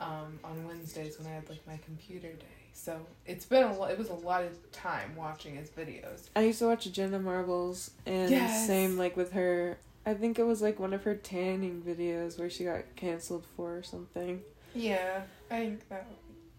um, 0.00 0.38
on 0.42 0.66
Wednesdays 0.66 1.16
when 1.18 1.28
I 1.28 1.34
had 1.36 1.48
like 1.48 1.64
my 1.66 1.78
computer 1.84 2.32
day. 2.32 2.44
So 2.74 3.00
it's 3.24 3.46
been 3.46 3.62
a 3.64 3.82
it 3.84 3.96
was 3.98 4.10
a 4.10 4.14
lot 4.14 4.44
of 4.44 4.70
time 4.72 5.14
watching 5.16 5.54
his 5.54 5.70
videos. 5.70 6.28
I 6.36 6.42
used 6.42 6.58
to 6.58 6.66
watch 6.66 6.90
Jenna 6.92 7.18
Marbles, 7.18 7.92
and 8.04 8.30
Yes. 8.30 8.66
same 8.66 8.98
like 8.98 9.16
with 9.16 9.32
her. 9.32 9.78
I 10.04 10.12
think 10.12 10.38
it 10.38 10.42
was 10.44 10.60
like 10.60 10.78
one 10.78 10.92
of 10.92 11.04
her 11.04 11.14
tanning 11.14 11.82
videos 11.86 12.38
where 12.38 12.50
she 12.50 12.64
got 12.64 12.82
canceled 12.96 13.46
for 13.56 13.78
or 13.78 13.82
something. 13.82 14.42
Yeah, 14.74 15.22
I 15.50 15.60
think 15.60 15.88
that 15.88 16.06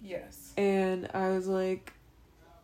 yes. 0.01 0.53
And 0.57 1.09
I 1.13 1.30
was 1.30 1.47
like, 1.47 1.93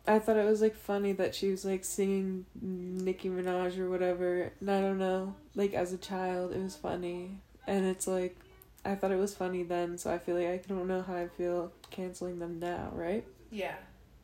I 0.08 0.18
thought 0.18 0.36
it 0.36 0.44
was 0.46 0.60
like 0.60 0.74
funny 0.74 1.12
that 1.12 1.34
she 1.34 1.50
was 1.50 1.64
like 1.64 1.84
singing 1.84 2.46
Nicki 2.60 3.28
Minaj 3.28 3.78
or 3.78 3.88
whatever. 3.88 4.50
And 4.60 4.70
I 4.70 4.80
don't 4.80 4.98
know, 4.98 5.36
like 5.54 5.74
as 5.74 5.92
a 5.92 5.98
child, 5.98 6.52
it 6.52 6.60
was 6.60 6.74
funny. 6.74 7.38
And 7.68 7.84
it's 7.84 8.08
like, 8.08 8.36
I 8.84 8.96
thought 8.96 9.12
it 9.12 9.18
was 9.18 9.34
funny 9.36 9.62
then, 9.62 9.98
so 9.98 10.12
I 10.12 10.18
feel 10.18 10.34
like 10.36 10.48
I 10.48 10.56
don't 10.66 10.88
know 10.88 11.02
how 11.02 11.14
I 11.14 11.28
feel 11.28 11.70
canceling 11.92 12.40
them 12.40 12.58
now, 12.58 12.90
right? 12.92 13.24
Yeah. 13.52 13.74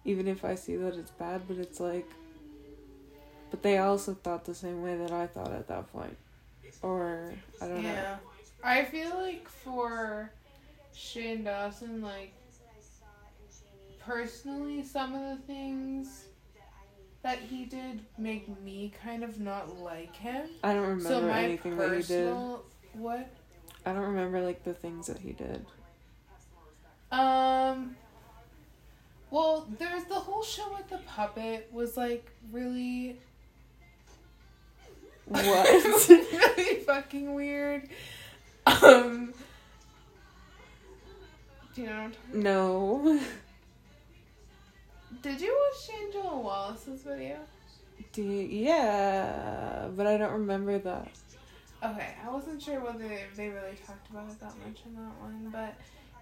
Even 0.04 0.26
if 0.26 0.44
I 0.44 0.54
see 0.54 0.76
that 0.76 0.94
it's 0.94 1.10
bad, 1.12 1.42
but 1.46 1.58
it's 1.58 1.78
like, 1.78 2.10
but 3.50 3.62
they 3.62 3.78
also 3.78 4.14
thought 4.14 4.44
the 4.44 4.54
same 4.54 4.82
way 4.82 4.96
that 4.96 5.12
I 5.12 5.26
thought 5.26 5.52
at 5.52 5.68
that 5.68 5.92
point. 5.92 6.16
Or, 6.82 7.32
I 7.60 7.68
don't 7.68 7.82
know. 7.82 7.88
Yeah. 7.88 8.16
I 8.64 8.84
feel 8.84 9.10
like 9.20 9.48
for 9.48 10.32
Shane 10.94 11.44
Dawson, 11.44 12.00
like 12.00 12.32
personally, 14.00 14.82
some 14.82 15.14
of 15.14 15.36
the 15.36 15.42
things 15.44 16.24
that 17.22 17.38
he 17.38 17.64
did 17.64 18.00
make 18.16 18.60
me 18.62 18.92
kind 19.02 19.22
of 19.22 19.38
not 19.38 19.78
like 19.78 20.14
him. 20.16 20.48
I 20.64 20.72
don't 20.72 20.82
remember 20.82 21.08
so 21.08 21.28
anything 21.28 21.76
that 21.76 21.94
he 21.94 22.02
did. 22.02 22.34
what? 22.94 23.28
I 23.84 23.92
don't 23.92 24.04
remember 24.04 24.40
like 24.40 24.64
the 24.64 24.74
things 24.74 25.06
that 25.08 25.18
he 25.18 25.32
did. 25.32 25.64
Um. 27.12 27.96
Well, 29.30 29.68
there's 29.78 30.04
the 30.04 30.14
whole 30.14 30.42
show 30.42 30.72
with 30.72 30.88
the 30.88 30.98
puppet 30.98 31.68
was 31.72 31.96
like 31.96 32.30
really 32.50 33.18
What? 35.26 36.08
really 36.08 36.80
fucking 36.80 37.34
weird. 37.34 37.88
Um. 38.66 39.32
Do 41.74 41.82
you 41.82 41.88
know 41.88 41.94
what 41.94 42.02
I'm 42.04 42.12
talking 42.12 42.42
no. 42.42 43.20
Did 45.22 45.40
you 45.40 45.56
watch 45.72 45.88
D'Angelo 45.88 46.40
Wallace's 46.40 47.02
video? 47.02 47.36
Do 48.12 48.22
you- 48.22 48.64
yeah, 48.64 49.88
but 49.96 50.06
I 50.06 50.16
don't 50.16 50.32
remember 50.32 50.78
that. 50.78 51.08
Okay, 51.84 52.14
I 52.24 52.30
wasn't 52.30 52.60
sure 52.62 52.80
whether 52.80 53.08
they 53.36 53.48
really 53.48 53.76
talked 53.86 54.10
about 54.10 54.28
it 54.30 54.40
that 54.40 54.54
much 54.66 54.80
in 54.86 54.94
that 54.96 55.20
one, 55.20 55.50
but 55.52 55.74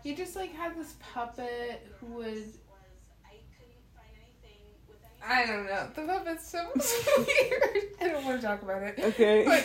he 0.03 0.15
just 0.15 0.37
like 0.37 0.55
had 0.55 0.77
this 0.77 0.95
puppet 1.15 1.87
who 2.01 2.07
would. 2.15 2.45
I 5.29 5.45
don't 5.47 5.67
know. 5.67 5.89
The 5.95 6.03
puppet's 6.03 6.49
so 6.49 6.59
weird. 7.17 7.85
I 8.01 8.09
don't 8.09 8.25
want 8.25 8.41
to 8.41 8.47
talk 8.47 8.63
about 8.63 8.83
it. 8.83 8.99
Okay. 8.99 9.45
But 9.45 9.65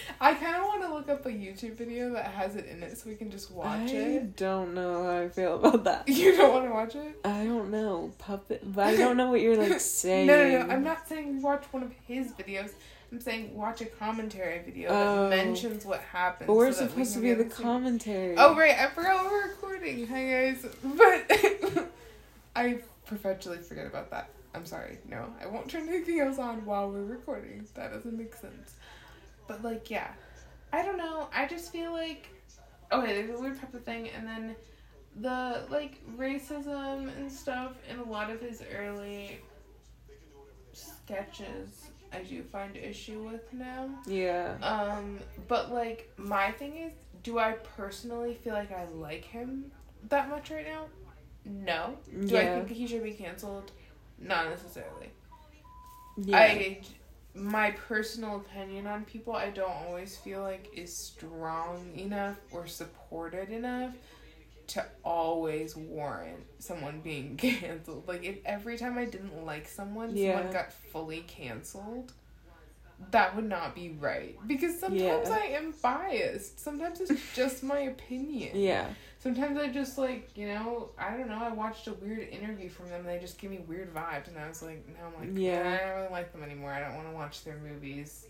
I 0.20 0.34
kind 0.34 0.56
of 0.56 0.62
want 0.64 0.82
to 0.82 0.92
look 0.92 1.08
up 1.08 1.24
a 1.26 1.28
YouTube 1.28 1.74
video 1.74 2.12
that 2.14 2.26
has 2.26 2.56
it 2.56 2.66
in 2.66 2.82
it 2.82 2.98
so 2.98 3.08
we 3.08 3.14
can 3.16 3.30
just 3.30 3.50
watch 3.52 3.90
I 3.90 3.94
it. 3.94 4.22
I 4.22 4.26
don't 4.36 4.74
know 4.74 5.04
how 5.04 5.18
I 5.22 5.28
feel 5.28 5.56
about 5.56 5.84
that. 5.84 6.08
You 6.08 6.36
don't 6.36 6.52
want 6.52 6.66
to 6.66 6.72
watch 6.72 6.94
it? 6.96 7.20
I 7.24 7.44
don't 7.44 7.70
know 7.70 8.12
puppet, 8.18 8.62
but 8.74 8.86
I 8.86 8.96
don't 8.96 9.16
know 9.16 9.30
what 9.30 9.40
you're 9.40 9.56
like 9.56 9.80
saying. 9.80 10.26
No, 10.26 10.36
no, 10.48 10.66
no. 10.66 10.72
I'm 10.72 10.82
not 10.84 11.08
saying 11.08 11.40
watch 11.42 11.64
one 11.70 11.82
of 11.84 11.92
his 12.06 12.32
videos. 12.32 12.72
I'm 13.12 13.20
saying 13.20 13.54
watch 13.54 13.82
a 13.82 13.86
commentary 13.86 14.62
video 14.64 14.88
Oh. 14.90 15.28
that 15.28 15.36
mentions 15.36 15.84
what 15.84 16.00
happened. 16.00 16.46
But 16.48 16.54
we're 16.56 16.72
so 16.72 16.86
that 16.86 16.96
we 16.96 17.04
supposed 17.04 17.14
to 17.14 17.20
be 17.20 17.34
the 17.34 17.42
into- 17.42 17.62
commentary. 17.62 18.34
Oh 18.38 18.56
right, 18.56 18.76
I 18.78 18.86
forgot 18.88 19.24
we're 19.30 19.48
recording. 19.48 20.06
Hi 20.06 20.24
guys, 20.24 20.66
but 20.82 21.88
I 22.56 22.78
perpetually 23.06 23.58
forget 23.58 23.86
about 23.86 24.10
that. 24.10 24.30
I'm 24.54 24.66
sorry. 24.66 24.98
No, 25.08 25.32
I 25.40 25.46
won't 25.46 25.68
turn 25.68 25.88
anything 25.88 26.20
else 26.20 26.38
on 26.38 26.64
while 26.64 26.90
we're 26.90 27.04
recording. 27.04 27.66
That 27.74 27.92
doesn't 27.92 28.16
make 28.16 28.34
sense. 28.34 28.74
But 29.48 29.62
like, 29.62 29.90
yeah, 29.90 30.12
I 30.72 30.82
don't 30.82 30.98
know. 30.98 31.28
I 31.34 31.46
just 31.46 31.72
feel 31.72 31.92
like 31.92 32.28
okay, 32.92 33.14
there's 33.14 33.38
a 33.38 33.40
weird 33.40 33.58
type 33.58 33.74
of 33.74 33.84
thing, 33.84 34.10
and 34.10 34.26
then 34.26 34.56
the 35.20 35.64
like 35.70 36.00
racism 36.16 37.14
and 37.16 37.30
stuff 37.30 37.72
in 37.90 37.98
a 37.98 38.04
lot 38.04 38.30
of 38.30 38.40
his 38.40 38.62
early 38.74 39.38
sketches. 40.72 41.86
I 42.12 42.22
do 42.22 42.42
find 42.42 42.76
issue 42.76 43.22
with 43.22 43.52
now. 43.52 43.88
Yeah. 44.06 44.56
Um, 44.62 45.18
but 45.48 45.72
like 45.72 46.12
my 46.18 46.50
thing 46.52 46.76
is, 46.76 46.92
do 47.22 47.38
I 47.38 47.52
personally 47.76 48.34
feel 48.34 48.52
like 48.52 48.70
I 48.70 48.84
like 48.94 49.24
him 49.24 49.72
that 50.08 50.28
much 50.28 50.50
right 50.50 50.66
now? 50.66 50.86
No. 51.44 51.96
Do 52.26 52.36
I 52.36 52.44
think 52.44 52.68
he 52.68 52.86
should 52.86 53.02
be 53.02 53.12
canceled? 53.12 53.72
Not 54.22 54.48
necessarily. 54.50 55.10
Yeah. 56.16 56.36
I 56.38 56.80
my 57.34 57.70
personal 57.70 58.36
opinion 58.36 58.86
on 58.86 59.04
people 59.04 59.32
I 59.34 59.48
don't 59.50 59.70
always 59.86 60.16
feel 60.16 60.42
like 60.42 60.68
is 60.74 60.94
strong 60.94 61.90
enough 61.96 62.36
or 62.50 62.66
supported 62.66 63.48
enough 63.48 63.94
to 64.68 64.84
always 65.02 65.74
warrant 65.74 66.44
someone 66.58 67.00
being 67.00 67.36
canceled. 67.38 68.06
Like 68.06 68.24
if 68.24 68.36
every 68.44 68.76
time 68.76 68.98
I 68.98 69.06
didn't 69.06 69.44
like 69.46 69.66
someone, 69.66 70.14
Yeah. 70.16 70.36
someone 70.36 70.52
got 70.52 70.72
fully 70.72 71.20
canceled, 71.26 72.12
that 73.10 73.34
would 73.36 73.48
not 73.48 73.74
be 73.74 73.90
right. 74.00 74.38
Because 74.46 74.78
sometimes 74.78 75.28
Yeah. 75.28 75.34
I 75.40 75.46
am 75.56 75.74
biased. 75.82 76.60
Sometimes 76.60 77.00
it's 77.00 77.34
just 77.34 77.62
my 77.62 77.80
opinion. 77.80 78.56
yeah. 78.56 78.86
Sometimes 79.18 79.56
I 79.56 79.68
just 79.68 79.98
like, 79.98 80.30
you 80.36 80.48
know, 80.48 80.90
I 80.98 81.16
don't 81.16 81.28
know. 81.28 81.38
I 81.40 81.52
watched 81.52 81.86
a 81.86 81.92
weird 81.92 82.28
interview 82.28 82.68
from 82.68 82.88
them. 82.88 83.00
and 83.00 83.08
They 83.08 83.18
just 83.20 83.38
give 83.38 83.50
me 83.52 83.58
weird 83.68 83.94
vibes, 83.94 84.26
and 84.28 84.36
I 84.38 84.48
was 84.48 84.62
like, 84.62 84.84
now 84.88 85.06
I'm 85.14 85.20
like, 85.28 85.38
Yeah. 85.38 85.78
I 85.80 85.86
don't 85.86 85.96
really 85.98 86.10
like 86.12 86.32
them 86.32 86.42
anymore. 86.42 86.72
I 86.72 86.80
don't 86.80 86.96
want 86.96 87.08
to 87.08 87.14
watch 87.14 87.44
their 87.44 87.56
movies. 87.58 88.26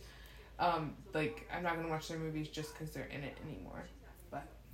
Um, 0.59 0.95
like 1.15 1.49
I'm 1.53 1.63
not 1.63 1.77
gonna 1.77 1.89
watch 1.89 2.09
their 2.09 2.19
movies 2.19 2.49
just 2.49 2.73
because 2.75 2.93
they're 2.95 3.07
in 3.07 3.25
it 3.25 3.37
anymore. 3.49 3.85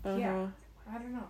Uh-huh. 0.04 0.16
Yeah. 0.16 0.46
I 0.90 0.98
don't 0.98 1.12
know. 1.12 1.24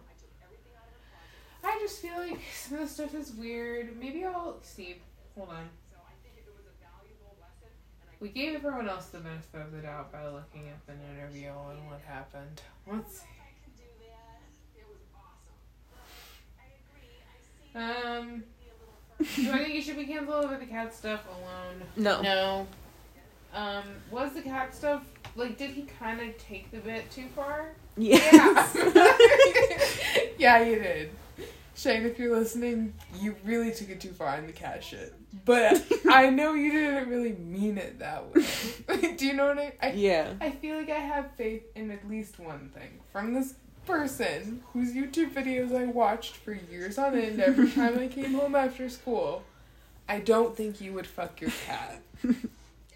I 1.65 1.79
just 1.81 2.01
feel 2.01 2.17
like 2.17 2.39
some 2.55 2.79
of 2.79 2.85
the 2.85 2.89
stuff 2.89 3.15
is 3.15 3.33
weird. 3.33 3.99
Maybe 3.99 4.25
I'll 4.25 4.59
see. 4.63 4.97
Hold 5.37 5.51
on. 5.51 5.69
We 8.21 8.31
gave 8.31 8.57
everyone 8.57 8.89
else 8.89 9.07
the 9.07 9.19
benefit 9.19 9.61
of 9.61 9.73
the 9.73 9.79
doubt 9.79 10.11
by 10.11 10.25
looking 10.27 10.69
at 10.69 10.85
the 10.87 10.95
interview 11.15 11.51
and 11.71 11.87
what 11.89 12.01
happened. 12.07 12.61
Let's 12.91 13.21
see. 13.21 13.27
Um, 17.75 18.43
do 19.19 19.53
I 19.53 19.59
think 19.59 19.75
you 19.75 19.83
should 19.83 19.97
be 19.97 20.07
canceled 20.07 20.45
over 20.45 20.57
the 20.57 20.67
cat 20.67 20.93
stuff 20.93 21.21
alone? 21.29 21.83
No. 21.97 22.21
No. 22.23 22.67
Um, 23.55 23.85
was 24.11 24.33
the 24.33 24.43
cat 24.43 24.75
stuff 24.75 25.05
like? 25.37 25.57
Did 25.57 25.71
he 25.71 25.83
kind 25.83 26.21
of 26.21 26.37
take 26.39 26.71
the 26.73 26.79
bit 26.79 27.09
too 27.11 27.27
far? 27.37 27.69
Yes. 27.97 28.77
yeah, 30.39 30.59
you 30.65 30.77
did. 30.77 31.11
Shane, 31.79 32.07
if 32.07 32.19
you're 32.19 32.37
listening, 32.37 32.93
you 33.21 33.37
really 33.45 33.71
took 33.71 33.89
it 33.89 34.01
too 34.01 34.11
far 34.11 34.37
in 34.37 34.49
the 34.49 34.53
cat 34.53 34.83
shit. 34.83 35.15
But 35.45 35.81
I 36.11 36.29
know 36.29 36.55
you 36.55 36.73
didn't 36.73 37.09
really 37.09 37.35
mean 37.35 37.79
it 37.79 38.01
that 38.01 38.35
way. 38.35 39.13
Do 39.17 39.25
you 39.25 39.35
know 39.35 39.47
what 39.47 39.59
I, 39.59 39.73
I 39.81 39.93
yeah. 39.93 40.33
I 40.41 40.51
feel 40.51 40.77
like 40.77 40.91
I 40.91 40.99
have 40.99 41.31
faith 41.37 41.63
in 41.77 41.93
at 41.93 42.09
least 42.09 42.41
one 42.41 42.71
thing 42.75 42.99
from 43.13 43.33
this 43.33 43.55
person 43.87 44.65
whose 44.73 44.93
YouTube 44.93 45.33
videos 45.33 45.73
I 45.73 45.85
watched 45.85 46.35
for 46.35 46.53
years 46.53 46.99
on 46.99 47.17
end 47.17 47.41
every 47.41 47.71
time 47.71 47.97
I 47.97 48.09
came 48.09 48.35
home 48.35 48.57
after 48.57 48.89
school. 48.89 49.45
I 50.09 50.19
don't 50.19 50.57
think 50.57 50.81
you 50.81 50.93
would 50.95 51.07
fuck 51.07 51.41
your 51.41 51.53
cat. 51.65 52.03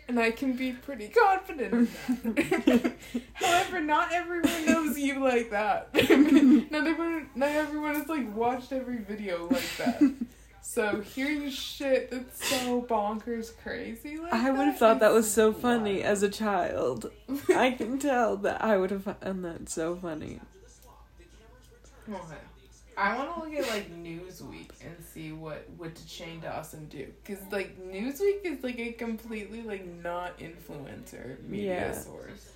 And 0.09 0.19
I 0.19 0.31
can 0.33 0.55
be 0.55 0.73
pretty 0.73 1.09
confident 1.09 1.89
in 2.25 2.35
that. 2.35 2.93
However, 3.35 3.81
not 3.81 4.13
everyone 4.13 4.67
knows 4.67 4.99
you 4.99 5.25
like 5.25 5.51
that. 5.51 5.89
not 6.71 6.87
everyone 6.87 7.31
not 7.35 7.51
everyone 7.51 7.95
has 7.95 8.09
like 8.09 8.35
watched 8.35 8.73
every 8.73 8.99
video 8.99 9.47
like 9.49 9.77
that. 9.79 10.15
So 10.61 11.01
hearing 11.01 11.51
shit 11.51 12.11
that's 12.11 12.49
so 12.49 12.83
bonkers 12.83 13.53
crazy 13.63 14.17
like 14.17 14.33
I 14.33 14.51
would 14.51 14.67
have 14.67 14.79
thought 14.79 15.01
that 15.01 15.13
was 15.13 15.31
so 15.31 15.53
funny 15.53 15.97
wild. 15.97 16.05
as 16.05 16.23
a 16.23 16.29
child. 16.29 17.11
I 17.55 17.73
can 17.73 17.99
tell 17.99 18.37
that 18.39 18.63
I 18.63 18.77
would 18.77 18.91
have 18.91 19.05
found 19.05 19.45
that 19.45 19.69
so 19.69 19.97
funny. 19.97 20.41
Okay. 22.09 22.37
I 23.03 23.17
want 23.19 23.35
to 23.35 23.41
look 23.41 23.55
at 23.55 23.69
like 23.71 23.91
Newsweek 23.91 24.71
and 24.85 24.95
see 25.05 25.33
what 25.33 25.69
what 25.77 25.95
did 25.95 26.09
Shane 26.09 26.41
Dawson 26.41 26.87
do? 26.87 27.07
Because 27.25 27.43
like 27.51 27.77
Newsweek 27.81 28.45
is 28.45 28.63
like 28.63 28.79
a 28.79 28.93
completely 28.93 29.63
like 29.63 29.85
not 30.03 30.39
influencer 30.39 31.43
media 31.43 31.89
Yeah. 31.89 31.93
source. 31.93 32.53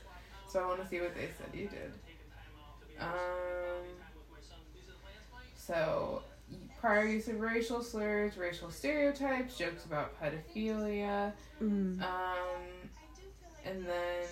So 0.49 0.63
I 0.63 0.67
want 0.67 0.83
to 0.83 0.89
see 0.89 1.01
what 1.01 1.15
they 1.15 1.29
said 1.37 1.49
you 1.53 1.69
did. 1.69 1.93
Um. 3.01 3.09
So 5.57 6.23
prior 6.81 7.07
use 7.07 7.27
of 7.27 7.41
racial 7.41 7.83
slurs, 7.83 8.37
racial 8.37 8.71
stereotypes, 8.71 9.59
jokes 9.59 9.85
about 9.85 10.13
pedophilia. 10.23 11.33
Mm. 11.61 12.01
Um, 12.01 12.63
and 13.65 13.85
then 13.85 14.25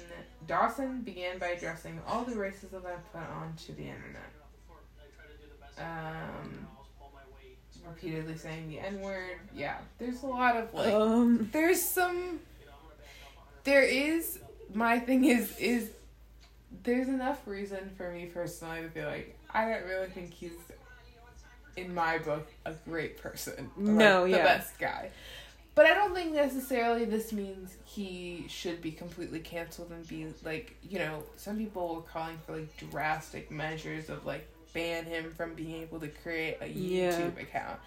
Dawson 0.47 1.01
began 1.03 1.39
by 1.39 1.49
addressing 1.49 1.99
all 2.07 2.23
the 2.25 2.37
racism 2.37 2.87
I 2.87 2.95
put 3.13 3.29
onto 3.29 3.75
the 3.75 3.83
internet. 3.83 4.31
Um, 5.79 6.67
repeatedly 7.87 8.37
saying 8.37 8.69
the 8.69 8.81
N 8.81 9.01
word. 9.01 9.39
Yeah, 9.55 9.79
there's 9.99 10.23
a 10.23 10.27
lot 10.27 10.57
of 10.57 10.73
like. 10.75 10.93
Um. 10.93 11.49
There's 11.53 11.83
some. 11.83 12.41
There 13.65 13.83
is. 13.83 14.39
My 14.73 14.99
thing 14.99 15.25
is 15.25 15.57
is. 15.59 15.91
There's 16.83 17.09
enough 17.09 17.47
reason 17.47 17.91
for 17.97 18.11
me 18.11 18.27
personally 18.27 18.83
to 18.83 18.89
be 18.89 19.03
like 19.03 19.39
I 19.53 19.69
don't 19.69 19.85
really 19.85 20.09
think 20.09 20.33
he's. 20.33 20.53
In 21.77 21.93
my 21.93 22.19
book, 22.19 22.47
a 22.67 22.73
great 22.89 23.19
person. 23.21 23.69
or, 23.77 23.83
like, 23.83 23.95
No, 23.97 24.23
the 24.25 24.31
yeah. 24.31 24.45
best 24.45 24.79
guy. 24.79 25.11
But 25.75 25.87
I 25.87 25.95
don't 25.95 26.15
think 26.15 26.33
necessarily 26.33 27.05
this 27.05 27.33
means 27.33 27.77
he 27.85 28.45
should 28.49 28.81
be 28.81 28.93
completely 28.93 29.41
canceled 29.41 29.91
and 29.91 30.07
be 30.07 30.25
like, 30.45 30.77
you 30.89 31.01
know, 31.01 31.25
some 31.35 31.59
people 31.59 31.97
were 31.97 32.03
calling 32.03 32.39
for 32.47 32.59
like 32.59 32.77
drastic 32.93 33.51
measures 33.51 34.09
of 34.09 34.25
like 34.25 34.47
ban 34.75 35.07
him 35.07 35.33
from 35.35 35.55
being 35.55 35.81
able 35.81 35.99
to 36.01 36.09
create 36.09 36.59
a 36.61 36.65
YouTube 36.67 37.37
Yeah. 37.37 37.43
account. 37.43 37.81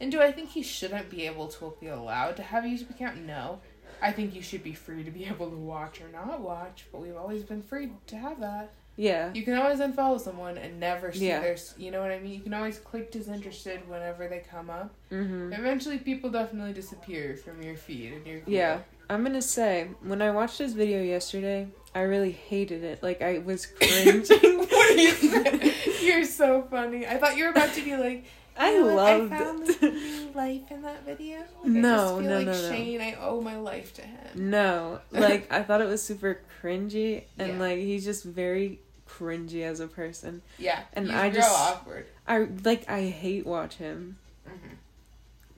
And 0.00 0.12
do 0.12 0.20
I 0.20 0.30
think 0.30 0.50
he 0.50 0.62
shouldn't 0.62 1.10
be 1.10 1.26
able 1.26 1.48
to 1.48 1.74
be 1.80 1.88
allowed 1.88 2.36
to 2.36 2.42
have 2.42 2.64
a 2.64 2.68
YouTube 2.68 2.90
account? 2.90 3.24
No. 3.26 3.58
I 4.02 4.12
think 4.12 4.34
you 4.34 4.42
should 4.42 4.62
be 4.62 4.74
free 4.74 5.02
to 5.02 5.10
be 5.10 5.24
able 5.32 5.50
to 5.50 5.56
watch 5.56 6.00
or 6.00 6.08
not 6.08 6.40
watch, 6.40 6.84
but 6.92 7.00
we've 7.00 7.16
always 7.16 7.42
been 7.42 7.62
free 7.62 7.90
to 8.08 8.16
have 8.16 8.38
that. 8.40 8.70
Yeah. 8.96 9.32
You 9.34 9.42
can 9.42 9.54
always 9.54 9.80
unfollow 9.80 10.20
someone 10.20 10.56
and 10.56 10.78
never 10.78 11.12
see 11.12 11.26
Yeah. 11.26 11.40
their, 11.40 11.56
you 11.76 11.90
know 11.90 12.00
what 12.00 12.12
I 12.12 12.20
mean? 12.20 12.32
You 12.32 12.40
can 12.40 12.54
always 12.54 12.78
click 12.78 13.10
disinterested 13.10 13.88
whenever 13.88 14.28
they 14.28 14.38
come 14.48 14.70
up. 14.70 14.92
Mm-hmm. 15.10 15.52
Eventually, 15.52 15.98
people 15.98 16.30
definitely 16.30 16.74
disappear 16.74 17.34
from 17.36 17.60
your 17.60 17.76
feed 17.76 18.12
and 18.12 18.24
your 18.26 18.40
view. 18.42 18.56
Yeah. 18.56 18.80
I'm 19.10 19.24
gonna 19.24 19.42
say 19.42 19.88
when 20.02 20.22
I 20.22 20.30
watched 20.30 20.58
his 20.58 20.74
video 20.74 21.02
yesterday, 21.02 21.66
I 21.94 22.00
really 22.02 22.32
hated 22.32 22.82
it. 22.84 23.02
Like 23.02 23.22
I 23.22 23.38
was 23.38 23.66
cringing. 23.66 24.20
what 24.68 24.90
are 24.90 24.92
you 25.00 25.10
saying? 25.10 25.72
You're 26.02 26.24
so 26.24 26.62
funny. 26.62 27.06
I 27.06 27.16
thought 27.18 27.36
you 27.36 27.44
were 27.44 27.50
about 27.50 27.72
to 27.74 27.82
be 27.84 27.96
like, 27.96 28.24
I 28.56 28.72
"You 28.72 28.80
know 28.80 28.86
what? 28.94 28.96
loved 28.96 29.32
I 29.32 29.38
found 29.38 29.68
it. 29.68 29.82
new 29.82 30.30
life 30.34 30.70
in 30.70 30.82
that 30.82 31.04
video. 31.04 31.38
Like, 31.38 31.46
I 31.64 31.68
No, 31.68 31.96
just 31.96 32.10
feel 32.18 32.20
no, 32.30 32.36
like 32.38 32.46
no, 32.46 32.52
no. 32.52 32.68
Shane, 32.70 33.00
I 33.00 33.14
owe 33.20 33.40
my 33.40 33.56
life 33.58 33.94
to 33.94 34.02
him. 34.02 34.50
No, 34.50 35.00
like 35.12 35.52
I 35.52 35.62
thought 35.62 35.80
it 35.80 35.86
was 35.88 36.02
super 36.02 36.40
cringy, 36.62 37.24
and 37.38 37.52
Yeah. 37.54 37.58
like 37.58 37.78
he's 37.78 38.04
just 38.04 38.24
very 38.24 38.80
cringy 39.08 39.62
as 39.62 39.78
a 39.80 39.86
person. 39.86 40.42
Yeah, 40.58 40.80
And 40.94 41.06
he's 41.06 41.14
I 41.14 41.24
real 41.26 41.34
just- 41.34 41.58
awkward. 41.60 42.06
I 42.26 42.48
like 42.64 42.88
I 42.90 43.02
hate 43.02 43.46
watch 43.46 43.76
him. 43.76 44.18
Mhm. 44.48 44.76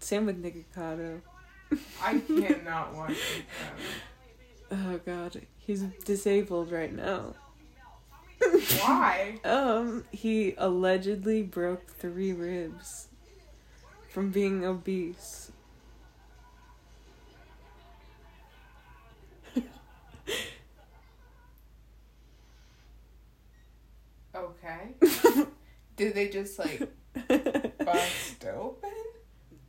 Same 0.01 0.27
with 0.27 0.43
Nikocado. 0.43 1.21
I 2.03 2.19
cannot 2.21 2.95
watch 2.95 3.11
it. 3.13 3.45
Oh 4.71 4.99
god, 5.07 5.41
he's 5.67 5.83
disabled 6.05 6.71
right 6.73 6.93
now. 6.95 7.35
Why? 8.81 9.41
Um, 9.45 10.05
he 10.11 10.55
allegedly 10.59 11.43
broke 11.43 11.89
three 11.89 12.33
ribs 12.33 13.09
from 14.11 14.31
being 14.31 14.65
obese. 14.65 15.51
Okay. 24.35 24.95
Did 25.97 26.15
they 26.15 26.29
just 26.29 26.59
like 26.59 26.83
bust 27.85 28.45
open? 28.45 28.91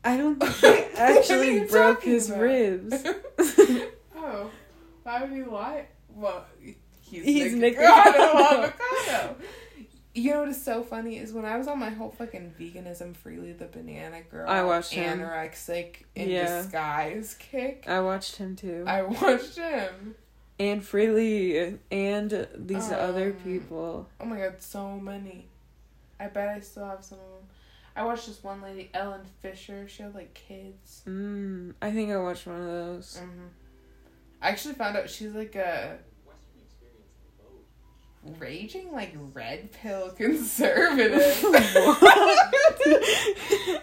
I 0.04 0.18
don't 0.18 0.40
think 0.40 0.56
he 0.92 0.98
actually 0.98 1.66
broke 1.66 2.04
his 2.04 2.30
about? 2.30 2.42
ribs. 2.42 3.04
Why 5.20 5.26
would 5.26 5.48
lie? 5.52 5.86
Well, 6.14 6.46
he's, 7.02 7.24
He's 7.26 7.54
Nick 7.56 7.78
avocado. 7.80 9.36
You 10.14 10.32
know 10.32 10.40
what 10.42 10.50
is 10.50 10.64
so 10.64 10.84
funny 10.84 11.18
is 11.18 11.32
when 11.32 11.46
I 11.46 11.58
was 11.58 11.68
on 11.68 11.78
my 11.80 11.90
whole 11.92 12.10
fucking 12.10 12.56
veganism, 12.60 13.16
Freelee 13.16 13.58
the 13.58 13.66
banana 13.66 14.22
girl, 14.24 14.50
I 14.50 14.64
watched 14.64 14.94
him. 14.94 15.20
anorexic 15.20 15.98
in 16.16 16.30
Yeah. 16.30 16.62
disguise 16.64 17.36
kick. 17.40 17.86
I 17.88 18.00
watched 18.00 18.38
him 18.38 18.56
too. 18.56 18.84
I 18.88 19.04
watched 19.04 19.58
him. 19.58 20.16
and 20.60 20.82
Freelee 20.82 21.78
and 21.92 22.48
these 22.56 22.92
other 22.92 23.28
Um, 23.28 23.34
people. 23.44 24.08
Oh 24.20 24.26
my 24.26 24.38
god, 24.38 24.56
so 24.60 25.00
many. 25.00 25.48
I 26.20 26.28
bet 26.28 26.48
I 26.50 26.60
still 26.62 26.86
have 26.86 27.04
some 27.04 27.20
of 27.20 27.26
them. 27.26 27.50
I 27.96 28.04
watched 28.06 28.26
this 28.28 28.44
one 28.44 28.62
lady, 28.64 28.90
Ellen 28.96 29.22
Fisher. 29.40 29.88
She 29.88 30.02
had 30.02 30.16
like 30.16 30.34
kids. 30.34 31.04
Mm, 31.08 31.76
I 31.80 31.92
think 31.92 32.12
I 32.12 32.18
watched 32.18 32.48
one 32.48 32.60
of 32.60 32.66
those. 32.66 33.18
hmm 33.20 33.48
I 34.42 34.50
actually 34.50 34.76
found 34.76 34.98
out 34.98 35.10
she's 35.10 35.34
like 35.34 35.56
a 35.56 35.98
raging 38.40 38.92
like 38.92 39.16
red 39.34 39.72
pill 39.72 40.12
conservative. 40.12 41.44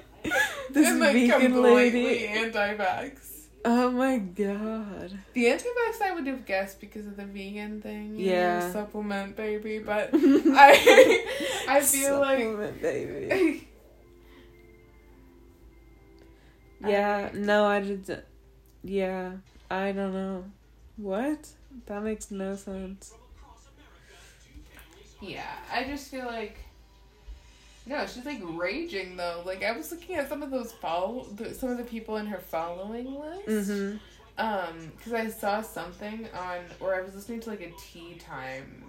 This 0.70 0.88
and 0.88 0.98
like 0.98 1.12
vegan 1.12 1.62
lady. 1.62 2.26
anti-vax. 2.26 3.42
Oh 3.64 3.90
my 3.92 4.18
god. 4.18 5.16
The 5.34 5.46
anti-vax 5.48 6.02
I 6.02 6.12
would 6.14 6.26
have 6.26 6.44
guessed 6.44 6.80
because 6.80 7.06
of 7.06 7.16
the 7.16 7.26
vegan 7.26 7.80
thing. 7.80 8.18
you 8.18 8.26
know, 8.26 8.32
Yeah. 8.32 8.72
supplement 8.72 9.36
baby, 9.36 9.78
but 9.78 10.10
I 10.14 11.24
I 11.68 11.80
feel 11.80 12.18
like 12.18 12.40
Supplement, 12.40 12.82
baby. 12.82 13.68
Yeah, 16.84 17.30
no, 17.34 17.66
I 17.66 17.80
did. 17.80 18.24
Yeah, 18.82 19.32
I 19.74 19.92
don't 19.92 20.12
know. 20.12 20.44
What? 20.96 21.48
That 21.86 22.02
makes 22.02 22.30
no 22.30 22.54
sense. 22.54 23.12
Yeah, 25.20 25.46
I 25.72 25.84
just 25.84 26.10
feel 26.10 26.26
like 26.26 26.58
No, 27.86 28.06
she's 28.06 28.24
like 28.24 28.40
raging 28.42 29.16
though. 29.16 29.42
Like 29.44 29.62
I 29.64 29.72
was 29.72 29.90
looking 29.90 30.16
at 30.16 30.28
some 30.28 30.42
of 30.42 30.50
those 30.50 30.72
follow, 30.72 31.26
some 31.52 31.70
of 31.70 31.78
the 31.78 31.84
people 31.84 32.16
in 32.18 32.26
her 32.26 32.38
following 32.38 33.18
list. 33.20 33.48
Mhm. 33.70 34.00
Um, 34.38 34.92
because 34.96 35.12
I 35.12 35.28
saw 35.28 35.60
something 35.62 36.28
on, 36.34 36.58
or 36.80 36.94
I 36.94 37.02
was 37.02 37.14
listening 37.14 37.40
to 37.40 37.50
like 37.50 37.60
a 37.60 37.72
tea 37.78 38.14
time 38.14 38.84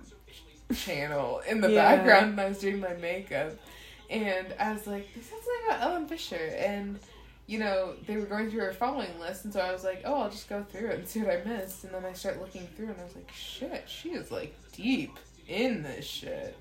channel 0.73 1.39
in 1.47 1.61
the 1.61 1.71
Yeah. 1.71 1.95
background 1.95 2.31
and 2.31 2.41
I 2.41 2.47
was 2.47 2.59
doing 2.59 2.79
my 2.79 2.93
makeup, 2.93 3.53
and 4.09 4.53
I 4.59 4.71
was 4.73 4.87
like, 4.87 5.13
"This 5.13 5.25
is 5.25 5.31
like 5.33 5.77
about 5.77 5.81
Ellen 5.89 6.07
Fisher," 6.07 6.55
and 6.57 6.99
you 7.47 7.59
know 7.59 7.93
they 8.07 8.17
were 8.17 8.25
going 8.25 8.49
through 8.49 8.61
her 8.61 8.73
following 8.73 9.19
list, 9.19 9.45
and 9.45 9.53
so 9.53 9.59
I 9.59 9.71
was 9.71 9.83
like, 9.83 10.01
"Oh, 10.05 10.21
I'll 10.21 10.29
just 10.29 10.49
go 10.49 10.63
through 10.63 10.89
it 10.89 10.99
and 10.99 11.07
see 11.07 11.21
what 11.21 11.31
I 11.31 11.43
missed," 11.43 11.83
and 11.83 11.93
then 11.93 12.05
I 12.05 12.13
start 12.13 12.39
looking 12.39 12.67
through, 12.75 12.87
and 12.89 12.99
I 12.99 13.03
was 13.03 13.15
like, 13.15 13.31
"Shit, 13.31 13.83
she 13.87 14.09
is 14.09 14.31
like 14.31 14.55
deep 14.71 15.17
in 15.47 15.83
this 15.83 16.05
shit." 16.05 16.57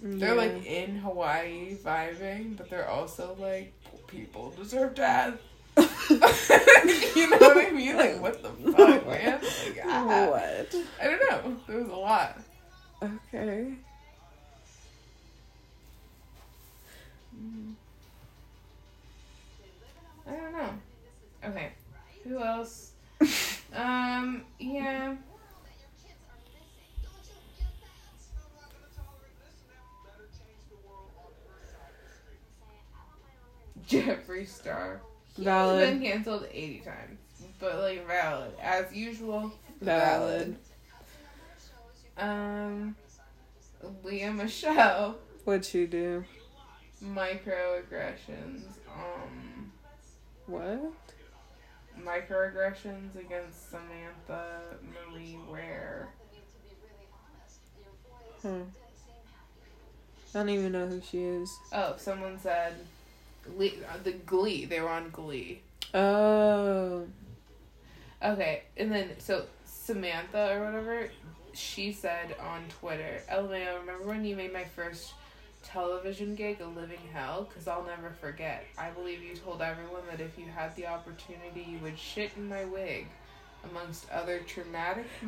They're 0.00 0.36
like 0.36 0.64
in 0.64 0.96
Hawaii 0.98 1.76
vibing, 1.76 2.56
but 2.56 2.70
they're 2.70 2.88
also 2.88 3.36
like 3.38 3.72
people 4.06 4.50
deserve 4.56 4.94
death. 4.94 5.40
you 5.76 7.30
know 7.30 7.38
what 7.38 7.66
I 7.66 7.70
mean? 7.72 7.96
Like 7.96 8.20
what 8.20 8.42
the 8.42 8.50
fuck, 8.72 9.06
man? 9.06 9.40
Like, 9.40 9.84
ah. 9.84 10.28
What? 10.30 10.74
I 11.00 11.04
don't 11.04 11.30
know. 11.30 11.56
There 11.66 11.78
was 11.78 11.88
a 11.88 11.96
lot. 11.96 12.38
Okay. 13.02 13.74
I 20.28 20.32
don't 20.32 20.52
know. 20.52 20.70
Okay. 21.44 21.72
Who 22.24 22.42
else? 22.42 22.92
um, 23.74 24.44
yeah. 24.58 25.14
Jeffree 33.88 34.46
Star. 34.46 35.00
He's 35.34 35.44
Valid. 35.44 35.88
been 35.88 36.02
canceled 36.02 36.46
80 36.52 36.80
times. 36.80 37.18
But 37.58 37.78
like 37.78 38.06
valid. 38.06 38.52
As 38.60 38.92
usual. 38.92 39.52
Valid. 39.80 40.56
Um 42.16 42.96
Lea 44.04 44.28
Michele. 44.30 45.16
What'd 45.44 45.64
she 45.64 45.86
do? 45.86 46.24
Microaggressions. 47.02 48.62
Um 48.92 49.47
What? 50.48 50.92
microaggressions 52.04 53.16
against 53.18 53.70
Samantha 53.70 54.60
Marie 54.82 55.38
Ware. 55.48 56.08
Huh. 58.42 58.48
I 60.34 60.38
don't 60.38 60.48
even 60.48 60.72
know 60.72 60.86
who 60.86 61.00
she 61.00 61.18
is. 61.18 61.50
Oh, 61.72 61.94
someone 61.98 62.38
said 62.38 62.74
Le- 63.56 63.66
uh, 63.66 63.98
the 64.04 64.12
Glee. 64.12 64.64
They 64.64 64.80
were 64.80 64.88
on 64.88 65.10
Glee. 65.10 65.60
Oh. 65.92 67.06
Okay, 68.22 68.62
and 68.76 68.92
then 68.92 69.10
so 69.18 69.44
Samantha 69.64 70.56
or 70.56 70.64
whatever, 70.64 71.10
she 71.52 71.92
said 71.92 72.36
on 72.40 72.64
Twitter, 72.68 73.22
"LMAO, 73.30 73.80
remember 73.80 74.06
when 74.06 74.24
you 74.24 74.36
made 74.36 74.52
my 74.52 74.64
first 74.64 75.12
television 75.72 76.34
gig 76.34 76.60
a 76.60 76.66
living 76.66 76.98
hell? 77.12 77.46
Because 77.48 77.66
I'll 77.68 77.84
never 77.84 78.10
forget. 78.20 78.64
I 78.76 78.90
believe 78.90 79.22
you 79.22 79.34
told 79.36 79.60
everyone 79.62 80.02
that 80.10 80.20
if 80.20 80.38
you 80.38 80.46
had 80.54 80.74
the 80.76 80.86
opportunity, 80.86 81.66
you 81.68 81.78
would 81.82 81.98
shit 81.98 82.32
in 82.36 82.48
my 82.48 82.64
wig." 82.64 83.06
Amongst 83.72 84.08
other 84.10 84.38
traumatic 84.46 85.04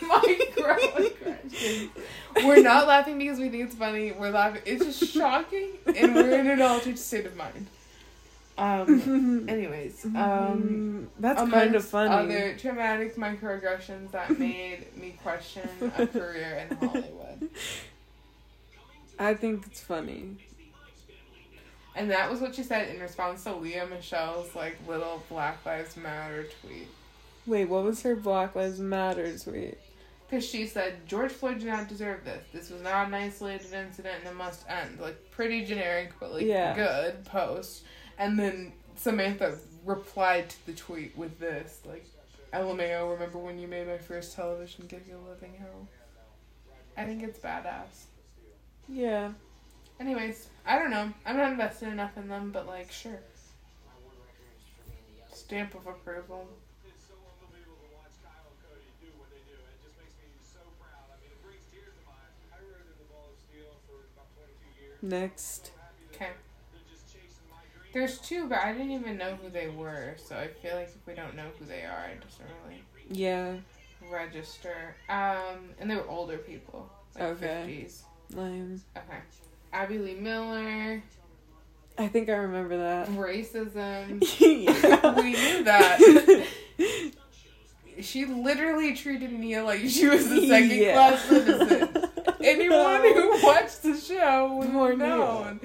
microaggressions. 0.00 1.90
We're 2.44 2.62
not 2.62 2.86
laughing 2.88 3.16
because 3.18 3.38
we 3.38 3.48
think 3.48 3.64
it's 3.64 3.74
funny. 3.76 4.12
We're 4.12 4.30
laughing. 4.30 4.62
It's 4.66 4.84
just 4.84 5.12
shocking, 5.14 5.70
and 5.86 6.14
we're 6.14 6.38
in 6.40 6.48
an 6.48 6.60
altered 6.60 6.98
state 6.98 7.26
of 7.26 7.36
mind. 7.36 7.66
Um. 8.58 9.46
Anyways, 9.48 10.04
um, 10.04 10.12
Mm, 10.16 11.06
that's 11.20 11.48
kind 11.48 11.74
of 11.76 11.84
funny. 11.84 12.10
Other 12.10 12.56
traumatic 12.58 13.14
microaggressions 13.16 14.10
that 14.10 14.36
made 14.36 14.96
me 14.96 15.16
question 15.22 15.68
a 15.96 16.06
career 16.08 16.66
in 16.68 16.76
Hollywood. 16.88 17.48
I 19.18 19.34
think 19.34 19.66
it's 19.66 19.80
funny. 19.80 20.36
And 21.96 22.10
that 22.10 22.30
was 22.30 22.40
what 22.40 22.54
she 22.54 22.62
said 22.62 22.94
in 22.94 23.00
response 23.00 23.42
to 23.44 23.54
Lea 23.56 23.80
Michele's 23.90 24.54
like 24.54 24.76
little 24.86 25.22
Black 25.28 25.64
Lives 25.66 25.96
Matter 25.96 26.46
tweet. 26.62 26.88
Wait, 27.46 27.64
what 27.64 27.82
was 27.82 28.02
her 28.02 28.14
Black 28.14 28.54
Lives 28.54 28.78
Matter 28.78 29.36
tweet? 29.36 29.78
Because 30.28 30.46
she 30.46 30.66
said, 30.66 31.06
George 31.06 31.32
Floyd 31.32 31.58
did 31.58 31.68
not 31.68 31.88
deserve 31.88 32.24
this. 32.24 32.44
This 32.52 32.70
was 32.70 32.82
not 32.82 33.08
an 33.08 33.14
isolated 33.14 33.72
incident 33.72 34.16
and 34.20 34.28
it 34.28 34.36
must 34.36 34.68
end. 34.68 35.00
Like, 35.00 35.30
pretty 35.30 35.64
generic, 35.64 36.12
but 36.20 36.32
like 36.32 36.44
Yeah. 36.44 36.74
good 36.74 37.24
post. 37.24 37.84
And 38.18 38.38
then 38.38 38.72
Samantha 38.94 39.56
replied 39.84 40.50
to 40.50 40.66
the 40.66 40.74
tweet 40.74 41.16
with 41.16 41.40
this, 41.40 41.80
like, 41.86 42.04
LMAO, 42.52 43.10
remember 43.12 43.38
when 43.38 43.58
you 43.58 43.66
made 43.66 43.86
my 43.88 43.98
first 43.98 44.36
television 44.36 44.86
gig 44.86 45.10
a 45.12 45.16
living 45.28 45.54
hell? 45.58 45.88
I 46.96 47.04
think 47.04 47.22
it's 47.22 47.38
badass. 47.38 48.04
Yeah. 48.88 49.32
Anyways, 50.00 50.48
I 50.66 50.78
don't 50.78 50.90
know. 50.90 51.12
I'm 51.26 51.36
not 51.36 51.52
invested 51.52 51.88
enough 51.88 52.16
in 52.16 52.28
them, 52.28 52.50
but 52.52 52.66
like, 52.66 52.90
sure. 52.92 53.18
Stamp 55.32 55.74
of 55.74 55.86
approval. 55.86 56.46
It's 56.86 57.04
so 57.08 57.14
unbelievable 57.40 57.78
to 57.88 57.94
watch 57.96 58.12
Kyle 58.22 58.44
and 58.48 58.58
Cody 58.62 58.88
do 59.00 59.08
what 59.18 59.30
they 59.30 59.40
do. 59.48 59.56
It 59.56 59.78
just 59.80 59.96
makes 59.98 60.14
me 60.20 60.28
so 60.44 60.60
proud. 60.80 61.08
I 61.08 61.16
mean, 61.22 61.32
it 61.32 61.40
brings 61.42 61.62
tears 61.72 61.94
to 61.94 62.02
my 62.04 62.12
eyes. 62.16 62.36
I 62.52 62.58
rode 62.68 62.84
in 62.84 62.96
the 63.00 63.08
ball 63.08 63.32
of 63.32 63.38
steel 63.48 63.70
for 63.88 64.04
about 64.12 64.28
22 64.36 64.82
years. 64.82 64.98
Next. 65.02 65.72
Okay. 66.12 66.34
They're 66.74 66.84
just 66.90 67.06
chasing 67.08 67.46
my 67.48 67.62
dreams. 67.72 67.92
There's 67.94 68.18
two, 68.20 68.48
but 68.48 68.58
I 68.60 68.72
didn't 68.72 68.92
even 68.92 69.16
know 69.16 69.38
who 69.40 69.48
they 69.48 69.68
were, 69.68 70.16
so 70.18 70.36
I 70.36 70.48
feel 70.48 70.74
like 70.76 70.90
if 70.92 71.00
we 71.06 71.14
don't 71.14 71.34
know 71.38 71.48
who 71.58 71.64
they 71.64 71.82
are, 71.86 72.10
it 72.12 72.20
doesn't 72.20 72.44
really 72.66 72.82
Yeah. 73.08 73.56
register. 74.10 74.96
Um, 75.08 75.72
and 75.78 75.88
they 75.90 75.96
were 75.96 76.08
older 76.08 76.38
people, 76.38 76.90
like 77.14 77.24
Okay. 77.40 77.64
50s. 77.86 78.04
Lame. 78.34 78.80
Okay. 78.96 79.18
Abby 79.72 79.98
Lee 79.98 80.14
Miller, 80.14 81.02
I 81.98 82.06
think 82.08 82.28
I 82.28 82.32
remember 82.36 82.76
that. 82.78 83.08
racism. 83.08 84.20
we 85.22 85.32
knew 85.32 85.64
that. 85.64 86.46
She 88.00 88.26
literally 88.26 88.94
treated 88.94 89.32
Nia 89.32 89.64
like 89.64 89.80
she 89.80 90.06
was 90.06 90.24
a 90.30 90.46
second 90.46 90.70
Yeah. 90.70 90.92
class 90.92 91.20
citizen. 91.24 91.88
Anyone 92.40 92.78
No. 93.02 93.12
who 93.32 93.44
watched 93.46 93.82
the 93.82 93.96
show 93.96 94.54
would 94.56 94.68
have 94.68 94.98
Nia. 94.98 95.58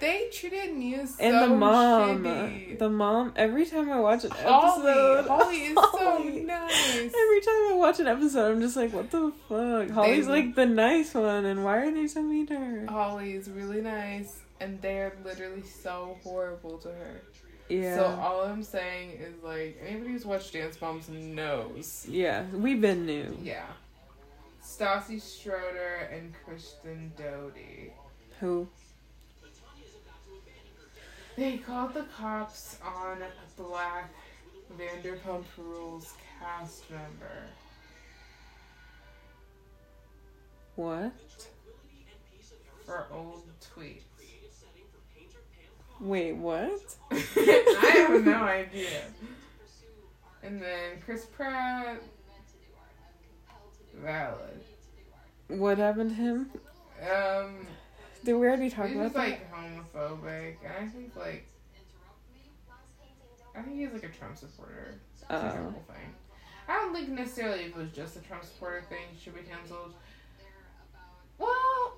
They 0.00 0.28
treated 0.32 0.74
Nia 0.76 1.06
so 1.06 1.14
and 1.22 1.34
the 1.52 1.54
mom, 1.56 2.24
shitty. 2.24 2.78
the 2.78 2.88
mom. 2.88 3.32
Every 3.36 3.66
time 3.66 3.90
I 3.92 4.00
watch 4.00 4.24
an 4.24 4.30
Holly, 4.30 4.88
episode, 4.90 5.26
Holly 5.28 5.56
is 5.56 5.74
so 5.74 6.18
nice. 6.46 7.14
Every 7.14 7.40
time 7.40 7.62
I 7.70 7.74
watch 7.76 8.00
an 8.00 8.06
episode, 8.06 8.52
I'm 8.52 8.60
just 8.62 8.76
like, 8.76 8.92
what 8.92 9.10
the 9.10 9.30
fuck? 9.48 9.90
Holly's 9.90 10.26
They- 10.26 10.32
like 10.32 10.54
the 10.54 10.66
nice 10.66 11.12
one, 11.14 11.44
and 11.44 11.62
why 11.64 11.78
are 11.78 11.90
they 11.92 12.06
so 12.06 12.22
mean 12.22 12.46
to 12.46 12.56
her? 12.56 12.86
Holly 12.88 13.32
is 13.32 13.50
really 13.50 13.82
nice, 13.82 14.38
and 14.60 14.80
they're 14.80 15.12
literally 15.24 15.62
so 15.62 16.16
horrible 16.24 16.78
to 16.78 16.88
her. 16.88 17.20
Yeah. 17.68 17.94
So 17.96 18.04
all 18.20 18.42
I'm 18.46 18.62
saying 18.64 19.10
is 19.20 19.34
like 19.44 19.80
anybody 19.86 20.12
who's 20.12 20.24
watched 20.26 20.52
Dance 20.54 20.80
Moms 20.80 21.08
knows. 21.08 22.06
yeah, 22.08 22.46
we've 22.52 22.80
been 22.80 23.06
new. 23.06 23.36
Yeah. 23.42 23.66
Stassi 24.64 25.20
Schroeder 25.20 26.08
and 26.12 26.32
Kristen 26.44 27.12
Doute. 27.16 27.92
Who? 28.40 28.66
They 31.40 31.56
called 31.56 31.94
the 31.94 32.02
cops 32.02 32.76
on 32.84 33.16
black 33.56 34.12
Vanderpump 34.78 35.44
Rules 35.56 36.12
cast 36.38 36.90
member. 36.90 37.46
What? 40.76 41.14
for 42.84 43.06
old 43.10 43.44
tweets. 43.58 44.02
Wait, 45.98 46.34
what? 46.34 46.94
I 47.10 48.06
have 48.06 48.22
no 48.22 48.42
idea. 48.42 49.04
And 50.42 50.60
then 50.60 51.00
Chris 51.06 51.24
Pratt, 51.24 52.02
valid. 53.94 54.60
What 55.48 55.78
happened 55.78 56.10
to 56.10 56.16
him? 56.16 56.50
Um, 57.00 57.66
Did 58.24 58.34
we 58.34 58.46
already 58.46 58.70
talk 58.70 58.86
he's 58.88 58.96
about 58.96 59.04
just 59.12 59.14
that? 59.14 59.20
like 59.28 59.52
homophobic, 59.52 60.56
and 60.64 60.72
I 60.80 60.86
think 60.88 61.16
like, 61.16 61.46
I 63.56 63.62
think 63.62 63.76
he's 63.76 63.92
like 63.92 64.04
a 64.04 64.08
Trump 64.08 64.36
supporter. 64.36 64.94
It's 65.14 65.22
a 65.28 65.34
Oh. 65.34 65.74
thing. 65.92 66.14
I 66.68 66.74
don't 66.74 66.94
think 66.94 67.08
necessarily 67.08 67.60
if 67.64 67.68
it 67.70 67.76
was 67.76 67.90
just 67.90 68.16
a 68.16 68.20
Trump 68.20 68.44
supporter 68.44 68.82
thing 68.82 69.02
should 69.20 69.34
be 69.34 69.42
canceled. 69.42 69.94
Well, 71.38 71.94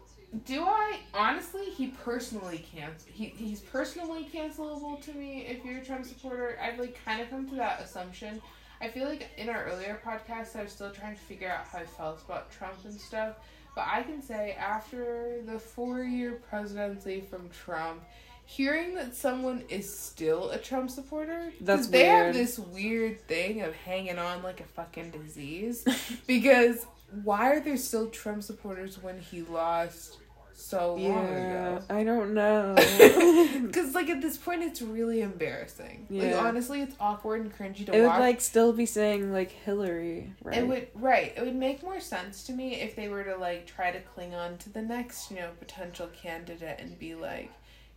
do 0.47 0.63
I 0.65 1.01
honestly? 1.13 1.67
He 1.67 1.89
personally 1.89 2.65
cancel. 2.75 3.11
He 3.13 3.27
he's 3.27 3.61
personally 3.61 4.29
cancelable 4.33 5.03
to 5.05 5.13
me. 5.13 5.45
If 5.47 5.65
you're 5.65 5.79
a 5.79 5.85
Trump 5.85 6.07
supporter, 6.07 6.59
I've 6.63 6.79
like 6.79 6.99
kind 7.05 7.21
of 7.21 7.29
come 7.29 7.49
to 7.51 7.55
that 7.57 7.81
assumption. 7.81 8.41
I 8.81 8.89
feel 8.89 9.09
like 9.09 9.29
in 9.37 9.49
our 9.49 9.65
earlier 9.65 10.01
podcast, 10.05 10.57
I 10.57 10.63
was 10.63 10.73
still 10.73 10.91
trying 10.91 11.15
to 11.15 11.21
figure 11.21 11.51
out 11.51 11.67
how 11.67 11.79
I 11.79 11.85
felt 11.85 12.23
about 12.25 12.51
Trump 12.51 12.77
and 12.85 12.99
stuff. 12.99 13.37
But 13.75 13.87
I 13.91 14.03
can 14.03 14.23
say 14.23 14.53
after 14.53 15.41
the 15.47 15.59
four 15.59 16.03
year 16.03 16.33
presidency 16.49 17.23
from 17.29 17.49
Trump, 17.51 18.03
hearing 18.45 18.95
that 18.97 19.15
someone 19.15 19.65
is 19.69 19.93
still 19.93 20.51
a 20.51 20.59
Trump 20.59 20.91
supporter, 20.91 21.53
that's 21.61 21.87
they 21.89 22.07
have 22.07 22.35
this 22.35 22.59
weird 22.59 23.27
thing 23.27 23.63
of 23.63 23.75
hanging 23.75 24.19
on 24.19 24.43
like 24.43 24.61
a 24.61 24.65
fucking 24.65 25.11
disease. 25.11 25.85
because 26.27 26.87
why 27.25 27.53
are 27.53 27.61
there 27.61 27.77
still 27.77 28.09
Trump 28.09 28.43
supporters 28.43 29.03
when 29.03 29.21
he 29.21 29.43
lost 29.43 30.19
so 30.63 30.95
long 30.95 31.29
Yeah, 31.29 31.77
ago? 31.77 31.83
I 31.91 32.05
don't 32.05 32.35
know. 32.35 32.75
Because 33.67 33.95
like 33.95 34.09
at 34.11 34.21
this 34.21 34.37
point, 34.37 34.63
it's 34.63 34.83
really 34.83 35.21
embarrassing. 35.23 36.07
Like 36.11 36.31
Yeah. 36.31 36.39
honestly, 36.39 36.83
it's 36.83 36.95
awkward 37.01 37.41
and 37.41 37.53
cringy 37.57 37.87
to 37.87 37.95
it 37.95 38.01
would 38.01 38.09
like 38.09 38.41
still 38.41 38.73
be 38.73 38.87
saying 38.87 39.33
like 39.33 39.51
Hillary, 39.51 40.33
right? 40.43 40.59
It 40.59 40.69
would 40.69 40.89
right. 40.95 41.33
It 41.37 41.45
would 41.45 41.57
make 41.57 41.83
more 41.83 42.01
sense 42.01 42.45
to 42.45 42.53
me 42.53 42.77
if 42.77 42.95
they 42.97 43.09
were 43.09 43.25
to 43.25 43.37
like 43.37 43.67
try 43.67 43.91
to 43.91 44.01
cling 44.01 44.35
on 44.35 44.59
to 44.59 44.71
the 44.71 44.83
next, 44.83 45.31
you 45.31 45.37
know, 45.37 45.51
potential 45.59 46.09
candidate 46.09 46.79
and 46.81 46.99
be 46.99 47.15
like, 47.15 47.51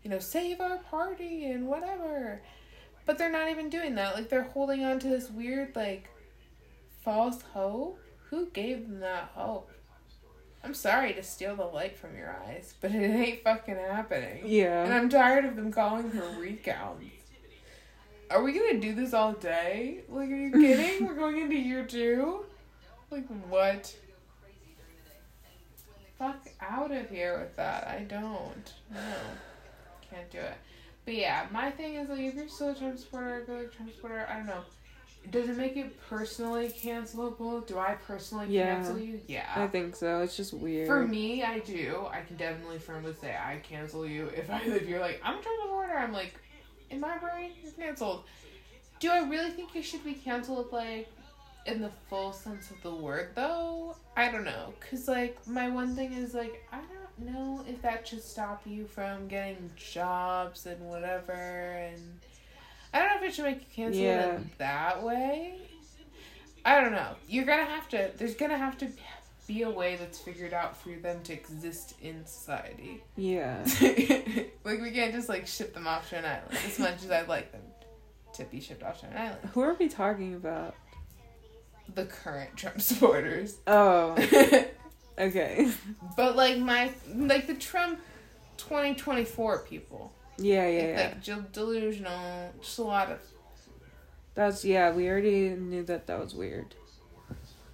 you 0.04 0.10
know, 0.10 0.20
save 0.20 0.60
our 0.62 0.78
party 0.78 1.46
and 1.52 1.68
whatever. 1.68 2.42
But 3.06 3.18
they're 3.18 3.32
not 3.32 3.50
even 3.50 3.70
doing 3.70 3.96
that. 3.96 4.16
Like 4.16 4.30
they're 4.30 4.44
holding 4.44 4.84
on 4.84 5.00
to 5.00 5.08
this 5.08 5.30
weird 5.30 5.76
like 5.76 6.10
false 7.04 7.42
hope. 7.54 8.00
Who 8.32 8.48
gave 8.48 8.88
them 8.88 9.00
that 9.02 9.30
hope? 9.36 9.70
I'm 10.66 10.74
sorry 10.74 11.14
to 11.14 11.22
steal 11.22 11.56
the 11.56 11.66
light 11.66 11.96
from 11.96 12.18
your 12.18 12.36
eyes, 12.48 12.74
but 12.82 12.92
it 12.92 13.04
ain't 13.04 13.44
fucking 13.44 13.76
happening. 13.76 14.42
Yeah. 14.46 14.84
And. 14.84 14.94
I'm 14.94 15.10
tired 15.10 15.46
of 15.46 15.56
them 15.56 15.72
calling 15.72 16.10
for 16.10 16.28
recounts. 16.40 17.06
Are 18.32 18.42
we 18.42 18.54
gonna 18.54 18.80
do 18.80 18.96
this 18.96 19.14
all 19.14 19.34
day? 19.34 20.00
Like, 20.10 20.30
are 20.32 20.36
you 20.36 20.52
kidding? 20.60 21.06
We're 21.06 21.14
going 21.14 21.40
into 21.40 21.56
year 21.56 21.86
two? 21.86 22.46
Like, 23.12 23.28
what? 23.48 23.96
Fuck 26.18 26.48
out 26.60 26.92
of 26.92 27.10
here 27.12 27.38
with 27.40 27.56
that. 27.58 27.88
I 27.88 28.00
don't. 28.00 28.74
No. 28.92 29.00
Can't 30.10 30.32
do 30.32 30.40
it. 30.40 30.58
But 31.06 31.14
yeah, 31.14 31.46
my 31.52 31.70
thing 31.70 31.96
is, 31.96 32.10
like, 32.10 32.22
if 32.22 32.34
you're 32.34 32.48
still 32.48 32.70
a 32.70 32.76
Trump 32.76 32.98
supporter, 32.98 33.44
feel 33.46 33.58
like 33.58 33.72
Trump 33.72 33.94
supporter, 33.94 34.28
I 34.28 34.38
don't 34.38 34.48
know. 34.48 34.62
Does 35.32 35.50
it 35.50 35.58
make 35.58 35.76
it 35.78 36.00
personally 36.10 36.70
cancelable? 36.70 37.66
Do 37.66 37.78
I 37.80 37.94
personally 38.08 38.48
Yeah. 38.50 38.76
cancel 38.76 39.00
you? 39.00 39.22
Yeah. 39.28 39.52
I 39.56 39.68
think 39.68 39.96
so. 39.96 40.22
It's 40.22 40.38
just 40.38 40.54
weird. 40.54 40.88
For 40.88 41.06
me, 41.08 41.44
I 41.44 41.60
do. 41.60 42.08
I 42.12 42.22
can 42.22 42.38
definitely 42.38 42.80
firmly 42.80 43.14
say 43.14 43.36
I 43.36 43.58
cancel 43.58 44.06
you. 44.08 44.28
If 44.28 44.50
I 44.50 44.62
if 44.62 44.88
you're 44.88 45.00
like 45.00 45.20
I'm 45.24 45.40
a 45.40 45.42
Trump 45.42 45.58
supporter, 45.64 45.98
I'm 45.98 46.12
like, 46.14 46.34
in 46.90 47.00
my 47.00 47.18
brain, 47.18 47.52
you're 47.64 47.72
canceled. 47.74 48.24
Do 49.00 49.10
I 49.12 49.28
really 49.28 49.52
think 49.52 49.76
you 49.76 49.82
should 49.82 50.04
be 50.04 50.14
canceled 50.14 50.72
like 50.72 51.10
in 51.66 51.82
the 51.82 51.90
full 52.10 52.32
sense 52.32 52.70
of 52.72 52.82
the 52.84 52.94
word 52.94 53.30
though? 53.36 53.96
I 54.16 54.32
don't 54.32 54.46
know, 54.46 54.74
cause 54.90 55.08
like 55.08 55.46
my 55.48 55.68
one 55.68 55.96
thing 55.96 56.14
is 56.14 56.34
like 56.34 56.66
I 56.72 56.78
don't 56.78 57.34
know 57.34 57.66
if 57.68 57.82
that 57.82 58.08
should 58.08 58.24
stop 58.24 58.62
you 58.66 58.86
from 58.86 59.28
getting 59.28 59.70
jobs 59.76 60.66
and 60.68 60.80
whatever, 60.88 61.34
and 61.34 62.22
I 62.96 63.00
don't 63.00 63.10
know 63.10 63.16
if 63.18 63.24
it 63.24 63.36
should 63.36 63.46
make 63.46 63.60
you 63.60 63.66
cancel 63.76 64.02
Yeah. 64.02 64.36
in 64.38 64.50
that 64.58 65.04
way. 65.04 65.56
I 66.64 66.80
don't 66.80 66.94
know. 66.94 67.16
You're 67.28 67.46
gonna 67.46 67.66
have 67.66 67.90
to. 67.90 68.10
There's 68.18 68.36
gonna 68.36 68.58
have 68.58 68.78
to 68.80 68.88
be 69.48 69.62
a 69.64 69.70
way 69.70 69.98
that's 69.98 70.18
figured 70.18 70.54
out 70.54 70.76
for 70.78 70.96
them 70.96 71.22
to 71.24 71.34
exist 71.34 71.94
in 72.02 72.26
society. 72.26 73.04
Yeah. 73.18 73.64
like 74.64 74.82
we 74.82 74.92
can't 74.92 75.14
just 75.14 75.28
like 75.30 75.46
ship 75.46 75.74
them 75.74 75.86
off 75.88 76.10
to 76.10 76.18
an 76.18 76.26
island. 76.26 76.58
As 76.66 76.80
much 76.80 77.04
as 77.04 77.12
I'd 77.12 77.28
like 77.28 77.52
them 77.52 77.62
to 78.34 78.46
be 78.46 78.60
shipped 78.62 78.82
off 78.82 79.02
to 79.02 79.08
an 79.08 79.18
island. 79.18 79.50
Who 79.54 79.62
are 79.62 79.74
we 79.76 79.90
talking 79.90 80.34
about? 80.34 80.74
The 81.94 82.06
current 82.06 82.56
Trump 82.56 82.82
supporters. 82.82 83.58
Oh, 83.68 84.16
okay. 85.20 85.70
but 86.18 86.36
like 86.36 86.58
my 86.58 86.92
like 87.14 87.46
the 87.46 87.56
Trump 87.56 88.00
2024 88.58 89.60
people. 89.66 90.12
Yeah, 90.38 90.68
yeah, 90.68 90.80
Like, 90.80 90.98
yeah. 90.98 91.04
like 91.08 91.24
del- 91.24 91.46
delusional. 91.52 92.54
Just 92.62 92.80
a 92.80 92.84
lot 92.84 93.12
of 93.12 93.20
That's 94.34 94.66
yeah. 94.66 94.92
We 94.92 95.08
already 95.10 95.50
knew 95.50 95.84
that 95.84 96.08
that 96.08 96.20
was 96.20 96.36
weird. 96.36 96.76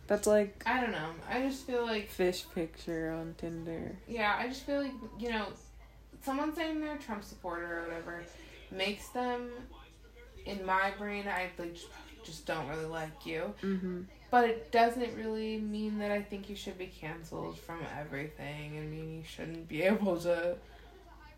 That's 0.07 0.28
like 0.28 0.62
I 0.66 0.82
don't 0.82 0.91
know. 0.91 1.09
I 1.30 1.41
just 1.41 1.66
feel 1.66 1.86
like 1.86 2.09
fish 2.09 2.45
picture 2.53 3.12
on 3.12 3.34
Tinder. 3.38 3.95
Yeah, 4.07 4.36
I 4.38 4.47
just 4.47 4.66
feel 4.66 4.82
like, 4.82 4.91
you 5.18 5.30
know, 5.30 5.45
someone 6.22 6.53
saying 6.53 6.82
they're 6.82 6.95
a 6.95 6.99
Trump 6.99 7.24
supporter 7.24 7.80
or 7.80 7.84
whatever 7.84 8.24
makes 8.72 9.07
them, 9.09 9.49
in 10.45 10.66
my 10.66 10.91
brain, 10.97 11.28
I 11.28 11.49
like 11.57 11.74
just, 11.74 11.88
just 12.24 12.45
don't 12.45 12.68
really 12.68 12.86
like 12.86 13.26
you. 13.26 13.53
Mm-hmm. 13.64 14.01
But 14.30 14.49
it 14.49 14.72
doesn't 14.72 15.16
really 15.18 15.57
mean 15.57 15.99
that 15.99 16.12
I 16.12 16.22
think 16.22 16.49
you 16.49 16.55
should 16.55 16.78
be 16.78 16.88
canceled 16.88 17.57
from 17.59 17.80
everything. 17.99 18.78
I 18.78 18.82
mean, 18.82 19.18
you 19.18 19.24
shouldn't 19.24 19.68
be 19.68 19.82
able 19.84 20.18
to 20.22 20.55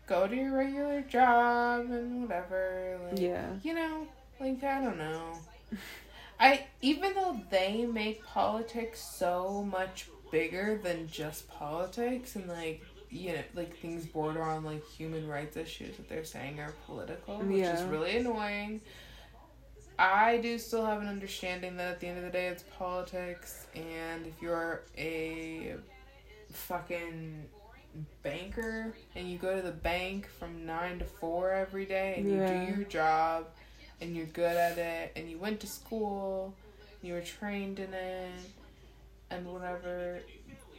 go 0.06 0.26
to 0.26 0.34
your 0.34 0.56
regular 0.56 1.00
job 1.02 1.90
and 1.90 2.22
whatever. 2.22 2.98
Like, 3.10 3.20
Yeah. 3.20 3.46
You 3.62 3.74
know, 3.74 4.06
like, 4.40 4.62
I 4.62 4.80
don't 4.82 4.98
know. 4.98 5.38
I 6.40 6.66
even 6.82 7.14
though 7.14 7.40
they 7.50 7.86
make 7.86 8.24
politics 8.24 9.00
so 9.00 9.62
much 9.62 10.08
bigger 10.32 10.80
than 10.82 11.08
just 11.08 11.48
politics 11.48 12.34
and 12.34 12.48
like 12.48 12.82
you 13.08 13.32
know 13.32 13.42
like 13.54 13.76
things 13.76 14.04
border 14.04 14.42
on 14.42 14.64
like 14.64 14.84
human 14.88 15.28
rights 15.28 15.56
issues 15.56 15.96
that 15.96 16.08
they're 16.08 16.24
saying 16.24 16.58
are 16.58 16.72
political, 16.86 17.38
which 17.38 17.62
is 17.64 17.82
really 17.84 18.16
annoying. 18.16 18.80
I 19.96 20.38
do 20.38 20.58
still 20.58 20.84
have 20.84 21.00
an 21.00 21.06
understanding 21.06 21.76
that 21.76 21.92
at 21.92 22.00
the 22.00 22.08
end 22.08 22.18
of 22.18 22.24
the 22.24 22.30
day 22.30 22.48
it's 22.48 22.64
politics 22.76 23.66
and 23.76 24.26
if 24.26 24.42
you're 24.42 24.82
a 24.98 25.76
fucking 26.50 27.44
banker 28.22 28.94
and 29.14 29.28
you 29.30 29.38
go 29.38 29.54
to 29.56 29.62
the 29.62 29.70
bank 29.72 30.26
from 30.28 30.66
9 30.66 30.98
to 31.00 31.04
4 31.04 31.50
every 31.52 31.84
day 31.84 32.14
and 32.18 32.28
Yeah. 32.28 32.60
you 32.64 32.66
do 32.72 32.72
your 32.80 32.88
job 32.88 33.46
and 34.00 34.14
you're 34.16 34.26
good 34.26 34.56
at 34.56 34.78
it 34.78 35.12
and 35.16 35.30
you 35.30 35.38
went 35.38 35.60
to 35.60 35.66
school 35.66 36.54
you 37.02 37.12
were 37.14 37.20
trained 37.20 37.78
in 37.78 37.92
it 37.92 38.30
and 39.30 39.46
whatever. 39.46 40.20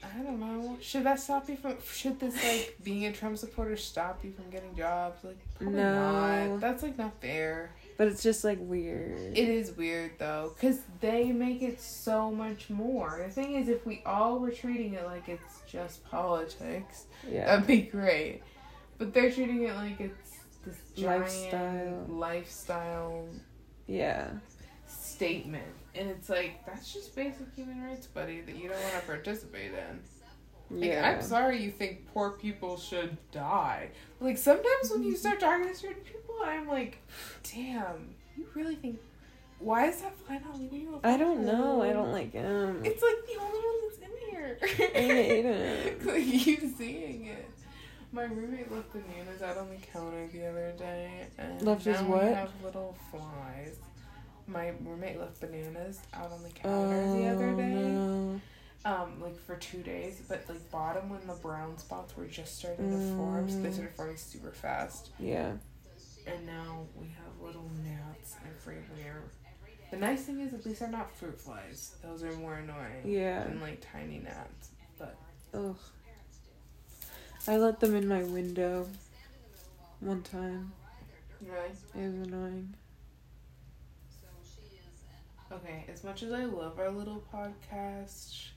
I 0.03 0.21
don't 0.23 0.39
know. 0.39 0.77
Should 0.81 1.03
that 1.03 1.19
stop 1.19 1.47
you 1.49 1.55
from 1.57 1.77
should 1.91 2.19
this 2.19 2.35
like 2.43 2.77
being 2.83 3.05
a 3.05 3.11
trump 3.11 3.37
supporter 3.37 3.75
stop 3.77 4.23
you 4.23 4.31
from 4.31 4.49
getting 4.49 4.75
jobs? 4.75 5.23
Like 5.23 5.37
probably 5.55 5.75
No. 5.81 6.47
not. 6.51 6.59
That's 6.61 6.81
like 6.83 6.97
not 6.97 7.19
fair 7.21 7.71
But 7.97 8.07
it's 8.07 8.21
just 8.21 8.43
like 8.43 8.57
weird. 8.61 9.37
it 9.37 9.47
is 9.47 9.71
weird 9.71 10.11
though 10.19 10.51
because 10.53 10.79
they 10.99 11.31
make 11.31 11.61
it 11.61 11.79
so 11.79 12.29
much 12.29 12.69
more 12.69 13.23
the 13.25 13.31
thing 13.31 13.55
is 13.55 13.69
if 13.69 13.85
we 13.85 14.03
all 14.05 14.39
were 14.39 14.51
treating 14.51 14.95
it 14.95 15.05
like 15.05 15.29
it's 15.29 15.61
just 15.65 16.03
politics 16.03 17.05
yeah. 17.31 17.45
That'd 17.45 17.67
be 17.67 17.81
great. 17.81 18.41
But 18.97 19.13
they're 19.13 19.31
treating 19.31 19.63
it 19.63 19.75
like 19.75 19.99
it's 19.99 20.39
this 20.65 20.77
giant 20.95 21.21
Lifestyle. 21.23 22.05
lifestyle 22.07 23.27
yeah. 23.87 24.29
statement. 24.87 25.65
And 25.93 26.09
it's 26.09 26.29
like, 26.29 26.65
that's 26.65 26.93
just 26.93 27.15
basic 27.15 27.53
human 27.55 27.83
rights, 27.83 28.07
buddy, 28.07 28.41
that 28.41 28.55
you 28.55 28.69
don't 28.69 28.81
want 28.81 28.93
to 28.95 29.01
participate 29.01 29.71
in. 29.71 29.99
Like, 30.71 30.89
Yeah. 30.89 31.09
I'm 31.09 31.21
sorry 31.21 31.61
you 31.61 31.71
think 31.71 32.07
poor 32.13 32.31
people 32.31 32.77
should 32.77 33.17
die. 33.31 33.89
Like, 34.19 34.37
sometimes 34.37 34.89
when 34.91 35.03
you 35.03 35.11
mm-hmm. 35.13 35.17
start 35.19 35.39
talking 35.39 35.67
to 35.67 35.75
certain 35.75 36.01
people, 36.03 36.35
I'm 36.43 36.67
like, 36.67 36.99
damn, 37.53 38.15
you 38.37 38.45
really 38.53 38.75
think. 38.75 38.99
Why 39.59 39.87
is 39.87 40.01
that 40.01 40.13
fly 40.19 40.39
not 40.39 40.59
leaving 40.59 40.81
you 40.81 40.89
alone? 40.89 41.01
I 41.03 41.17
don't 41.17 41.45
know. 41.45 41.81
I 41.81 41.93
don't 41.93 42.11
like 42.11 42.33
him. 42.33 42.81
It's 42.83 43.01
like 43.01 43.15
the 43.25 43.41
only 43.41 43.59
one 43.59 43.75
that's 43.83 43.99
in 43.99 44.29
here. 44.29 44.57
I 44.61 44.67
hate 44.99 46.05
like 46.05 46.45
you 46.47 46.73
seeing 46.77 47.25
it. 47.27 47.49
My 48.11 48.23
roommate 48.23 48.71
left 48.71 48.91
bananas 48.91 49.41
out 49.41 49.57
on 49.57 49.69
the 49.69 49.77
counter 49.87 50.27
the 50.31 50.45
other 50.45 50.73
day, 50.77 51.27
and 51.37 51.61
Left 51.61 51.83
his 51.85 52.01
what? 52.01 52.23
we 52.23 52.29
have 52.33 52.51
little 52.63 52.95
flies. 53.11 53.77
My 54.47 54.73
roommate 54.83 55.19
left 55.19 55.39
bananas 55.39 55.99
out 56.13 56.31
on 56.31 56.43
the 56.43 56.49
counter 56.49 57.13
the 57.13 57.27
other 57.27 57.49
Oh, 57.49 57.57
day, 57.57 57.73
no. 57.73 58.41
Um, 58.85 59.19
like 59.21 59.37
for 59.45 59.55
two 59.57 59.81
days. 59.81 60.21
But 60.29 60.45
like 60.47 60.71
bottom 60.71 61.09
when 61.09 61.25
the 61.27 61.33
brown 61.33 61.77
spots 61.77 62.15
were 62.15 62.25
just 62.27 62.57
starting 62.59 62.89
to 62.91 63.15
form, 63.17 63.49
so 63.49 63.57
they 63.61 63.69
Mm. 63.69 63.73
started 63.73 63.95
forming 63.95 64.17
super 64.17 64.51
fast, 64.51 65.09
Yeah. 65.19 65.57
and 66.27 66.45
now 66.45 66.85
we 66.95 67.07
have 67.09 67.41
little 67.41 67.69
gnats 67.83 68.35
everywhere. 68.47 69.23
The 69.91 69.97
nice 69.97 70.23
thing 70.23 70.39
is, 70.41 70.53
at 70.53 70.65
least 70.65 70.79
they're 70.79 70.89
not 70.89 71.15
fruit 71.15 71.39
flies. 71.39 71.95
Those 72.01 72.23
are 72.23 72.33
more 72.33 72.55
annoying 72.55 73.03
Yeah. 73.05 73.43
than 73.43 73.59
like 73.61 73.81
tiny 73.91 74.19
gnats. 74.19 74.69
But 74.97 75.15
Ugh. 75.53 75.77
I 77.47 77.57
let 77.57 77.79
them 77.79 77.95
in 77.95 78.07
my 78.07 78.23
window 78.23 78.87
one 79.99 80.23
time. 80.23 80.73
right. 81.41 81.71
It 81.93 82.11
was 82.11 82.27
annoying. 82.27 82.73
Okay, 85.51 85.85
as 85.87 86.03
much 86.03 86.23
as 86.23 86.31
I 86.31 86.45
love 86.45 86.79
our 86.79 86.89
little 86.89 87.23
podcast, 87.31 88.47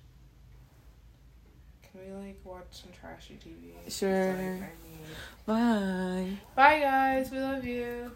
can 1.93 2.01
we 2.01 2.27
like 2.27 2.37
watch 2.45 2.67
some 2.71 2.91
trashy 2.93 3.39
TV? 3.45 3.91
Sure. 3.91 4.35
like 4.35 4.73
Bye. 5.47 6.31
Bye 6.55 6.81
guys, 6.81 7.31
we 7.31 7.39
love 7.39 7.65
you. 7.65 8.11